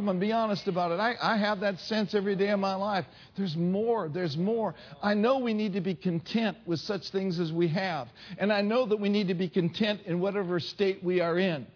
Come 0.00 0.08
on, 0.08 0.18
be 0.18 0.32
honest 0.32 0.66
about 0.66 0.92
it. 0.92 0.98
I, 0.98 1.14
I 1.20 1.36
have 1.36 1.60
that 1.60 1.78
sense 1.78 2.14
every 2.14 2.34
day 2.34 2.48
of 2.48 2.58
my 2.58 2.74
life. 2.74 3.04
There's 3.36 3.54
more. 3.54 4.08
There's 4.08 4.34
more. 4.34 4.74
I 5.02 5.12
know 5.12 5.40
we 5.40 5.52
need 5.52 5.74
to 5.74 5.82
be 5.82 5.94
content 5.94 6.56
with 6.64 6.80
such 6.80 7.10
things 7.10 7.38
as 7.38 7.52
we 7.52 7.68
have. 7.68 8.08
And 8.38 8.50
I 8.50 8.62
know 8.62 8.86
that 8.86 8.96
we 8.96 9.10
need 9.10 9.28
to 9.28 9.34
be 9.34 9.46
content 9.46 10.00
in 10.06 10.18
whatever 10.18 10.58
state 10.58 11.04
we 11.04 11.20
are 11.20 11.38
in. 11.38 11.66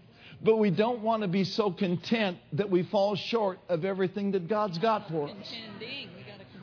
But 0.42 0.56
we 0.56 0.70
don't 0.70 1.02
want 1.02 1.20
to 1.20 1.28
be 1.28 1.44
so 1.44 1.70
content 1.70 2.38
that 2.54 2.70
we 2.70 2.84
fall 2.84 3.14
short 3.14 3.58
of 3.68 3.84
everything 3.84 4.30
that 4.30 4.48
God's 4.48 4.78
got 4.78 5.06
for 5.10 5.28
us. 5.28 5.54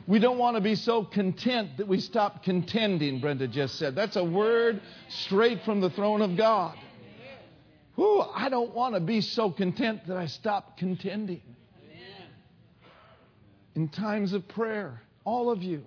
We 0.08 0.18
don't 0.18 0.38
want 0.38 0.56
to 0.56 0.60
be 0.60 0.74
so 0.74 1.04
content 1.04 1.76
that 1.76 1.86
we 1.86 2.00
stop 2.00 2.42
contending, 2.42 3.20
Brenda 3.20 3.46
just 3.46 3.76
said. 3.76 3.94
That's 3.94 4.16
a 4.16 4.24
word 4.24 4.82
straight 5.08 5.62
from 5.62 5.80
the 5.80 5.90
throne 5.90 6.22
of 6.22 6.36
God. 6.36 6.76
Whew, 7.96 8.24
I 8.34 8.48
don't 8.48 8.74
want 8.74 8.94
to 8.94 9.00
be 9.00 9.20
so 9.20 9.50
content 9.50 10.06
that 10.06 10.16
I 10.16 10.26
stop 10.26 10.78
contending. 10.78 11.42
in 13.74 13.88
times 13.88 14.32
of 14.32 14.46
prayer, 14.48 15.00
all 15.24 15.50
of 15.50 15.62
you, 15.62 15.82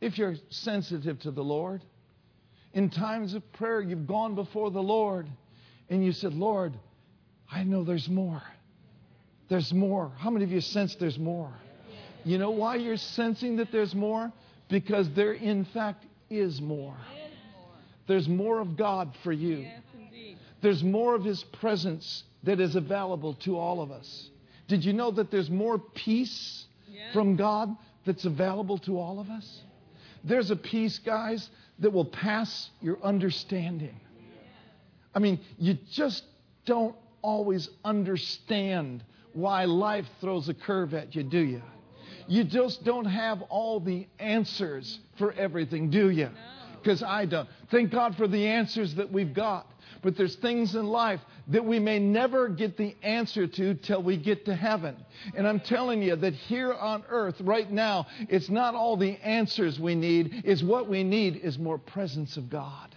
if 0.00 0.18
you're 0.18 0.36
sensitive 0.48 1.20
to 1.20 1.30
the 1.30 1.42
Lord, 1.42 1.82
in 2.72 2.88
times 2.90 3.34
of 3.34 3.52
prayer, 3.52 3.80
you've 3.80 4.06
gone 4.06 4.34
before 4.34 4.70
the 4.70 4.82
Lord 4.82 5.28
and 5.88 6.04
you 6.04 6.12
said, 6.12 6.34
Lord, 6.34 6.72
I 7.50 7.64
know 7.64 7.84
there's 7.84 8.08
more. 8.08 8.42
There's 9.48 9.72
more. 9.72 10.12
How 10.16 10.30
many 10.30 10.44
of 10.44 10.52
you 10.52 10.60
sense 10.60 10.94
there's 10.94 11.18
more? 11.18 11.52
You 12.24 12.38
know 12.38 12.50
why 12.50 12.76
you're 12.76 12.96
sensing 12.96 13.56
that 13.56 13.72
there's 13.72 13.94
more? 13.94 14.32
Because 14.68 15.10
there, 15.10 15.32
in 15.32 15.64
fact, 15.64 16.04
is 16.28 16.60
more. 16.60 16.96
There's 18.06 18.28
more 18.28 18.60
of 18.60 18.76
God 18.76 19.12
for 19.24 19.32
you. 19.32 19.66
There's 20.62 20.82
more 20.82 21.14
of 21.14 21.24
His 21.24 21.42
presence 21.42 22.24
that 22.42 22.60
is 22.60 22.76
available 22.76 23.34
to 23.34 23.58
all 23.58 23.80
of 23.80 23.90
us. 23.90 24.30
Did 24.68 24.84
you 24.84 24.92
know 24.92 25.10
that 25.12 25.30
there's 25.30 25.50
more 25.50 25.78
peace 25.78 26.66
from 27.12 27.36
God 27.36 27.74
that's 28.06 28.24
available 28.24 28.78
to 28.78 28.98
all 28.98 29.20
of 29.20 29.28
us? 29.30 29.62
There's 30.22 30.50
a 30.50 30.56
peace, 30.56 30.98
guys, 30.98 31.48
that 31.78 31.90
will 31.90 32.04
pass 32.04 32.70
your 32.80 33.02
understanding. 33.02 33.98
I 35.14 35.18
mean, 35.18 35.40
you 35.58 35.76
just 35.90 36.24
don't 36.66 36.94
always 37.22 37.68
understand 37.84 39.02
why 39.32 39.64
life 39.64 40.06
throws 40.20 40.48
a 40.48 40.54
curve 40.54 40.94
at 40.94 41.14
you, 41.14 41.22
do 41.22 41.38
you? 41.38 41.62
You 42.28 42.44
just 42.44 42.84
don't 42.84 43.06
have 43.06 43.42
all 43.42 43.80
the 43.80 44.06
answers 44.18 45.00
for 45.18 45.32
everything, 45.32 45.90
do 45.90 46.10
you? 46.10 46.30
Because 46.80 47.02
I 47.02 47.24
don't. 47.24 47.48
Thank 47.70 47.90
God 47.90 48.16
for 48.16 48.28
the 48.28 48.46
answers 48.46 48.94
that 48.94 49.10
we've 49.10 49.34
got. 49.34 49.66
But 50.02 50.16
there's 50.16 50.36
things 50.36 50.74
in 50.74 50.86
life 50.86 51.20
that 51.48 51.64
we 51.64 51.78
may 51.78 51.98
never 51.98 52.48
get 52.48 52.76
the 52.76 52.96
answer 53.02 53.46
to 53.46 53.74
till 53.74 54.02
we 54.02 54.16
get 54.16 54.46
to 54.46 54.54
heaven. 54.54 54.96
And 55.36 55.46
I'm 55.46 55.60
telling 55.60 56.02
you 56.02 56.16
that 56.16 56.34
here 56.34 56.72
on 56.72 57.04
earth 57.08 57.40
right 57.40 57.70
now, 57.70 58.06
it's 58.28 58.48
not 58.48 58.74
all 58.74 58.96
the 58.96 59.16
answers 59.22 59.78
we 59.78 59.94
need, 59.94 60.42
is 60.44 60.64
what 60.64 60.88
we 60.88 61.04
need 61.04 61.36
is 61.36 61.58
more 61.58 61.78
presence 61.78 62.36
of 62.36 62.48
God. 62.48 62.94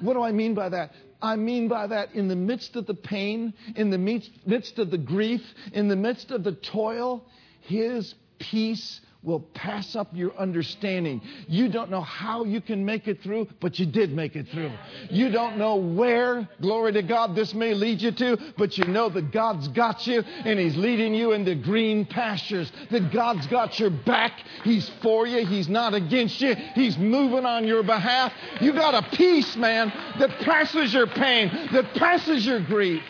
What 0.00 0.14
do 0.14 0.22
I 0.22 0.32
mean 0.32 0.54
by 0.54 0.68
that? 0.68 0.92
I 1.20 1.36
mean 1.36 1.66
by 1.66 1.86
that 1.88 2.14
in 2.14 2.28
the 2.28 2.36
midst 2.36 2.76
of 2.76 2.86
the 2.86 2.94
pain, 2.94 3.54
in 3.74 3.90
the 3.90 3.98
midst 3.98 4.78
of 4.78 4.90
the 4.90 4.98
grief, 4.98 5.42
in 5.72 5.88
the 5.88 5.96
midst 5.96 6.30
of 6.30 6.44
the 6.44 6.52
toil, 6.52 7.24
His 7.60 8.14
peace 8.38 9.00
will 9.28 9.40
pass 9.40 9.94
up 9.94 10.08
your 10.14 10.34
understanding. 10.38 11.20
You 11.46 11.68
don't 11.68 11.90
know 11.90 12.00
how 12.00 12.44
you 12.44 12.62
can 12.62 12.84
make 12.84 13.06
it 13.06 13.22
through, 13.22 13.46
but 13.60 13.78
you 13.78 13.84
did 13.84 14.10
make 14.10 14.34
it 14.34 14.48
through. 14.48 14.72
You 15.10 15.30
don't 15.30 15.58
know 15.58 15.76
where, 15.76 16.48
glory 16.62 16.92
to 16.94 17.02
God, 17.02 17.36
this 17.36 17.52
may 17.52 17.74
lead 17.74 18.00
you 18.00 18.10
to, 18.10 18.38
but 18.56 18.78
you 18.78 18.84
know 18.86 19.10
that 19.10 19.30
God's 19.30 19.68
got 19.68 20.06
you 20.06 20.22
and 20.22 20.58
He's 20.58 20.76
leading 20.76 21.14
you 21.14 21.32
into 21.32 21.54
green 21.54 22.06
pastures. 22.06 22.72
That 22.90 23.12
God's 23.12 23.46
got 23.48 23.78
your 23.78 23.90
back. 23.90 24.32
He's 24.64 24.90
for 25.02 25.26
you. 25.26 25.46
He's 25.46 25.68
not 25.68 25.92
against 25.92 26.40
you. 26.40 26.54
He's 26.74 26.96
moving 26.96 27.44
on 27.44 27.66
your 27.66 27.82
behalf. 27.82 28.32
You 28.62 28.72
got 28.72 28.94
a 28.94 29.14
peace, 29.14 29.56
man, 29.56 29.92
that 30.18 30.30
passes 30.40 30.94
your 30.94 31.06
pain, 31.06 31.50
that 31.72 31.92
passes 31.94 32.46
your 32.46 32.64
grief. 32.64 33.02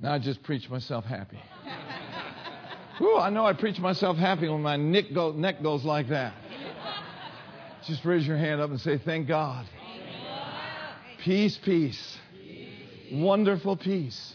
Now 0.00 0.14
I 0.14 0.18
just 0.18 0.42
preach 0.42 0.70
myself 0.70 1.04
happy. 1.04 1.38
Ooh, 3.00 3.16
I 3.16 3.30
know 3.30 3.46
I 3.46 3.54
preach 3.54 3.78
myself 3.78 4.16
happy 4.18 4.48
when 4.48 4.62
my 4.62 4.76
neck, 4.76 5.06
go, 5.14 5.32
neck 5.32 5.62
goes 5.62 5.84
like 5.84 6.08
that. 6.08 6.34
Just 7.86 8.04
raise 8.04 8.26
your 8.26 8.36
hand 8.36 8.60
up 8.60 8.70
and 8.70 8.80
say, 8.80 8.98
Thank 8.98 9.26
God. 9.26 9.66
Peace, 11.18 11.58
peace. 11.58 12.18
Wonderful 13.12 13.76
peace. 13.76 14.34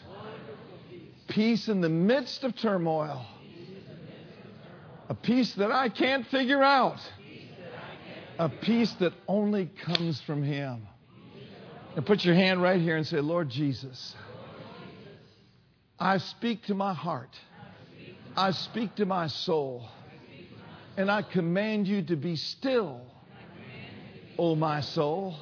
Peace 1.27 1.67
in 1.67 1.81
the 1.81 1.89
midst 1.89 2.43
of 2.43 2.55
turmoil. 2.55 3.25
A 5.09 5.15
peace 5.15 5.53
that 5.55 5.71
I 5.71 5.89
can't 5.89 6.25
figure 6.27 6.63
out. 6.63 6.99
A 8.39 8.49
peace 8.49 8.91
that 8.99 9.13
only 9.27 9.67
comes 9.83 10.21
from 10.21 10.43
Him. 10.43 10.87
And 11.95 12.05
put 12.05 12.25
your 12.25 12.35
hand 12.35 12.61
right 12.61 12.81
here 12.81 12.97
and 12.97 13.05
say, 13.05 13.19
Lord 13.21 13.49
Jesus, 13.49 14.15
I 15.99 16.17
speak 16.17 16.63
to 16.65 16.73
my 16.73 16.93
heart. 16.93 17.29
I 18.37 18.51
speak 18.51 18.95
to 18.95 19.05
my 19.05 19.27
soul. 19.27 19.87
And 20.97 21.11
I 21.11 21.21
command 21.21 21.87
you 21.87 22.01
to 22.03 22.15
be 22.15 22.35
still, 22.35 23.01
O 24.37 24.55
my 24.55 24.81
soul. 24.81 25.35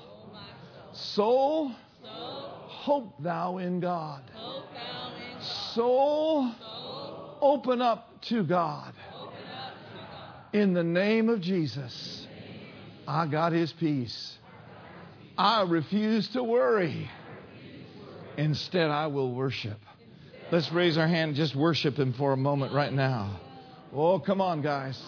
Soul, 0.94 1.72
hope 2.04 3.14
thou 3.20 3.58
in 3.58 3.80
God. 3.80 4.24
Soul, 5.40 6.52
open 7.42 7.82
up 7.82 8.22
to 8.24 8.44
God. 8.44 8.94
In 10.54 10.74
the 10.74 10.84
name 10.84 11.30
of 11.30 11.42
Jesus, 11.42 12.28
I 13.08 13.26
got 13.28 13.54
his 13.54 13.74
peace. 13.74 14.38
I 15.38 15.64
refuse 15.64 16.28
to 16.30 16.44
worry. 16.44 17.10
Instead, 18.38 18.90
I 18.90 19.08
will 19.08 19.34
worship. 19.34 19.83
Let's 20.54 20.72
raise 20.72 21.00
our 21.00 21.08
hand 21.08 21.30
and 21.30 21.36
just 21.36 21.56
worship 21.56 21.98
Him 21.98 22.14
for 22.14 22.32
a 22.32 22.38
moment 22.38 22.74
right 22.74 22.94
now. 22.94 23.40
Oh, 23.92 24.20
come 24.20 24.40
on, 24.40 24.62
guys. 24.62 25.02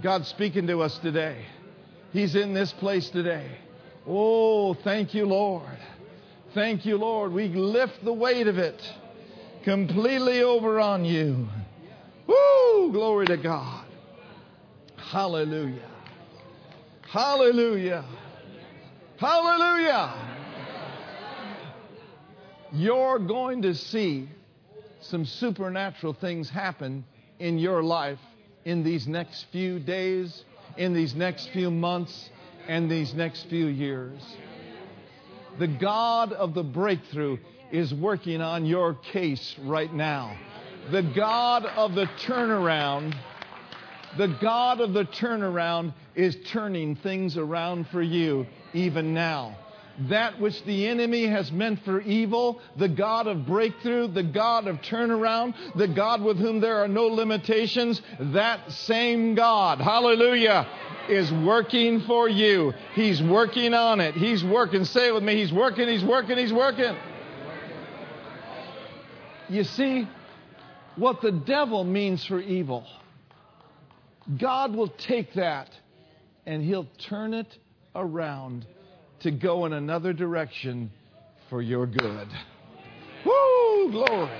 God's 0.00 0.28
speaking 0.28 0.68
to 0.68 0.82
us 0.82 0.96
today. 0.98 1.44
He's 2.12 2.36
in 2.36 2.54
this 2.54 2.72
place 2.74 3.10
today. 3.10 3.50
Oh, 4.06 4.74
thank 4.74 5.12
you, 5.12 5.26
Lord. 5.26 5.76
Thank 6.54 6.86
you, 6.86 6.98
Lord. 6.98 7.32
We 7.32 7.48
lift 7.48 8.04
the 8.04 8.12
weight 8.12 8.46
of 8.46 8.58
it 8.58 8.80
completely 9.64 10.40
over 10.40 10.78
on 10.78 11.04
you. 11.04 11.48
Woo! 12.28 12.92
Glory 12.92 13.26
to 13.26 13.38
God. 13.38 13.86
Hallelujah. 14.94 15.90
Hallelujah. 17.08 18.04
Hallelujah. 19.16 20.14
You're 22.70 23.18
going 23.18 23.62
to 23.62 23.74
see 23.74 24.28
some 25.00 25.24
supernatural 25.24 26.12
things 26.12 26.50
happen 26.50 27.04
in 27.38 27.58
your 27.58 27.82
life 27.82 28.18
in 28.64 28.84
these 28.84 29.06
next 29.08 29.46
few 29.50 29.78
days, 29.78 30.44
in 30.76 30.92
these 30.92 31.14
next 31.14 31.50
few 31.50 31.70
months, 31.70 32.30
and 32.68 32.90
these 32.90 33.14
next 33.14 33.44
few 33.48 33.66
years. 33.66 34.20
The 35.58 35.66
God 35.66 36.32
of 36.32 36.54
the 36.54 36.62
breakthrough 36.62 37.38
is 37.72 37.94
working 37.94 38.40
on 38.40 38.66
your 38.66 38.94
case 38.94 39.56
right 39.62 39.92
now. 39.92 40.36
The 40.90 41.02
God 41.02 41.64
of 41.64 41.94
the 41.94 42.06
turnaround, 42.26 43.14
the 44.18 44.36
God 44.40 44.80
of 44.80 44.92
the 44.92 45.04
turnaround 45.04 45.94
is 46.14 46.36
turning 46.46 46.96
things 46.96 47.36
around 47.36 47.88
for 47.88 48.02
you 48.02 48.46
even 48.74 49.14
now 49.14 49.56
that 50.08 50.40
which 50.40 50.64
the 50.64 50.86
enemy 50.86 51.26
has 51.26 51.52
meant 51.52 51.80
for 51.84 52.00
evil, 52.00 52.60
the 52.76 52.88
God 52.88 53.26
of 53.26 53.46
breakthrough, 53.46 54.08
the 54.08 54.22
God 54.22 54.66
of 54.66 54.76
turnaround, 54.76 55.54
the 55.76 55.88
God 55.88 56.22
with 56.22 56.38
whom 56.38 56.60
there 56.60 56.78
are 56.82 56.88
no 56.88 57.06
limitations, 57.06 58.00
that 58.18 58.72
same 58.72 59.34
God, 59.34 59.80
hallelujah, 59.80 60.66
is 61.08 61.30
working 61.32 62.00
for 62.02 62.28
you. 62.28 62.72
He's 62.94 63.22
working 63.22 63.74
on 63.74 64.00
it. 64.00 64.14
He's 64.14 64.42
working. 64.42 64.84
Say 64.84 65.08
it 65.08 65.14
with 65.14 65.22
me. 65.22 65.36
He's 65.36 65.52
working, 65.52 65.88
he's 65.88 66.04
working, 66.04 66.38
he's 66.38 66.52
working. 66.52 66.96
You 69.48 69.64
see, 69.64 70.08
what 70.96 71.20
the 71.20 71.32
devil 71.32 71.82
means 71.82 72.24
for 72.24 72.40
evil, 72.40 72.86
God 74.38 74.74
will 74.74 74.88
take 74.88 75.34
that 75.34 75.70
and 76.46 76.62
he'll 76.62 76.88
turn 76.98 77.34
it 77.34 77.58
around 77.94 78.64
to 79.20 79.30
go 79.30 79.66
in 79.66 79.72
another 79.72 80.12
direction 80.12 80.90
for 81.48 81.60
your 81.60 81.86
good. 81.86 82.28
Woo! 83.24 83.92
Glory. 83.92 84.30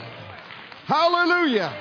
Hallelujah. 0.87 1.77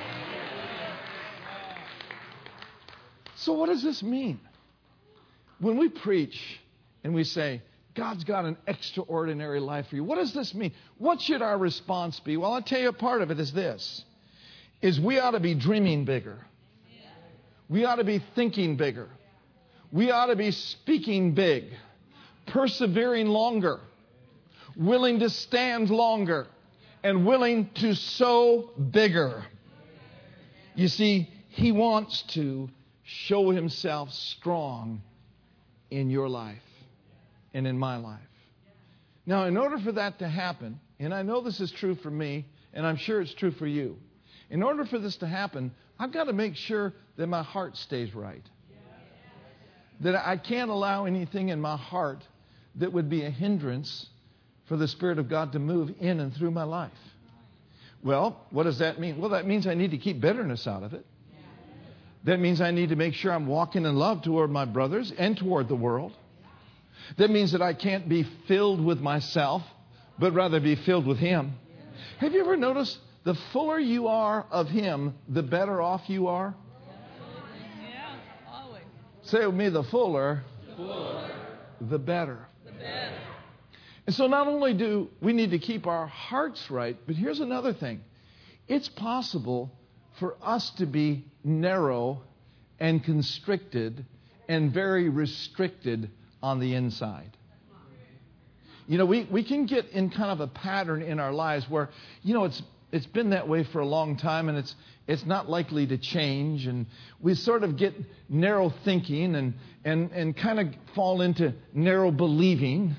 So, 3.36 3.54
what 3.54 3.66
does 3.66 3.82
this 3.82 4.02
mean? 4.02 4.38
When 5.60 5.78
we 5.78 5.88
preach 5.88 6.60
and 7.04 7.14
we 7.14 7.24
say, 7.24 7.62
God's 7.94 8.24
got 8.24 8.44
an 8.44 8.56
extraordinary 8.66 9.60
life 9.60 9.86
for 9.88 9.96
you, 9.96 10.04
what 10.04 10.16
does 10.16 10.32
this 10.32 10.54
mean? 10.54 10.72
What 10.98 11.20
should 11.20 11.42
our 11.42 11.58
response 11.58 12.20
be? 12.20 12.36
Well, 12.36 12.52
I'll 12.52 12.62
tell 12.62 12.80
you 12.80 12.88
a 12.88 12.92
part 12.92 13.22
of 13.22 13.30
it 13.30 13.40
is 13.40 13.52
this 13.52 14.04
is 14.80 14.98
we 14.98 15.18
ought 15.18 15.32
to 15.32 15.40
be 15.40 15.54
dreaming 15.54 16.06
bigger. 16.06 16.38
We 17.68 17.84
ought 17.84 17.96
to 17.96 18.04
be 18.04 18.22
thinking 18.34 18.76
bigger. 18.76 19.08
We 19.92 20.10
ought 20.10 20.26
to 20.26 20.36
be 20.36 20.50
speaking 20.50 21.34
big 21.34 21.64
persevering 22.50 23.26
longer, 23.26 23.80
willing 24.76 25.20
to 25.20 25.30
stand 25.30 25.90
longer, 25.90 26.46
and 27.02 27.26
willing 27.26 27.70
to 27.74 27.94
sow 27.94 28.70
bigger. 28.90 29.44
You 30.74 30.88
see, 30.88 31.30
He 31.48 31.72
wants 31.72 32.22
to 32.34 32.68
show 33.02 33.50
Himself 33.50 34.12
strong 34.12 35.02
in 35.90 36.10
your 36.10 36.28
life 36.28 36.58
and 37.54 37.66
in 37.66 37.78
my 37.78 37.96
life. 37.96 38.20
Now, 39.26 39.44
in 39.44 39.56
order 39.56 39.78
for 39.78 39.92
that 39.92 40.18
to 40.20 40.28
happen, 40.28 40.80
and 40.98 41.14
I 41.14 41.22
know 41.22 41.40
this 41.40 41.60
is 41.60 41.70
true 41.72 41.94
for 41.94 42.10
me, 42.10 42.46
and 42.72 42.86
I'm 42.86 42.96
sure 42.96 43.20
it's 43.20 43.34
true 43.34 43.50
for 43.52 43.66
you, 43.66 43.96
In 44.50 44.64
order 44.64 44.84
for 44.84 44.98
this 44.98 45.16
to 45.18 45.26
happen, 45.28 45.70
I've 45.98 46.12
got 46.12 46.24
to 46.24 46.32
make 46.32 46.56
sure 46.56 46.92
that 47.16 47.28
my 47.28 47.42
heart 47.42 47.76
stays 47.76 48.14
right. 48.14 48.42
That 50.00 50.16
I 50.16 50.36
can't 50.36 50.70
allow 50.70 51.04
anything 51.04 51.50
in 51.50 51.60
my 51.60 51.76
heart 51.76 52.24
that 52.76 52.92
would 52.92 53.08
be 53.10 53.24
a 53.24 53.30
hindrance 53.30 54.06
for 54.66 54.76
the 54.76 54.88
Spirit 54.88 55.18
of 55.18 55.28
God 55.28 55.52
to 55.52 55.58
move 55.58 55.92
in 56.00 56.20
and 56.20 56.34
through 56.34 56.50
my 56.52 56.62
life. 56.62 56.92
Well, 58.02 58.40
what 58.50 58.62
does 58.62 58.78
that 58.78 58.98
mean? 58.98 59.20
Well, 59.20 59.30
that 59.30 59.46
means 59.46 59.66
I 59.66 59.74
need 59.74 59.90
to 59.90 59.98
keep 59.98 60.20
bitterness 60.20 60.66
out 60.66 60.82
of 60.82 60.94
it. 60.94 61.04
That 62.24 62.38
means 62.38 62.60
I 62.60 62.70
need 62.70 62.90
to 62.90 62.96
make 62.96 63.14
sure 63.14 63.32
I'm 63.32 63.46
walking 63.46 63.84
in 63.86 63.96
love 63.96 64.22
toward 64.22 64.50
my 64.50 64.64
brothers 64.66 65.12
and 65.16 65.36
toward 65.36 65.68
the 65.68 65.74
world. 65.74 66.12
That 67.16 67.30
means 67.30 67.52
that 67.52 67.62
I 67.62 67.72
can't 67.74 68.08
be 68.08 68.26
filled 68.46 68.84
with 68.84 69.00
myself, 69.00 69.62
but 70.18 70.32
rather 70.34 70.60
be 70.60 70.76
filled 70.76 71.06
with 71.06 71.18
Him. 71.18 71.54
Have 72.18 72.32
you 72.32 72.40
ever 72.40 72.56
noticed 72.56 72.98
the 73.24 73.34
fuller 73.52 73.78
you 73.78 74.08
are 74.08 74.46
of 74.50 74.68
Him, 74.68 75.14
the 75.28 75.42
better 75.42 75.80
off 75.80 76.02
you 76.08 76.28
are? 76.28 76.54
Yeah, 77.82 78.16
always. 78.52 78.82
Say 79.22 79.44
with 79.46 79.54
me, 79.54 79.70
the 79.70 79.82
fuller, 79.84 80.42
Fuller, 80.76 81.30
the 81.80 81.98
better. 81.98 81.98
the 81.98 81.98
better. 81.98 82.38
And 84.10 84.16
so 84.16 84.26
not 84.26 84.48
only 84.48 84.74
do 84.74 85.08
we 85.20 85.32
need 85.32 85.52
to 85.52 85.60
keep 85.60 85.86
our 85.86 86.08
hearts 86.08 86.68
right, 86.68 86.96
but 87.06 87.14
here's 87.14 87.38
another 87.38 87.72
thing. 87.72 88.00
It's 88.66 88.88
possible 88.88 89.70
for 90.18 90.34
us 90.42 90.68
to 90.78 90.86
be 90.86 91.26
narrow 91.44 92.20
and 92.80 93.04
constricted 93.04 94.04
and 94.48 94.74
very 94.74 95.08
restricted 95.08 96.10
on 96.42 96.58
the 96.58 96.74
inside. 96.74 97.36
You 98.88 98.98
know, 98.98 99.06
we, 99.06 99.28
we 99.30 99.44
can 99.44 99.66
get 99.66 99.90
in 99.90 100.10
kind 100.10 100.32
of 100.32 100.40
a 100.40 100.48
pattern 100.48 101.02
in 101.02 101.20
our 101.20 101.32
lives 101.32 101.70
where, 101.70 101.90
you 102.24 102.34
know, 102.34 102.46
it's, 102.46 102.60
it's 102.90 103.06
been 103.06 103.30
that 103.30 103.46
way 103.46 103.62
for 103.62 103.78
a 103.78 103.86
long 103.86 104.16
time 104.16 104.48
and 104.48 104.58
it's, 104.58 104.74
it's 105.06 105.24
not 105.24 105.48
likely 105.48 105.86
to 105.86 105.98
change. 105.98 106.66
And 106.66 106.86
we 107.20 107.36
sort 107.36 107.62
of 107.62 107.76
get 107.76 107.94
narrow 108.28 108.72
thinking 108.84 109.36
and, 109.36 109.54
and, 109.84 110.10
and 110.10 110.36
kind 110.36 110.58
of 110.58 110.66
fall 110.96 111.20
into 111.20 111.54
narrow 111.72 112.10
believing. 112.10 112.96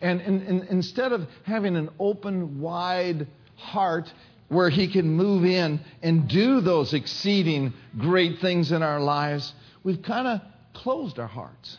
And, 0.00 0.20
and, 0.20 0.42
and 0.42 0.64
instead 0.68 1.12
of 1.12 1.26
having 1.44 1.76
an 1.76 1.90
open, 1.98 2.60
wide 2.60 3.26
heart 3.56 4.12
where 4.48 4.70
He 4.70 4.90
can 4.90 5.08
move 5.08 5.44
in 5.44 5.80
and 6.02 6.28
do 6.28 6.60
those 6.60 6.94
exceeding 6.94 7.72
great 7.98 8.38
things 8.40 8.72
in 8.72 8.82
our 8.82 9.00
lives, 9.00 9.52
we've 9.82 10.02
kind 10.02 10.26
of 10.26 10.40
closed 10.74 11.18
our 11.18 11.26
hearts. 11.26 11.78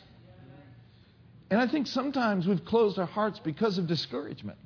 And 1.49 1.59
I 1.59 1.67
think 1.67 1.87
sometimes 1.87 2.45
we've 2.45 2.63
closed 2.63 2.99
our 2.99 3.07
hearts 3.07 3.39
because 3.39 3.77
of 3.77 3.87
discouragement. 3.87 4.59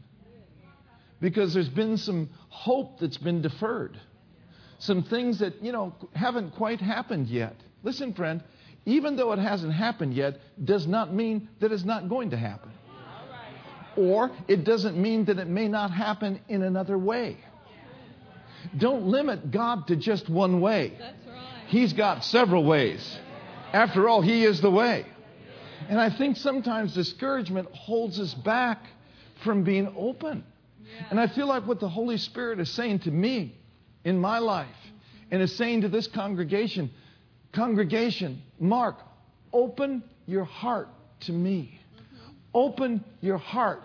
Because 1.21 1.53
there's 1.53 1.69
been 1.69 1.97
some 1.97 2.29
hope 2.49 2.99
that's 2.99 3.17
been 3.17 3.41
deferred. 3.41 3.97
Some 4.79 5.03
things 5.03 5.39
that, 5.39 5.63
you 5.63 5.71
know, 5.71 5.95
haven't 6.13 6.55
quite 6.55 6.81
happened 6.81 7.27
yet. 7.27 7.55
Listen, 7.83 8.13
friend, 8.13 8.43
even 8.85 9.15
though 9.15 9.31
it 9.31 9.39
hasn't 9.39 9.71
happened 9.71 10.13
yet, 10.13 10.39
does 10.61 10.85
not 10.85 11.13
mean 11.13 11.47
that 11.61 11.71
it's 11.71 11.85
not 11.85 12.09
going 12.09 12.31
to 12.31 12.37
happen. 12.37 12.71
Or 13.95 14.31
it 14.47 14.63
doesn't 14.63 14.97
mean 14.97 15.25
that 15.25 15.39
it 15.39 15.47
may 15.47 15.67
not 15.67 15.91
happen 15.91 16.39
in 16.47 16.63
another 16.63 16.97
way. 16.97 17.37
Don't 18.77 19.05
limit 19.05 19.51
God 19.51 19.87
to 19.87 19.95
just 19.95 20.29
one 20.29 20.61
way. 20.61 20.97
He's 21.67 21.93
got 21.93 22.23
several 22.23 22.63
ways. 22.63 23.19
After 23.71 24.07
all, 24.07 24.21
He 24.21 24.43
is 24.43 24.61
the 24.61 24.71
way. 24.71 25.05
And 25.89 25.99
I 25.99 26.09
think 26.09 26.37
sometimes 26.37 26.93
discouragement 26.93 27.69
holds 27.71 28.19
us 28.19 28.33
back 28.33 28.79
from 29.43 29.63
being 29.63 29.93
open. 29.97 30.43
And 31.09 31.19
I 31.19 31.27
feel 31.27 31.47
like 31.47 31.67
what 31.67 31.79
the 31.79 31.89
Holy 31.89 32.17
Spirit 32.17 32.59
is 32.59 32.69
saying 32.69 32.99
to 32.99 33.11
me 33.11 33.57
in 34.03 34.17
my 34.17 34.39
life 34.39 34.67
and 35.31 35.41
is 35.41 35.55
saying 35.55 35.81
to 35.81 35.89
this 35.89 36.07
congregation 36.07 36.91
congregation, 37.53 38.41
Mark, 38.59 38.97
open 39.51 40.03
your 40.25 40.43
heart 40.43 40.89
to 41.21 41.31
me. 41.31 41.79
Open 42.53 43.03
your 43.21 43.37
heart 43.37 43.81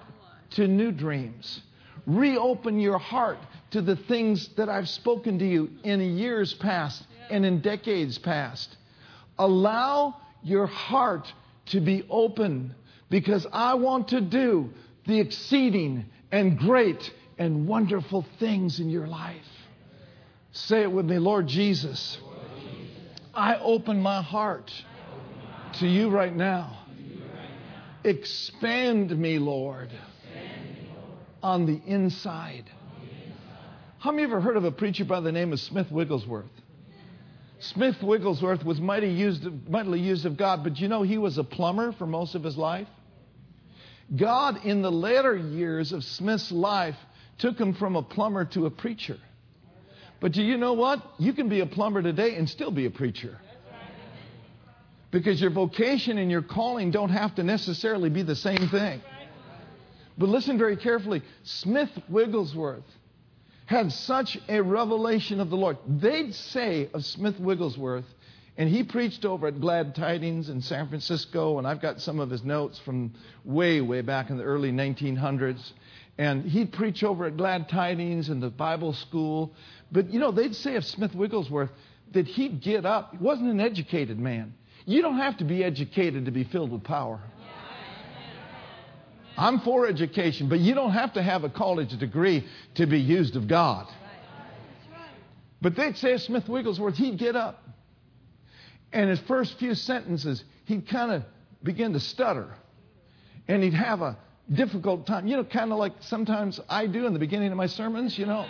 to 0.50 0.66
new 0.66 0.92
dreams. 0.92 1.62
Reopen 2.06 2.78
your 2.78 2.98
heart 2.98 3.38
to 3.70 3.82
the 3.82 3.96
things 3.96 4.48
that 4.56 4.68
I've 4.68 4.88
spoken 4.88 5.38
to 5.38 5.46
you 5.46 5.70
in 5.84 6.00
years 6.00 6.54
past 6.54 7.06
and 7.30 7.44
in 7.44 7.60
decades 7.60 8.18
past. 8.18 8.76
Allow 9.38 10.16
your 10.42 10.66
heart 10.66 11.32
to 11.66 11.80
be 11.80 12.06
open 12.08 12.74
because 13.10 13.46
I 13.52 13.74
want 13.74 14.08
to 14.08 14.20
do 14.20 14.70
the 15.06 15.20
exceeding 15.20 16.06
and 16.32 16.58
great 16.58 17.12
and 17.38 17.68
wonderful 17.68 18.26
things 18.38 18.80
in 18.80 18.90
your 18.90 19.06
life. 19.06 19.36
Say 20.52 20.82
it 20.82 20.90
with 20.90 21.06
me, 21.06 21.18
Lord 21.18 21.46
Jesus. 21.46 22.18
I 23.34 23.56
open 23.58 24.00
my 24.00 24.22
heart 24.22 24.72
to 25.74 25.86
you 25.86 26.10
right 26.10 26.34
now. 26.34 26.77
Expand 28.08 29.10
me, 29.18 29.38
Lord, 29.38 29.90
on 31.42 31.66
the 31.66 31.78
inside. 31.86 32.64
How 33.98 34.12
many 34.12 34.24
of 34.24 34.30
you 34.30 34.36
ever 34.36 34.40
heard 34.40 34.56
of 34.56 34.64
a 34.64 34.72
preacher 34.72 35.04
by 35.04 35.20
the 35.20 35.30
name 35.30 35.52
of 35.52 35.60
Smith 35.60 35.90
Wigglesworth? 35.90 36.46
Smith 37.60 37.96
Wigglesworth 38.02 38.64
was 38.64 38.80
mighty 38.80 39.08
used, 39.08 39.44
mightily 39.68 40.00
used 40.00 40.24
of 40.24 40.38
God, 40.38 40.64
but 40.64 40.78
you 40.78 40.88
know 40.88 41.02
he 41.02 41.18
was 41.18 41.36
a 41.36 41.44
plumber 41.44 41.92
for 41.92 42.06
most 42.06 42.34
of 42.34 42.42
his 42.42 42.56
life? 42.56 42.88
God, 44.16 44.64
in 44.64 44.80
the 44.80 44.90
later 44.90 45.36
years 45.36 45.92
of 45.92 46.02
Smith's 46.02 46.50
life, 46.50 46.96
took 47.38 47.58
him 47.58 47.74
from 47.74 47.94
a 47.94 48.02
plumber 48.02 48.46
to 48.46 48.64
a 48.64 48.70
preacher. 48.70 49.18
But 50.18 50.32
do 50.32 50.42
you 50.42 50.56
know 50.56 50.72
what? 50.72 51.02
You 51.18 51.34
can 51.34 51.50
be 51.50 51.60
a 51.60 51.66
plumber 51.66 52.00
today 52.00 52.36
and 52.36 52.48
still 52.48 52.70
be 52.70 52.86
a 52.86 52.90
preacher. 52.90 53.38
Because 55.10 55.40
your 55.40 55.50
vocation 55.50 56.18
and 56.18 56.30
your 56.30 56.42
calling 56.42 56.90
don't 56.90 57.10
have 57.10 57.34
to 57.36 57.42
necessarily 57.42 58.10
be 58.10 58.22
the 58.22 58.36
same 58.36 58.68
thing. 58.68 59.00
But 60.18 60.28
listen 60.28 60.58
very 60.58 60.76
carefully. 60.76 61.22
Smith 61.44 61.90
Wigglesworth 62.08 62.84
had 63.66 63.92
such 63.92 64.38
a 64.48 64.60
revelation 64.60 65.40
of 65.40 65.50
the 65.50 65.56
Lord. 65.56 65.78
They'd 65.86 66.34
say 66.34 66.90
of 66.92 67.04
Smith 67.04 67.38
Wigglesworth, 67.38 68.06
and 68.56 68.68
he 68.68 68.82
preached 68.82 69.24
over 69.24 69.46
at 69.46 69.60
Glad 69.60 69.94
Tidings 69.94 70.48
in 70.48 70.60
San 70.60 70.88
Francisco, 70.88 71.58
and 71.58 71.66
I've 71.66 71.80
got 71.80 72.00
some 72.00 72.18
of 72.18 72.28
his 72.28 72.42
notes 72.42 72.78
from 72.80 73.12
way, 73.44 73.80
way 73.80 74.00
back 74.00 74.30
in 74.30 74.36
the 74.36 74.42
early 74.42 74.72
1900s. 74.72 75.72
And 76.18 76.44
he'd 76.44 76.72
preach 76.72 77.04
over 77.04 77.26
at 77.26 77.36
Glad 77.36 77.68
Tidings 77.68 78.28
and 78.28 78.42
the 78.42 78.50
Bible 78.50 78.92
school. 78.92 79.54
But, 79.92 80.10
you 80.10 80.18
know, 80.18 80.32
they'd 80.32 80.56
say 80.56 80.74
of 80.74 80.84
Smith 80.84 81.14
Wigglesworth 81.14 81.70
that 82.12 82.26
he'd 82.26 82.60
get 82.60 82.84
up. 82.84 83.12
He 83.12 83.18
wasn't 83.18 83.50
an 83.50 83.60
educated 83.60 84.18
man. 84.18 84.54
You 84.88 85.02
don't 85.02 85.18
have 85.18 85.36
to 85.36 85.44
be 85.44 85.62
educated 85.62 86.24
to 86.24 86.30
be 86.30 86.44
filled 86.44 86.72
with 86.72 86.82
power. 86.82 87.20
I'm 89.36 89.60
for 89.60 89.86
education, 89.86 90.48
but 90.48 90.60
you 90.60 90.74
don't 90.74 90.92
have 90.92 91.12
to 91.12 91.22
have 91.22 91.44
a 91.44 91.50
college 91.50 91.96
degree 91.98 92.46
to 92.76 92.86
be 92.86 92.98
used 92.98 93.36
of 93.36 93.46
God. 93.48 93.86
But 95.60 95.76
they'd 95.76 95.98
say 95.98 96.16
Smith 96.16 96.48
Wigglesworth, 96.48 96.96
he'd 96.96 97.18
get 97.18 97.36
up. 97.36 97.62
And 98.90 99.10
his 99.10 99.20
first 99.20 99.58
few 99.58 99.74
sentences, 99.74 100.42
he'd 100.64 100.88
kind 100.88 101.12
of 101.12 101.22
begin 101.62 101.92
to 101.92 102.00
stutter. 102.00 102.48
And 103.46 103.62
he'd 103.62 103.74
have 103.74 104.00
a 104.00 104.16
difficult 104.50 105.06
time. 105.06 105.26
You 105.26 105.36
know, 105.36 105.44
kind 105.44 105.70
of 105.70 105.76
like 105.76 105.92
sometimes 106.00 106.60
I 106.66 106.86
do 106.86 107.04
in 107.06 107.12
the 107.12 107.18
beginning 107.18 107.50
of 107.50 107.58
my 107.58 107.66
sermons, 107.66 108.18
you 108.18 108.24
know, 108.24 108.46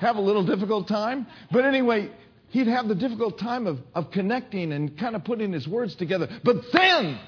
have 0.00 0.16
a 0.16 0.20
little 0.20 0.44
difficult 0.44 0.88
time. 0.88 1.28
But 1.52 1.64
anyway, 1.64 2.10
he'd 2.50 2.66
have 2.66 2.88
the 2.88 2.94
difficult 2.94 3.38
time 3.38 3.66
of, 3.66 3.78
of 3.94 4.10
connecting 4.10 4.72
and 4.72 4.96
kind 4.98 5.16
of 5.16 5.24
putting 5.24 5.52
his 5.52 5.66
words 5.66 5.94
together. 5.94 6.28
But 6.44 6.72
then, 6.72 7.18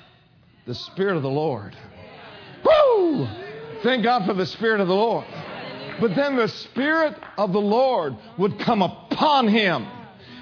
the 0.66 0.74
Spirit 0.74 1.16
of 1.16 1.22
the 1.22 1.30
Lord. 1.30 1.76
Woo! 2.64 3.26
Thank 3.82 4.04
God 4.04 4.26
for 4.26 4.34
the 4.34 4.46
Spirit 4.46 4.80
of 4.80 4.88
the 4.88 4.94
Lord. 4.94 5.26
But 6.00 6.14
then 6.14 6.36
the 6.36 6.48
Spirit 6.48 7.16
of 7.36 7.52
the 7.52 7.60
Lord 7.60 8.16
would 8.36 8.58
come 8.60 8.82
upon 8.82 9.48
him 9.48 9.86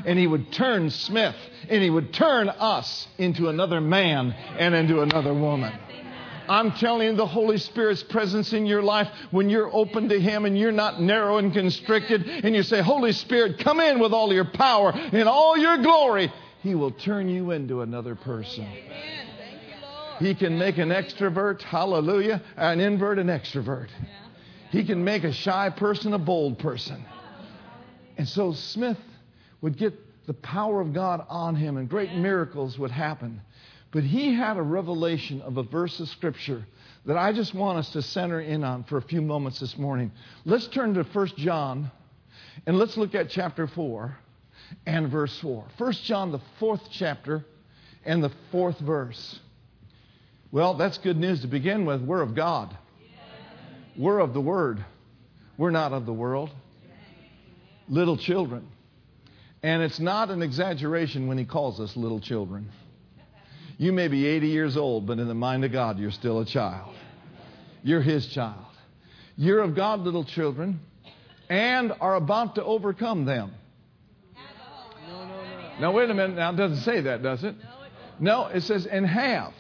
and 0.05 0.19
he 0.19 0.27
would 0.27 0.53
turn 0.53 0.91
Smith 0.91 1.35
and 1.69 1.83
he 1.83 1.91
would 1.91 2.13
turn 2.13 2.49
us 2.49 3.09
into 3.19 3.49
another 3.49 3.81
man 3.81 4.33
and 4.59 4.75
into 4.75 5.01
another 5.01 5.35
woman. 5.35 5.73
I'm 6.49 6.73
telling 6.73 7.09
you, 7.09 7.17
the 7.17 7.27
Holy 7.27 7.59
Spirit's 7.59 8.03
presence 8.03 8.53
in 8.53 8.67
your 8.67 8.83
life, 8.83 9.09
when 9.31 9.49
you're 9.49 9.73
open 9.75 10.09
to 10.09 10.21
Him 10.21 10.45
and 10.45 10.59
you're 10.59 10.73
not 10.73 11.01
narrow 11.01 11.39
and 11.39 11.53
constricted, 11.53 12.27
and 12.29 12.55
you 12.55 12.63
say, 12.63 12.83
Holy 12.83 13.13
Spirit, 13.13 13.59
come 13.59 13.81
in 13.81 13.99
with 13.99 14.13
all 14.13 14.33
your 14.33 14.45
power 14.45 14.93
and 14.95 15.29
all 15.29 15.57
your 15.57 15.79
glory, 15.79 16.33
He 16.63 16.75
will 16.75 16.93
turn 16.93 17.29
you 17.29 17.51
into 17.51 17.83
another 17.83 18.15
person. 18.15 18.65
Amen. 18.65 19.27
Thank 19.39 19.63
you, 19.69 19.87
Lord. 19.87 20.23
He 20.23 20.35
can 20.35 20.59
make 20.59 20.79
an 20.79 20.91
extrovert, 20.91 21.63
hallelujah, 21.63 22.43
an 22.57 22.81
invert 22.81 23.19
an 23.19 23.29
extrovert. 23.29 23.89
He 24.71 24.85
can 24.85 25.05
make 25.05 25.25
a 25.25 25.33
shy 25.33 25.71
person 25.71 26.13
a 26.13 26.19
bold 26.19 26.59
person. 26.59 27.05
And 28.19 28.27
so 28.27 28.53
Smith 28.53 28.99
would 29.61 29.77
get 29.77 29.95
the 30.27 30.35
power 30.35 30.81
of 30.81 30.93
God 30.93 31.25
on 31.29 31.55
him, 31.55 31.77
and 31.77 31.89
great 31.89 32.13
miracles 32.13 32.79
would 32.79 32.91
happen. 32.91 33.41
But 33.93 34.03
he 34.03 34.35
had 34.35 34.57
a 34.57 34.63
revelation 34.63 35.41
of 35.43 35.57
a 35.57 35.63
verse 35.63 36.01
of 36.01 36.09
Scripture 36.09 36.67
that 37.07 37.17
I 37.17 37.33
just 37.33 37.55
want 37.55 37.79
us 37.79 37.91
to 37.91 38.03
center 38.03 38.41
in 38.41 38.65
on 38.65 38.85
for 38.85 38.99
a 38.99 39.03
few 39.03 39.23
moments 39.23 39.61
this 39.61 39.79
morning. 39.79 40.11
Let's 40.45 40.67
turn 40.67 40.95
to 40.95 41.05
1 41.05 41.27
John 41.37 41.91
And 42.67 42.79
let's 42.79 42.97
look 42.97 43.15
at 43.15 43.29
chapter 43.31 43.67
4 43.67 44.17
and 44.87 45.09
verse 45.11 45.39
4. 45.41 45.65
1 45.77 45.93
John, 46.05 46.33
the 46.33 46.41
fourth 46.59 46.83
chapter 46.91 47.45
and 48.05 48.23
the 48.23 48.33
fourth 48.51 48.79
verse. 48.79 49.41
Well, 50.53 50.75
that's 50.75 50.99
good 50.99 51.17
news 51.17 51.43
to 51.43 51.49
begin 51.49 51.85
with. 51.85 52.01
We're 52.03 52.23
of 52.23 52.35
God, 52.35 52.77
we're 53.97 54.21
of 54.21 54.33
the 54.33 54.41
Word, 54.41 54.85
we're 55.59 55.71
not 55.71 55.93
of 55.93 56.07
the 56.07 56.13
world. 56.13 56.51
Little 57.89 58.17
children. 58.17 58.67
And 59.63 59.83
it's 59.83 60.01
not 60.01 60.31
an 60.31 60.43
exaggeration 60.43 61.29
when 61.29 61.39
he 61.39 61.45
calls 61.45 61.81
us 61.81 61.97
little 61.97 62.21
children. 62.21 62.69
You 63.79 63.93
may 63.93 64.09
be 64.09 64.27
80 64.27 64.49
years 64.49 64.77
old, 64.77 65.07
but 65.07 65.19
in 65.19 65.29
the 65.29 65.35
mind 65.35 65.65
of 65.65 65.73
God, 65.73 65.99
you're 65.99 66.11
still 66.11 66.41
a 66.41 66.47
child. 66.47 66.95
You're 67.83 68.01
his 68.01 68.27
child. 68.29 68.65
You're 69.37 69.61
of 69.61 69.75
God, 69.75 70.01
little 70.01 70.25
children, 70.25 70.81
and 71.51 71.93
are 72.01 72.17
about 72.17 72.55
to 72.55 72.65
overcome 72.65 73.27
them. 73.27 73.53
Now, 75.79 75.93
wait 75.93 76.09
a 76.09 76.15
minute. 76.15 76.37
Now, 76.37 76.53
it 76.53 76.57
doesn't 76.57 76.85
say 76.85 77.03
that, 77.03 77.23
does 77.23 77.45
it? 77.45 77.55
No, 78.19 78.47
it 78.47 78.63
says, 78.63 78.87
and 78.87 79.07
have. 79.07 79.53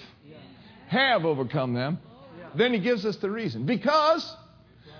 Have 0.89 1.27
overcome 1.27 1.75
them. 1.75 1.99
Then 2.55 2.73
he 2.73 2.81
gives 2.81 3.05
us 3.05 3.17
the 3.17 3.31
reason. 3.31 3.67
Because, 3.67 4.35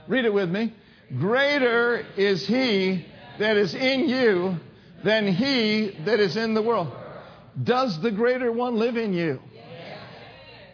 read 0.09 0.27
it 0.27 0.35
with 0.35 0.51
me, 0.51 0.75
greater 1.19 2.05
is 2.19 2.47
he 2.47 3.07
that 3.39 3.57
is 3.57 3.75
in 3.75 4.11
you 4.11 4.57
than 5.05 5.27
he 5.27 5.97
that 6.05 6.21
is 6.21 6.37
in 6.37 6.53
the 6.53 6.61
world. 6.61 6.93
Does 7.63 8.01
the 8.01 8.11
greater 8.11 8.53
one 8.53 8.77
live 8.77 8.97
in 8.97 9.13
you? 9.13 9.41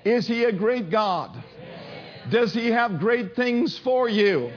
Is 0.05 0.27
he 0.27 0.45
a 0.45 0.53
great 0.53 0.91
God? 0.91 1.43
Does 2.31 2.53
he 2.53 2.69
have 2.69 2.99
great 2.99 3.37
things 3.37 3.79
for 3.79 4.09
you? 4.09 4.51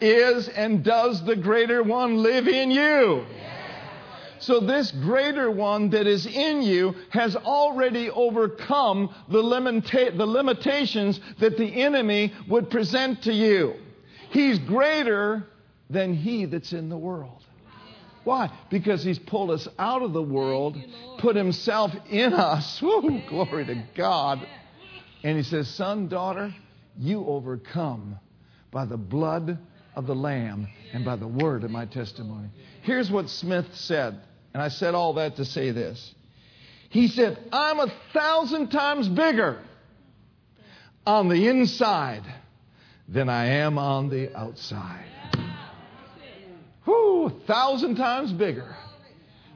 Is 0.00 0.48
and 0.48 0.84
does 0.84 1.24
the 1.24 1.36
greater 1.36 1.82
one 1.82 2.18
live 2.18 2.46
in 2.46 2.70
you? 2.70 3.24
So, 4.38 4.60
this 4.60 4.90
greater 4.90 5.50
one 5.50 5.88
that 5.90 6.06
is 6.06 6.26
in 6.26 6.60
you 6.60 6.94
has 7.10 7.34
already 7.34 8.10
overcome 8.10 9.14
the, 9.30 9.42
limita- 9.42 10.18
the 10.18 10.26
limitations 10.26 11.18
that 11.38 11.56
the 11.56 11.82
enemy 11.82 12.34
would 12.48 12.68
present 12.68 13.22
to 13.22 13.32
you. 13.32 13.74
He's 14.30 14.58
greater 14.58 15.46
than 15.88 16.14
he 16.14 16.44
that's 16.44 16.74
in 16.74 16.90
the 16.90 16.98
world. 16.98 17.42
Why? 18.24 18.50
Because 18.70 19.04
he's 19.04 19.18
pulled 19.18 19.50
us 19.50 19.68
out 19.78 20.02
of 20.02 20.12
the 20.12 20.22
world, 20.22 20.76
put 21.18 21.36
himself 21.36 21.92
in 22.10 22.32
us. 22.32 22.80
Woo, 22.82 23.20
glory 23.28 23.66
to 23.66 23.84
God. 23.94 24.46
And 25.22 25.36
he 25.36 25.42
says, 25.42 25.68
Son, 25.68 26.08
daughter, 26.08 26.54
you 26.98 27.24
overcome 27.26 28.18
by 28.70 28.84
the 28.84 28.96
blood 28.96 29.58
of 29.94 30.06
the 30.06 30.14
Lamb 30.14 30.68
and 30.92 31.04
by 31.04 31.16
the 31.16 31.28
word 31.28 31.64
of 31.64 31.70
my 31.70 31.86
testimony. 31.86 32.48
Here's 32.82 33.10
what 33.10 33.28
Smith 33.30 33.66
said, 33.74 34.20
and 34.52 34.62
I 34.62 34.68
said 34.68 34.94
all 34.94 35.14
that 35.14 35.36
to 35.36 35.44
say 35.44 35.70
this. 35.70 36.14
He 36.90 37.08
said, 37.08 37.38
I'm 37.52 37.80
a 37.80 37.92
thousand 38.12 38.70
times 38.70 39.08
bigger 39.08 39.60
on 41.06 41.28
the 41.28 41.48
inside 41.48 42.22
than 43.08 43.28
I 43.28 43.46
am 43.46 43.78
on 43.78 44.10
the 44.10 44.34
outside. 44.36 45.04
A 46.86 47.30
thousand 47.46 47.96
times 47.96 48.32
bigger 48.32 48.74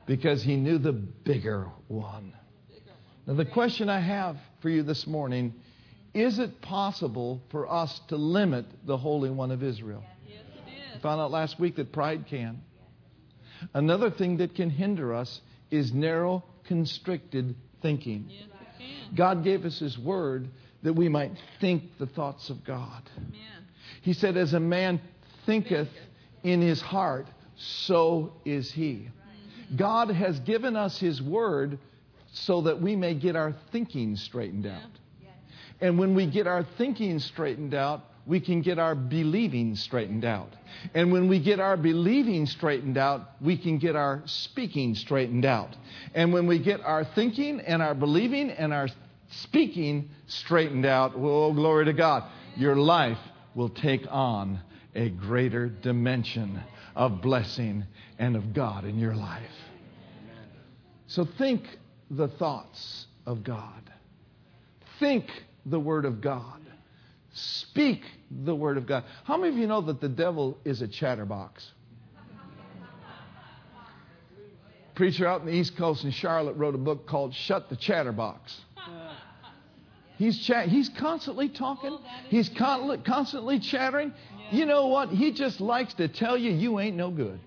because 0.06 0.42
he 0.42 0.56
knew 0.56 0.78
the 0.78 0.92
bigger 0.92 1.68
one. 1.88 2.32
Now, 3.26 3.34
the 3.34 3.44
question 3.44 3.90
I 3.90 4.00
have 4.00 4.36
for 4.62 4.70
you 4.70 4.82
this 4.82 5.06
morning 5.06 5.54
is 6.14 6.38
it 6.38 6.62
possible 6.62 7.42
for 7.50 7.70
us 7.70 8.00
to 8.08 8.16
limit 8.16 8.64
the 8.86 8.96
Holy 8.96 9.28
One 9.28 9.50
of 9.50 9.62
Israel? 9.62 10.02
Yes, 10.26 10.40
it 10.66 10.96
is. 10.96 11.02
found 11.02 11.20
out 11.20 11.30
last 11.30 11.60
week 11.60 11.76
that 11.76 11.92
pride 11.92 12.24
can. 12.26 12.62
Another 13.74 14.10
thing 14.10 14.38
that 14.38 14.54
can 14.54 14.70
hinder 14.70 15.14
us 15.14 15.40
is 15.70 15.92
narrow, 15.92 16.42
constricted 16.64 17.54
thinking. 17.82 18.26
Yes, 18.30 18.44
it 18.44 18.82
can. 18.82 19.14
God 19.14 19.44
gave 19.44 19.66
us 19.66 19.78
His 19.78 19.98
Word 19.98 20.48
that 20.82 20.94
we 20.94 21.08
might 21.08 21.32
think 21.60 21.82
the 21.98 22.06
thoughts 22.06 22.48
of 22.48 22.64
God. 22.64 23.02
Amen. 23.16 23.32
He 24.00 24.14
said, 24.14 24.36
As 24.36 24.54
a 24.54 24.60
man 24.60 25.00
thinketh 25.44 25.88
in 26.42 26.61
his 26.61 26.81
heart, 26.81 27.27
so 27.57 28.33
is 28.44 28.70
he. 28.70 29.09
God 29.77 30.11
has 30.11 30.40
given 30.40 30.77
us 30.77 30.98
His 30.98 31.20
Word 31.20 31.79
so 32.33 32.62
that 32.62 32.81
we 32.81 32.96
may 32.96 33.14
get 33.14 33.37
our 33.37 33.55
thinking 33.72 34.16
straightened 34.16 34.66
out. 34.66 34.90
And 35.81 35.98
when 35.98 36.14
we 36.14 36.27
get 36.27 36.46
our 36.46 36.64
thinking 36.77 37.18
straightened 37.18 37.74
out, 37.74 38.05
we 38.27 38.40
can 38.40 38.61
get 38.61 38.79
our 38.79 38.94
believing 38.94 39.74
straightened 39.74 40.24
out. 40.24 40.53
And 40.92 41.12
when 41.12 41.29
we 41.29 41.38
get 41.38 41.61
our 41.61 41.77
believing 41.77 42.44
straightened 42.46 42.98
out, 42.98 43.31
we 43.40 43.57
can 43.57 43.79
get 43.79 43.96
our 43.96 44.22
speaking 44.27 44.94
straightened 44.94 45.46
out. 45.46 45.74
And 46.14 46.33
when 46.33 46.46
we 46.46 46.59
get 46.59 46.81
our 46.83 47.05
thinking 47.05 47.61
and 47.61 47.81
our 47.81 47.94
believing 47.94 48.51
and 48.51 48.74
our 48.74 48.88
speaking 49.31 50.11
straightened 50.27 50.85
out, 50.85 51.12
oh, 51.16 51.53
glory 51.55 51.87
to 51.87 51.92
God, 51.94 52.24
your 52.57 52.77
life 52.77 53.18
will 53.55 53.70
take 53.70 54.05
on 54.11 54.61
a 54.98 55.08
greater 55.11 55.68
dimension 55.68 56.61
of 56.96 57.22
blessing 57.22 57.84
and 58.18 58.34
of 58.34 58.52
God 58.52 58.84
in 58.84 58.98
your 58.98 59.14
life. 59.14 59.42
So 61.06 61.26
think 61.38 61.62
the 62.11 62.26
thoughts 62.26 63.06
of 63.24 63.44
God. 63.44 63.92
Think 64.98 65.26
the 65.64 65.78
Word 65.78 66.04
of 66.04 66.20
God. 66.20 66.61
Speak 67.32 68.02
the 68.44 68.54
Word 68.54 68.76
of 68.76 68.87
God. 68.88 69.04
How 69.22 69.37
many 69.37 69.52
of 69.52 69.58
you 69.58 69.68
know 69.68 69.80
that 69.82 70.00
the 70.00 70.08
devil 70.08 70.58
is 70.64 70.82
a 70.82 70.88
chatterbox? 70.88 71.64
Preacher 74.96 75.28
out 75.28 75.42
in 75.42 75.46
the 75.46 75.52
East 75.52 75.76
Coast 75.76 76.02
in 76.02 76.11
Charlotte 76.11 76.56
wrote 76.56 76.74
a 76.74 76.78
book 76.78 77.06
called 77.06 77.32
Shut 77.32 77.70
the 77.70 77.76
Chatterbox. 77.76 78.62
He's 80.16 80.37
chat- 80.40 80.68
he's 80.68 80.88
constantly 80.88 81.48
talking. 81.48 81.96
He's 82.28 82.48
con- 82.48 83.00
constantly 83.04 83.61
chattering. 83.61 84.12
You 84.50 84.66
know 84.66 84.87
what? 84.87 85.11
He 85.11 85.32
just 85.32 85.61
likes 85.61 85.94
to 85.94 86.08
tell 86.08 86.37
you 86.37 86.50
you 86.50 86.80
ain't 86.80 86.96
no 86.96 87.11
good. 87.11 87.38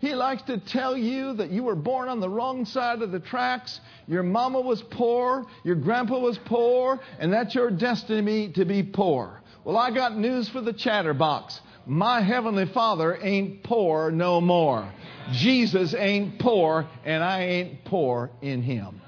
He 0.00 0.14
likes 0.14 0.42
to 0.42 0.58
tell 0.58 0.96
you 0.96 1.34
that 1.34 1.50
you 1.50 1.64
were 1.64 1.74
born 1.74 2.08
on 2.08 2.20
the 2.20 2.28
wrong 2.28 2.64
side 2.64 3.02
of 3.02 3.10
the 3.10 3.18
tracks. 3.18 3.80
Your 4.06 4.22
mama 4.22 4.60
was 4.60 4.80
poor, 4.80 5.44
your 5.64 5.74
grandpa 5.74 6.18
was 6.20 6.38
poor, 6.38 7.00
and 7.18 7.32
that's 7.32 7.54
your 7.54 7.70
destiny 7.70 8.52
to 8.52 8.64
be 8.64 8.84
poor. 8.84 9.40
Well, 9.64 9.76
I 9.76 9.90
got 9.90 10.16
news 10.16 10.48
for 10.48 10.60
the 10.60 10.72
chatterbox. 10.72 11.60
My 11.84 12.20
heavenly 12.20 12.66
Father 12.66 13.18
ain't 13.20 13.64
poor 13.64 14.10
no 14.12 14.40
more. 14.40 14.92
Jesus 15.32 15.94
ain't 15.94 16.38
poor, 16.38 16.86
and 17.04 17.24
I 17.24 17.42
ain't 17.42 17.84
poor 17.84 18.30
in 18.40 18.62
him. 18.62 19.00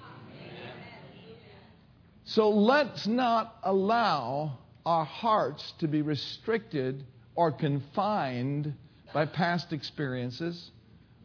So 2.25 2.51
let's 2.51 3.07
not 3.07 3.57
allow 3.63 4.59
our 4.91 5.05
hearts 5.05 5.73
to 5.79 5.87
be 5.87 6.03
restricted 6.03 7.05
or 7.37 7.53
confined 7.53 8.75
by 9.15 9.25
past 9.25 9.73
experiences, 9.73 10.73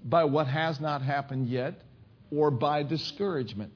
by 0.03 0.23
what 0.23 0.45
has 0.45 0.79
not 0.79 1.01
happened 1.01 1.47
yet, 1.47 1.81
or 2.31 2.51
by 2.51 2.83
discouragement. 2.83 3.73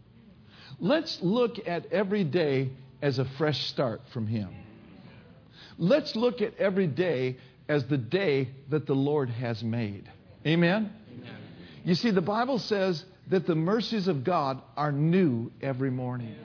Let's 0.80 1.18
look 1.24 1.68
at 1.68 1.92
every 1.92 2.24
day 2.24 2.70
as 3.02 3.18
a 3.18 3.26
fresh 3.26 3.66
start 3.66 4.02
from 4.14 4.28
Him. 4.28 4.50
Let's 5.80 6.16
look 6.16 6.44
at 6.44 6.56
every 6.60 6.86
day 6.86 7.38
as 7.68 7.86
the 7.86 7.98
day 7.98 8.50
that 8.70 8.86
the 8.86 8.94
Lord 8.94 9.32
has 9.32 9.64
made. 9.64 10.08
Amen? 10.46 10.94
You 11.84 11.96
see, 11.96 12.12
the 12.12 12.22
Bible 12.22 12.60
says 12.60 13.04
that 13.30 13.48
the 13.48 13.56
mercies 13.56 14.08
of 14.08 14.24
God 14.24 14.62
are 14.78 14.92
new 14.92 15.52
every 15.64 15.90
morning. 15.90 16.36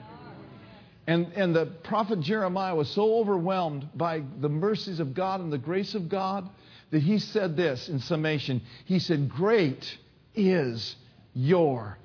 And, 1.07 1.33
and 1.33 1.55
the 1.55 1.67
prophet 1.83 2.19
Jeremiah 2.19 2.75
was 2.75 2.89
so 2.89 3.15
overwhelmed 3.19 3.89
by 3.95 4.23
the 4.39 4.49
mercies 4.49 4.99
of 4.99 5.13
God 5.13 5.39
and 5.39 5.53
the 5.53 5.57
grace 5.57 5.93
of 5.93 6.09
God 6.09 6.49
that 6.91 7.01
he 7.01 7.19
said 7.19 7.55
this 7.55 7.89
in 7.89 7.99
summation. 7.99 8.61
He 8.85 8.99
said, 8.99 9.29
Great 9.29 9.97
is 10.33 10.95
your 11.33 11.97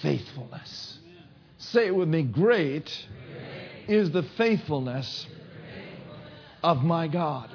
faithfulness. 0.00 0.98
Say 1.58 1.86
it 1.86 1.94
with 1.94 2.08
me 2.08 2.22
Great 2.22 2.90
is 3.86 4.10
the 4.10 4.24
faithfulness 4.36 5.26
of 6.62 6.82
my 6.82 7.06
God. 7.08 7.50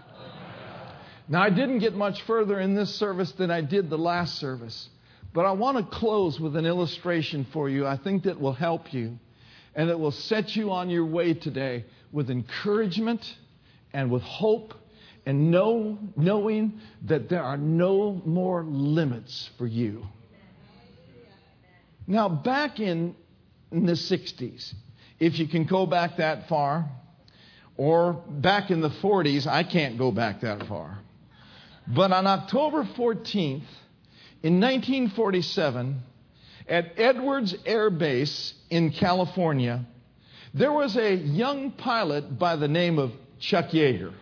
Now, 1.30 1.42
I 1.42 1.50
didn't 1.50 1.80
get 1.80 1.94
much 1.94 2.22
further 2.24 2.58
in 2.60 2.74
this 2.74 2.96
service 2.96 3.34
than 3.34 3.52
I 3.52 3.60
did 3.60 3.90
the 3.90 3.98
last 3.98 4.36
service, 4.40 4.88
but 5.34 5.46
I 5.46 5.52
want 5.52 5.78
to 5.78 5.98
close 5.98 6.40
with 6.40 6.56
an 6.56 6.66
illustration 6.66 7.46
for 7.52 7.68
you. 7.68 7.86
I 7.86 7.98
think 7.98 8.24
that 8.24 8.40
will 8.40 8.54
help 8.54 8.94
you 8.94 9.20
and 9.78 9.90
that 9.90 10.00
will 10.00 10.12
set 10.12 10.56
you 10.56 10.72
on 10.72 10.90
your 10.90 11.06
way 11.06 11.36
today 11.36 11.86
with 12.12 12.32
encouragement 12.32 13.22
and 13.94 14.10
with 14.12 14.24
hope 14.24 14.74
and 15.26 15.52
know, 15.52 16.00
knowing 16.16 16.80
that 17.06 17.30
there 17.30 17.44
are 17.44 17.58
no 17.58 18.20
more 18.26 18.64
limits 18.64 19.50
for 19.58 19.68
you. 19.68 20.04
Now, 22.08 22.28
back 22.28 22.80
in, 22.80 23.16
in 23.72 23.86
the 23.86 23.94
60s, 23.94 24.74
if 25.20 25.38
you 25.38 25.48
can 25.48 25.66
go 25.66 25.86
back 25.86 26.18
that 26.18 26.50
far, 26.50 26.90
or 27.76 28.14
back 28.14 28.72
in 28.72 28.82
the 28.82 28.90
40s, 28.90 29.46
I 29.46 29.64
can't 29.64 29.98
go 30.00 30.12
back 30.12 30.42
that 30.42 30.66
far. 30.68 30.98
But 31.88 32.12
on 32.12 32.26
October 32.26 32.84
14th, 32.84 33.64
in 34.42 34.60
1947, 34.60 36.02
at 36.68 36.94
Edwards 36.98 37.56
Air 37.66 37.90
Base 37.90 38.54
in 38.70 38.92
California, 38.92 39.86
there 40.54 40.72
was 40.72 40.96
a 40.98 41.16
young 41.16 41.72
pilot 41.72 42.38
by 42.38 42.56
the 42.56 42.68
name 42.68 43.00
of 43.00 43.12
Chuck 43.40 43.70
Yeager. 43.70 44.14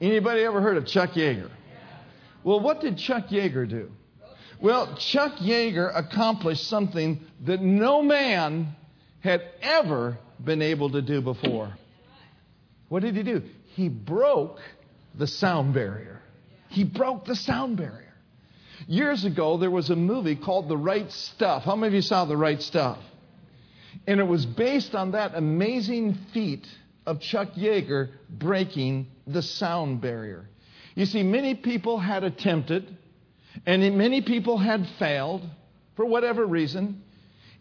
Anybody 0.00 0.42
ever 0.42 0.60
heard 0.60 0.76
of 0.76 0.86
Chuck 0.86 1.10
Yeager? 1.12 1.50
Well, 2.42 2.60
what 2.60 2.80
did 2.80 2.98
Chuck 2.98 3.28
Yeager 3.28 3.68
do? 3.68 3.90
Well, 4.60 4.96
Chuck 4.96 5.36
Yeager 5.36 5.90
accomplished 5.94 6.68
something 6.68 7.24
that 7.44 7.60
no 7.60 8.02
man 8.02 8.74
had 9.20 9.42
ever 9.62 10.18
been 10.42 10.62
able 10.62 10.90
to 10.90 11.02
do 11.02 11.20
before. 11.20 11.74
What 12.88 13.02
did 13.02 13.16
he 13.16 13.22
do? 13.22 13.42
He 13.74 13.88
broke 13.88 14.60
the 15.14 15.26
sound 15.26 15.74
barrier. 15.74 16.20
He 16.68 16.84
broke 16.84 17.24
the 17.24 17.36
sound 17.36 17.76
barrier. 17.76 18.03
Years 18.86 19.24
ago, 19.24 19.56
there 19.56 19.70
was 19.70 19.90
a 19.90 19.96
movie 19.96 20.36
called 20.36 20.68
The 20.68 20.76
Right 20.76 21.10
Stuff. 21.10 21.64
How 21.64 21.76
many 21.76 21.88
of 21.88 21.94
you 21.94 22.02
saw 22.02 22.24
The 22.24 22.36
Right 22.36 22.60
Stuff? 22.60 22.98
And 24.06 24.20
it 24.20 24.26
was 24.26 24.44
based 24.44 24.94
on 24.94 25.12
that 25.12 25.34
amazing 25.34 26.18
feat 26.32 26.66
of 27.06 27.20
Chuck 27.20 27.52
Yeager 27.54 28.10
breaking 28.28 29.06
the 29.26 29.42
sound 29.42 30.00
barrier. 30.00 30.48
You 30.94 31.06
see, 31.06 31.22
many 31.22 31.54
people 31.54 31.98
had 31.98 32.24
attempted, 32.24 32.96
and 33.66 33.96
many 33.96 34.22
people 34.22 34.58
had 34.58 34.86
failed 34.98 35.42
for 35.96 36.04
whatever 36.04 36.44
reason. 36.44 37.02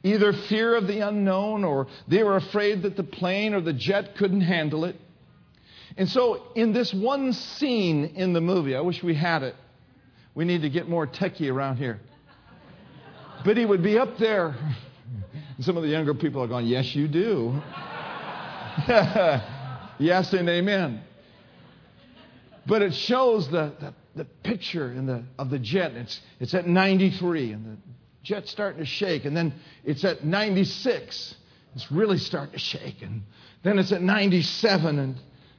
Either 0.03 0.33
fear 0.33 0.75
of 0.75 0.87
the 0.87 0.99
unknown, 0.99 1.63
or 1.63 1.87
they 2.07 2.23
were 2.23 2.35
afraid 2.35 2.83
that 2.83 2.97
the 2.97 3.03
plane 3.03 3.53
or 3.53 3.61
the 3.61 3.73
jet 3.73 4.15
couldn't 4.17 4.41
handle 4.41 4.83
it. 4.85 4.97
And 5.95 6.09
so, 6.09 6.43
in 6.55 6.73
this 6.73 6.93
one 6.93 7.33
scene 7.33 8.13
in 8.15 8.33
the 8.33 8.41
movie, 8.41 8.75
I 8.75 8.81
wish 8.81 9.01
we 9.01 9.15
had 9.15 9.43
it. 9.43 9.55
We 10.35 10.45
need 10.45 10.61
to 10.63 10.69
get 10.69 10.89
more 10.89 11.05
techie 11.05 11.51
around 11.51 11.77
here. 11.77 11.99
But 13.45 13.57
he 13.57 13.65
would 13.65 13.83
be 13.83 13.97
up 13.97 14.17
there. 14.17 14.55
Some 15.59 15.77
of 15.77 15.83
the 15.83 15.89
younger 15.89 16.13
people 16.13 16.41
are 16.41 16.47
going, 16.47 16.65
Yes, 16.65 16.95
you 16.95 17.07
do. 17.07 17.61
yes 19.99 20.33
and 20.33 20.49
amen. 20.49 21.01
But 22.65 22.81
it 22.81 22.93
shows 22.93 23.49
the, 23.49 23.73
the, 23.79 23.93
the 24.15 24.25
picture 24.25 24.91
in 24.91 25.05
the, 25.05 25.23
of 25.37 25.49
the 25.49 25.59
jet. 25.59 25.91
It's, 25.91 26.19
it's 26.39 26.53
at 26.53 26.65
93, 26.67 27.51
and 27.51 27.65
the 27.65 27.77
jet's 28.23 28.49
starting 28.49 28.79
to 28.79 28.85
shake. 28.85 29.25
And 29.25 29.35
then 29.35 29.53
it's 29.83 30.03
at 30.05 30.23
96. 30.25 31.35
It's 31.75 31.91
really 31.91 32.17
starting 32.17 32.53
to 32.53 32.59
shake. 32.59 33.01
And 33.01 33.23
then 33.63 33.79
it's 33.79 33.91
at 33.91 34.01
97 34.01 34.99
and 34.99 35.15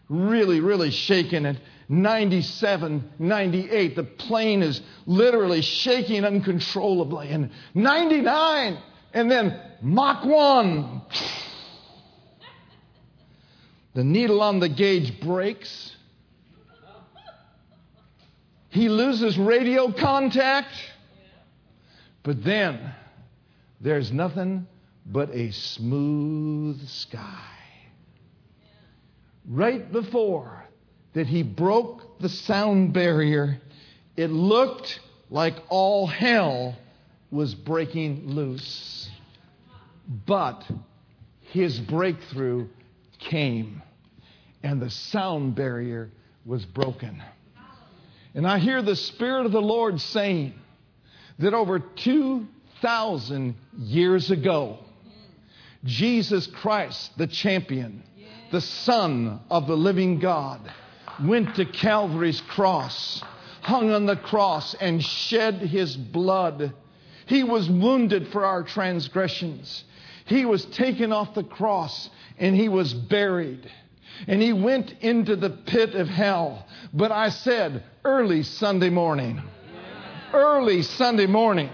really, 0.09 0.61
really 0.61 0.91
shaking. 0.91 1.47
And 1.47 1.61
97, 1.89 3.13
98, 3.19 3.97
the 3.97 4.05
plane 4.05 4.63
is 4.63 4.81
literally 5.07 5.61
shaking 5.63 6.25
uncontrollably. 6.25 7.29
And 7.31 7.51
99, 7.75 8.79
and 9.13 9.31
then 9.31 9.61
Mach 9.83 10.25
1. 10.25 11.03
The 13.95 14.05
needle 14.05 14.43
on 14.43 14.59
the 14.59 14.69
gauge 14.69 15.21
breaks. 15.21 15.95
He 18.71 18.89
loses 18.89 19.39
radio 19.39 19.93
contact. 19.93 20.75
But 22.25 22.43
then 22.43 22.93
there's 23.81 24.11
nothing 24.11 24.67
but 25.07 25.31
a 25.31 25.53
smooth 25.53 26.89
sky. 26.89 27.54
Right 29.47 29.91
before 29.93 30.65
that 31.13 31.27
he 31.27 31.43
broke 31.43 32.19
the 32.19 32.29
sound 32.29 32.93
barrier, 32.93 33.61
it 34.17 34.31
looked 34.31 35.01
like 35.31 35.57
all 35.69 36.07
hell 36.07 36.77
was 37.31 37.55
breaking 37.55 38.29
loose. 38.29 39.09
But 40.27 40.65
his 41.41 41.79
breakthrough 41.79 42.69
came, 43.19 43.83
and 44.63 44.81
the 44.81 44.91
sound 44.91 45.55
barrier 45.55 46.11
was 46.45 46.65
broken. 46.65 47.23
And 48.35 48.47
I 48.47 48.59
hear 48.59 48.83
the 48.83 48.97
Spirit 48.97 49.47
of 49.47 49.53
the 49.53 49.63
Lord 49.63 50.01
saying 50.01 50.55
that 51.39 51.55
over 51.55 51.79
2,000 51.79 53.55
years 53.79 54.31
ago, 54.31 54.79
Jesus 55.85 56.47
Christ, 56.47 57.17
the 57.19 57.27
champion, 57.27 58.03
the 58.55 58.61
Son 58.61 59.41
of 59.51 59.67
the 59.67 59.77
living 59.77 60.21
God, 60.21 60.61
went 61.25 61.57
to 61.57 61.65
Calvary's 61.65 62.41
cross, 62.43 63.21
hung 63.63 63.91
on 63.91 64.07
the 64.07 64.15
cross, 64.15 64.75
and 64.75 65.05
shed 65.05 65.57
his 65.57 65.97
blood. 65.97 66.73
He 67.27 67.43
was 67.43 67.69
wounded 67.69 68.29
for 68.29 68.45
our 68.45 68.63
transgressions. 68.63 69.83
He 70.27 70.45
was 70.45 70.65
taken 70.67 71.13
off 71.13 71.35
the 71.35 71.43
cross 71.43 72.09
and 72.39 72.55
he 72.55 72.69
was 72.69 72.95
buried. 72.95 73.69
And 74.29 74.41
he 74.41 74.53
went 74.53 74.93
into 75.01 75.35
the 75.35 75.51
pit 75.51 75.97
of 75.97 76.07
hell. 76.07 76.65
But 76.93 77.11
I 77.11 77.31
said, 77.31 77.83
early 78.05 78.45
Sunday 78.45 78.91
morning, 78.91 79.43
early 80.33 80.83
Sunday 80.83 81.27
morning, 81.27 81.71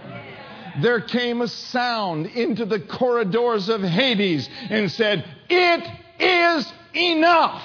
there 0.81 1.03
came 1.03 1.43
a 1.43 1.49
sound 1.49 2.24
into 2.24 2.64
the 2.64 2.81
corridors 2.81 3.68
of 3.68 3.83
Hades 3.83 4.49
and 4.70 4.91
said, 4.91 5.26
It 5.51 5.99
is 6.21 6.73
enough. 6.95 7.62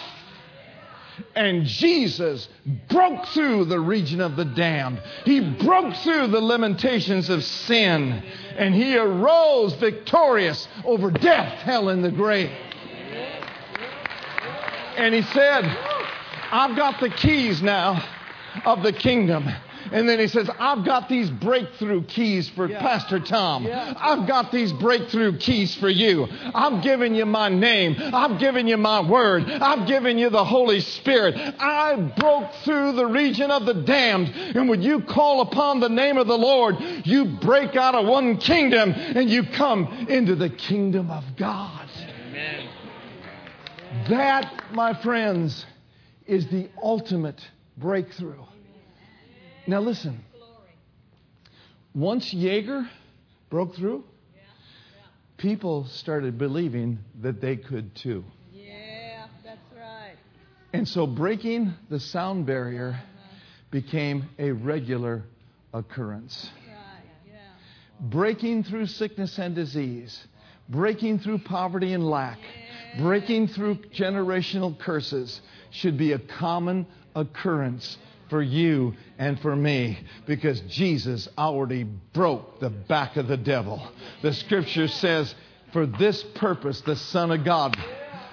And 1.35 1.65
Jesus 1.65 2.47
broke 2.89 3.25
through 3.27 3.65
the 3.65 3.79
region 3.79 4.21
of 4.21 4.35
the 4.35 4.45
damned. 4.45 5.01
He 5.23 5.39
broke 5.39 5.95
through 5.97 6.27
the 6.27 6.41
limitations 6.41 7.29
of 7.29 7.43
sin. 7.43 8.23
And 8.57 8.73
he 8.73 8.97
arose 8.97 9.73
victorious 9.75 10.67
over 10.83 11.11
death, 11.11 11.61
hell, 11.61 11.89
and 11.89 12.03
the 12.03 12.11
grave. 12.11 12.51
And 14.97 15.13
he 15.13 15.21
said, 15.21 15.65
I've 16.51 16.75
got 16.75 16.99
the 17.01 17.09
keys 17.09 17.61
now 17.61 18.01
of 18.65 18.81
the 18.83 18.93
kingdom. 18.93 19.49
And 19.91 20.07
then 20.07 20.19
he 20.19 20.27
says, 20.27 20.49
I've 20.59 20.85
got 20.85 21.09
these 21.09 21.29
breakthrough 21.29 22.03
keys 22.03 22.49
for 22.49 22.69
yeah. 22.69 22.79
Pastor 22.79 23.19
Tom. 23.19 23.65
Yeah. 23.65 23.93
I've 23.97 24.27
got 24.27 24.51
these 24.51 24.73
breakthrough 24.73 25.37
keys 25.37 25.75
for 25.75 25.89
you. 25.89 26.27
I've 26.53 26.83
given 26.83 27.15
you 27.15 27.25
my 27.25 27.49
name. 27.49 27.95
I've 27.99 28.39
given 28.39 28.67
you 28.67 28.77
my 28.77 29.01
word. 29.01 29.49
I've 29.49 29.87
given 29.87 30.17
you 30.17 30.29
the 30.29 30.45
Holy 30.45 30.79
Spirit. 30.79 31.35
I 31.59 31.95
broke 32.17 32.51
through 32.63 32.93
the 32.93 33.05
region 33.05 33.51
of 33.51 33.65
the 33.65 33.73
damned. 33.73 34.29
And 34.29 34.69
when 34.69 34.81
you 34.81 35.01
call 35.01 35.41
upon 35.41 35.79
the 35.79 35.89
name 35.89 36.17
of 36.17 36.27
the 36.27 36.37
Lord, 36.37 36.75
you 37.05 37.25
break 37.25 37.75
out 37.75 37.95
of 37.95 38.05
one 38.05 38.37
kingdom 38.37 38.91
and 38.91 39.29
you 39.29 39.43
come 39.43 40.07
into 40.09 40.35
the 40.35 40.49
kingdom 40.49 41.11
of 41.11 41.23
God. 41.37 41.87
Amen. 42.29 42.69
That, 44.09 44.73
my 44.73 44.93
friends, 44.93 45.65
is 46.27 46.47
the 46.47 46.69
ultimate 46.81 47.41
breakthrough. 47.77 48.43
Now, 49.67 49.81
listen. 49.81 50.23
Once 51.93 52.33
Yeager 52.33 52.87
broke 53.49 53.75
through, 53.75 54.03
people 55.37 55.85
started 55.85 56.37
believing 56.37 56.99
that 57.21 57.41
they 57.41 57.55
could 57.55 57.95
too. 57.95 58.23
Yeah, 58.53 59.27
that's 59.43 59.57
right. 59.75 60.15
And 60.73 60.87
so 60.87 61.07
breaking 61.07 61.73
the 61.89 61.99
sound 61.99 62.45
barrier 62.45 62.99
became 63.71 64.29
a 64.37 64.51
regular 64.51 65.23
occurrence. 65.73 66.49
Breaking 68.01 68.63
through 68.63 68.87
sickness 68.87 69.39
and 69.39 69.55
disease, 69.55 70.27
breaking 70.67 71.19
through 71.19 71.39
poverty 71.39 71.93
and 71.93 72.05
lack, 72.05 72.39
breaking 72.99 73.47
through 73.47 73.75
generational 73.97 74.77
curses 74.77 75.41
should 75.71 75.97
be 75.97 76.11
a 76.11 76.19
common 76.19 76.85
occurrence 77.15 77.97
for 78.29 78.41
you 78.41 78.93
and 79.17 79.39
for 79.39 79.55
me 79.55 79.99
because 80.25 80.59
Jesus 80.61 81.27
already 81.37 81.83
broke 81.83 82.59
the 82.59 82.69
back 82.69 83.17
of 83.17 83.27
the 83.27 83.37
devil. 83.37 83.87
The 84.21 84.33
scripture 84.33 84.87
says, 84.87 85.33
For 85.73 85.85
this 85.85 86.23
purpose, 86.35 86.81
the 86.81 86.95
Son 86.95 87.31
of 87.31 87.43
God, 87.43 87.75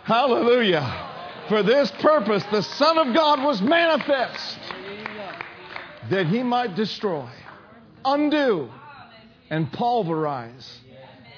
hallelujah, 0.05 1.11
for 1.49 1.63
this 1.63 1.91
purpose, 2.01 2.45
the 2.51 2.63
Son 2.63 2.99
of 2.99 3.15
God 3.15 3.45
was 3.45 3.61
manifest 3.61 4.59
that 6.11 6.27
he 6.27 6.43
might 6.43 6.75
destroy, 6.75 7.29
undo, 8.05 8.71
and 9.51 9.71
pulverize 9.73 10.81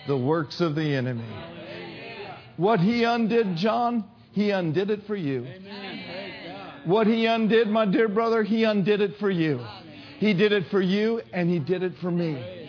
the 0.07 0.17
works 0.17 0.61
of 0.61 0.75
the 0.75 0.95
enemy. 0.95 1.25
What 2.57 2.81
he 2.81 3.05
undid, 3.05 3.57
John, 3.57 4.05
he 4.33 4.51
undid 4.51 4.91
it 4.91 5.07
for 5.07 5.17
you. 5.17 5.47
What 6.85 7.07
he 7.07 7.27
undid, 7.27 7.69
my 7.69 7.87
dear 7.87 8.09
brother, 8.09 8.43
he 8.43 8.65
undid 8.65 9.01
it 9.01 9.17
for 9.19 9.31
you. 9.31 9.61
He 10.19 10.35
did 10.35 10.53
it 10.53 10.67
for 10.71 10.81
you 10.81 11.23
and 11.33 11.49
he 11.49 11.59
did 11.59 11.83
it 11.83 11.95
for 12.01 12.11
me. 12.11 12.65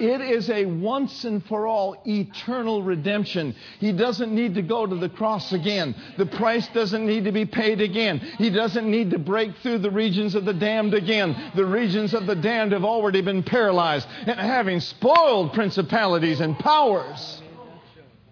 It 0.00 0.22
is 0.22 0.48
a 0.48 0.64
once 0.64 1.24
and 1.24 1.44
for 1.44 1.66
all 1.66 2.02
eternal 2.06 2.82
redemption. 2.82 3.54
He 3.78 3.92
doesn't 3.92 4.34
need 4.34 4.54
to 4.54 4.62
go 4.62 4.86
to 4.86 4.96
the 4.96 5.10
cross 5.10 5.52
again. 5.52 5.94
The 6.16 6.24
price 6.24 6.66
doesn't 6.68 7.04
need 7.06 7.24
to 7.24 7.32
be 7.32 7.44
paid 7.44 7.82
again. 7.82 8.18
He 8.38 8.48
doesn't 8.48 8.90
need 8.90 9.10
to 9.10 9.18
break 9.18 9.54
through 9.58 9.78
the 9.78 9.90
regions 9.90 10.34
of 10.34 10.46
the 10.46 10.54
damned 10.54 10.94
again. 10.94 11.52
The 11.54 11.66
regions 11.66 12.14
of 12.14 12.26
the 12.26 12.34
damned 12.34 12.72
have 12.72 12.84
already 12.84 13.20
been 13.20 13.42
paralyzed. 13.42 14.08
And 14.26 14.40
having 14.40 14.80
spoiled 14.80 15.52
principalities 15.52 16.40
and 16.40 16.58
powers, 16.58 17.42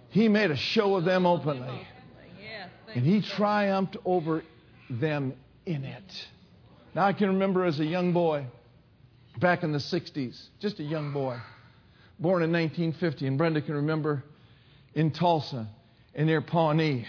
he 0.08 0.26
made 0.26 0.50
a 0.50 0.56
show 0.56 0.96
of 0.96 1.04
them 1.04 1.26
openly. 1.26 1.86
And 2.94 3.04
he 3.04 3.20
triumphed 3.20 3.98
over 4.06 4.42
them 4.90 5.34
in 5.66 5.84
it. 5.84 6.26
Now 6.94 7.06
I 7.06 7.12
can 7.12 7.28
remember 7.28 7.64
as 7.64 7.80
a 7.80 7.84
young 7.84 8.12
boy, 8.12 8.46
back 9.38 9.62
in 9.62 9.72
the 9.72 9.78
60s, 9.78 10.40
just 10.60 10.80
a 10.80 10.82
young 10.82 11.12
boy 11.12 11.38
born 12.18 12.42
in 12.42 12.50
1950, 12.50 13.26
and 13.26 13.38
Brenda 13.38 13.62
can 13.62 13.74
remember 13.74 14.24
in 14.94 15.10
Tulsa 15.10 15.68
and 16.14 16.26
near 16.26 16.40
Pawnee. 16.40 17.06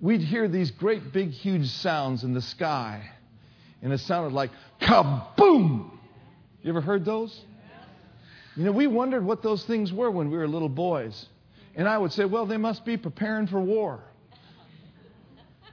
We'd 0.00 0.20
hear 0.20 0.48
these 0.48 0.70
great, 0.70 1.12
big, 1.12 1.30
huge 1.30 1.68
sounds 1.68 2.24
in 2.24 2.34
the 2.34 2.42
sky, 2.42 3.08
and 3.80 3.92
it 3.92 3.98
sounded 3.98 4.34
like 4.34 4.50
kaboom. 4.80 5.90
You 6.62 6.70
ever 6.70 6.80
heard 6.80 7.04
those? 7.04 7.40
You 8.54 8.64
know, 8.64 8.72
we 8.72 8.86
wondered 8.86 9.24
what 9.24 9.42
those 9.42 9.64
things 9.64 9.92
were 9.92 10.10
when 10.10 10.30
we 10.30 10.36
were 10.36 10.46
little 10.46 10.68
boys. 10.68 11.26
And 11.74 11.88
I 11.88 11.96
would 11.96 12.12
say, 12.12 12.26
well, 12.26 12.44
they 12.44 12.58
must 12.58 12.84
be 12.84 12.98
preparing 12.98 13.46
for 13.46 13.58
war. 13.58 14.02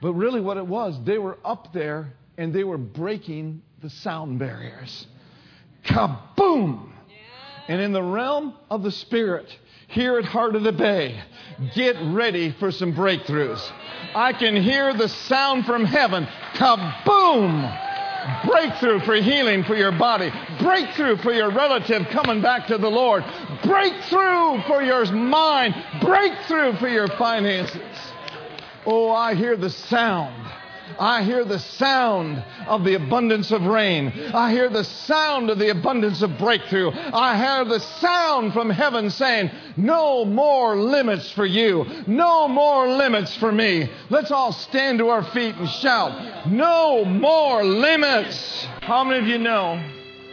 But 0.00 0.14
really, 0.14 0.40
what 0.40 0.56
it 0.56 0.66
was, 0.66 0.98
they 1.04 1.18
were 1.18 1.38
up 1.44 1.72
there 1.72 2.12
and 2.38 2.54
they 2.54 2.64
were 2.64 2.78
breaking 2.78 3.62
the 3.82 3.90
sound 3.90 4.38
barriers. 4.38 5.06
Kaboom! 5.84 6.88
And 7.68 7.80
in 7.80 7.92
the 7.92 8.02
realm 8.02 8.54
of 8.70 8.82
the 8.82 8.90
Spirit, 8.90 9.46
here 9.88 10.18
at 10.18 10.24
Heart 10.24 10.56
of 10.56 10.62
the 10.62 10.72
Bay, 10.72 11.20
get 11.74 11.96
ready 12.00 12.52
for 12.58 12.70
some 12.72 12.94
breakthroughs. 12.94 13.60
I 14.14 14.32
can 14.32 14.56
hear 14.56 14.94
the 14.94 15.08
sound 15.08 15.66
from 15.66 15.84
heaven. 15.84 16.26
Kaboom! 16.54 17.88
Breakthrough 18.46 19.00
for 19.00 19.14
healing 19.16 19.64
for 19.64 19.74
your 19.74 19.92
body. 19.92 20.30
Breakthrough 20.60 21.16
for 21.18 21.32
your 21.32 21.50
relative 21.50 22.06
coming 22.08 22.42
back 22.42 22.66
to 22.68 22.78
the 22.78 22.88
Lord. 22.88 23.24
Breakthrough 23.62 24.62
for 24.66 24.82
your 24.82 25.10
mind. 25.12 25.74
Breakthrough 26.02 26.76
for 26.76 26.88
your 26.88 27.08
finances. 27.08 28.09
Oh, 28.92 29.10
I 29.10 29.34
hear 29.34 29.56
the 29.56 29.70
sound 29.70 30.50
I 30.98 31.22
hear 31.22 31.44
the 31.44 31.58
sound 31.58 32.42
of 32.66 32.84
the 32.84 32.94
abundance 32.94 33.50
of 33.50 33.64
rain. 33.64 34.08
I 34.34 34.50
hear 34.50 34.68
the 34.68 34.84
sound 34.84 35.50
of 35.50 35.58
the 35.58 35.70
abundance 35.70 36.22
of 36.22 36.36
breakthrough. 36.38 36.90
I 36.90 37.36
hear 37.36 37.64
the 37.64 37.80
sound 37.80 38.52
from 38.52 38.70
heaven 38.70 39.10
saying, 39.10 39.50
No 39.76 40.24
more 40.24 40.76
limits 40.76 41.30
for 41.30 41.46
you. 41.46 41.86
No 42.06 42.48
more 42.48 42.88
limits 42.88 43.36
for 43.36 43.52
me. 43.52 43.88
Let's 44.08 44.30
all 44.30 44.52
stand 44.52 44.98
to 44.98 45.08
our 45.08 45.22
feet 45.22 45.54
and 45.56 45.68
shout, 45.68 46.48
No 46.48 47.04
more 47.04 47.64
limits. 47.64 48.66
How 48.80 49.04
many 49.04 49.20
of 49.20 49.26
you 49.26 49.38
know 49.38 49.82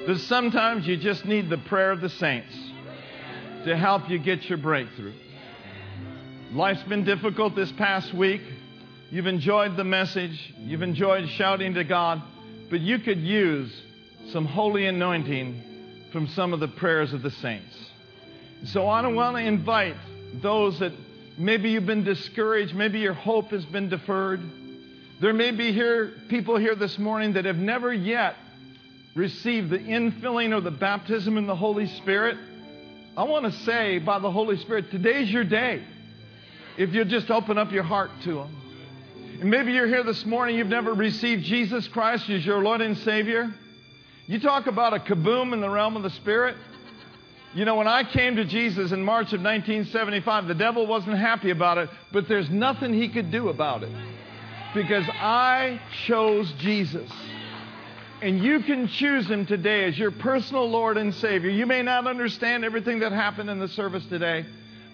that 0.07 0.19
sometimes 0.19 0.87
you 0.87 0.97
just 0.97 1.25
need 1.25 1.49
the 1.49 1.57
prayer 1.59 1.91
of 1.91 2.01
the 2.01 2.09
saints 2.09 2.53
to 3.65 3.75
help 3.75 4.09
you 4.09 4.17
get 4.17 4.49
your 4.49 4.57
breakthrough? 4.57 5.13
Life's 6.53 6.83
been 6.83 7.03
difficult 7.03 7.55
this 7.55 7.73
past 7.73 8.13
week. 8.13 8.41
You've 9.11 9.27
enjoyed 9.27 9.75
the 9.75 9.83
message, 9.83 10.53
you've 10.59 10.81
enjoyed 10.81 11.27
shouting 11.31 11.73
to 11.73 11.83
God, 11.83 12.21
but 12.69 12.79
you 12.79 12.99
could 12.99 13.19
use 13.19 13.69
some 14.31 14.45
holy 14.45 14.85
anointing 14.85 16.09
from 16.13 16.25
some 16.27 16.53
of 16.53 16.61
the 16.61 16.69
prayers 16.69 17.11
of 17.11 17.21
the 17.21 17.31
saints. 17.31 17.75
So 18.67 18.87
I 18.87 19.01
don't 19.01 19.15
want 19.15 19.35
to 19.35 19.43
invite 19.43 19.97
those 20.41 20.79
that 20.79 20.93
maybe 21.37 21.71
you've 21.71 21.85
been 21.85 22.05
discouraged, 22.05 22.73
maybe 22.73 22.99
your 22.99 23.13
hope 23.13 23.49
has 23.49 23.65
been 23.65 23.89
deferred. 23.89 24.39
There 25.19 25.33
may 25.33 25.51
be 25.51 25.73
here 25.73 26.13
people 26.29 26.57
here 26.57 26.75
this 26.75 26.97
morning 26.97 27.33
that 27.33 27.43
have 27.43 27.57
never 27.57 27.91
yet 27.93 28.35
received 29.15 29.69
the 29.69 29.79
infilling 29.79 30.55
or 30.55 30.61
the 30.61 30.71
baptism 30.71 31.37
in 31.37 31.45
the 31.45 31.55
Holy 31.57 31.87
Spirit. 31.87 32.37
I 33.17 33.23
want 33.23 33.45
to 33.45 33.51
say 33.63 33.99
by 33.99 34.19
the 34.19 34.31
Holy 34.31 34.55
Spirit, 34.55 34.91
today's 34.91 35.29
your 35.29 35.43
day. 35.43 35.83
If 36.77 36.93
you 36.93 37.03
just 37.05 37.31
open 37.31 37.57
up 37.57 37.71
your 37.71 37.83
heart 37.83 38.11
to 38.23 38.39
Him. 38.39 38.55
And 39.41 39.49
maybe 39.49 39.71
you're 39.71 39.87
here 39.87 40.03
this 40.03 40.25
morning, 40.25 40.55
you've 40.55 40.67
never 40.67 40.93
received 40.93 41.43
Jesus 41.43 41.87
Christ 41.87 42.29
as 42.29 42.45
your 42.45 42.63
Lord 42.63 42.81
and 42.81 42.97
Savior. 42.97 43.53
You 44.25 44.39
talk 44.39 44.67
about 44.67 44.93
a 44.93 44.99
kaboom 44.99 45.53
in 45.53 45.61
the 45.61 45.69
realm 45.69 45.95
of 45.95 46.03
the 46.03 46.09
Spirit. 46.09 46.55
You 47.53 47.65
know, 47.65 47.75
when 47.75 47.87
I 47.87 48.03
came 48.03 48.35
to 48.35 48.45
Jesus 48.45 48.91
in 48.91 49.03
March 49.03 49.33
of 49.33 49.41
1975, 49.41 50.47
the 50.47 50.55
devil 50.55 50.85
wasn't 50.85 51.17
happy 51.17 51.49
about 51.49 51.77
it, 51.77 51.89
but 52.11 52.27
there's 52.27 52.49
nothing 52.49 52.93
he 52.93 53.09
could 53.09 53.31
do 53.31 53.49
about 53.49 53.83
it 53.83 53.91
because 54.75 55.05
I 55.09 55.79
chose 56.05 56.51
Jesus. 56.59 57.09
And 58.21 58.43
you 58.43 58.59
can 58.61 58.87
choose 58.87 59.27
him 59.27 59.45
today 59.45 59.85
as 59.85 59.97
your 59.97 60.11
personal 60.11 60.69
Lord 60.69 60.97
and 60.97 61.13
Savior. 61.13 61.49
You 61.49 61.65
may 61.65 61.81
not 61.81 62.07
understand 62.07 62.65
everything 62.65 62.99
that 62.99 63.11
happened 63.11 63.49
in 63.49 63.59
the 63.59 63.67
service 63.67 64.05
today, 64.05 64.45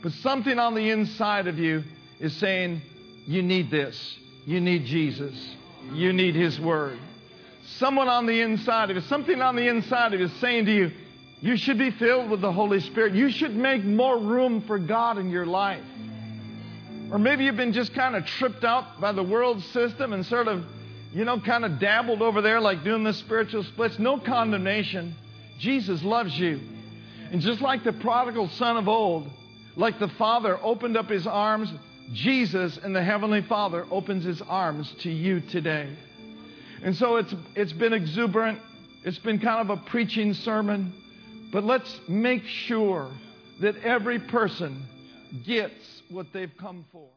but 0.03 0.11
something 0.11 0.59
on 0.59 0.75
the 0.75 0.89
inside 0.91 1.47
of 1.47 1.57
you 1.57 1.83
is 2.19 2.35
saying, 2.35 2.81
You 3.25 3.41
need 3.41 3.71
this. 3.71 4.19
You 4.45 4.59
need 4.59 4.85
Jesus. 4.85 5.33
You 5.93 6.11
need 6.11 6.35
His 6.35 6.59
Word. 6.59 6.99
Someone 7.77 8.09
on 8.09 8.25
the 8.25 8.41
inside 8.41 8.89
of 8.89 8.97
you, 8.97 9.01
something 9.03 9.41
on 9.41 9.55
the 9.55 9.67
inside 9.67 10.13
of 10.13 10.19
you 10.19 10.25
is 10.25 10.33
saying 10.33 10.65
to 10.65 10.71
you, 10.71 10.91
you 11.39 11.57
should 11.57 11.77
be 11.77 11.91
filled 11.91 12.29
with 12.29 12.41
the 12.41 12.51
Holy 12.51 12.81
Spirit. 12.81 13.15
You 13.15 13.29
should 13.29 13.55
make 13.55 13.83
more 13.83 14.17
room 14.17 14.61
for 14.61 14.77
God 14.77 15.17
in 15.17 15.29
your 15.29 15.45
life. 15.45 15.83
Or 17.11 17.19
maybe 17.19 17.45
you've 17.45 17.57
been 17.57 17.73
just 17.73 17.93
kind 17.93 18.15
of 18.15 18.25
tripped 18.25 18.63
out 18.63 18.99
by 18.99 19.11
the 19.11 19.23
world 19.23 19.61
system 19.61 20.13
and 20.13 20.25
sort 20.25 20.47
of, 20.47 20.63
you 21.13 21.25
know, 21.25 21.39
kind 21.39 21.65
of 21.65 21.79
dabbled 21.79 22.21
over 22.21 22.41
there 22.41 22.59
like 22.59 22.83
doing 22.83 23.03
the 23.03 23.13
spiritual 23.13 23.63
splits. 23.63 23.99
No 23.99 24.19
condemnation. 24.19 25.15
Jesus 25.59 26.01
loves 26.03 26.37
you. 26.37 26.59
And 27.31 27.41
just 27.41 27.61
like 27.61 27.83
the 27.83 27.93
prodigal 27.93 28.47
son 28.49 28.77
of 28.77 28.87
old, 28.87 29.29
like 29.75 29.99
the 29.99 30.09
father 30.09 30.59
opened 30.61 30.97
up 30.97 31.09
his 31.09 31.27
arms 31.27 31.71
Jesus 32.11 32.77
and 32.83 32.95
the 32.95 33.03
Heavenly 33.03 33.41
Father 33.41 33.85
opens 33.89 34.25
his 34.25 34.41
arms 34.41 34.93
to 34.99 35.09
you 35.09 35.39
today. 35.39 35.95
And 36.83 36.95
so 36.95 37.15
it's, 37.15 37.33
it's 37.55 37.73
been 37.73 37.93
exuberant. 37.93 38.59
It's 39.05 39.19
been 39.19 39.39
kind 39.39 39.69
of 39.69 39.77
a 39.77 39.81
preaching 39.89 40.33
sermon. 40.33 40.93
But 41.51 41.63
let's 41.63 41.99
make 42.07 42.43
sure 42.43 43.09
that 43.61 43.77
every 43.77 44.19
person 44.19 44.85
gets 45.45 46.01
what 46.09 46.27
they've 46.33 46.51
come 46.59 46.85
for. 46.91 47.09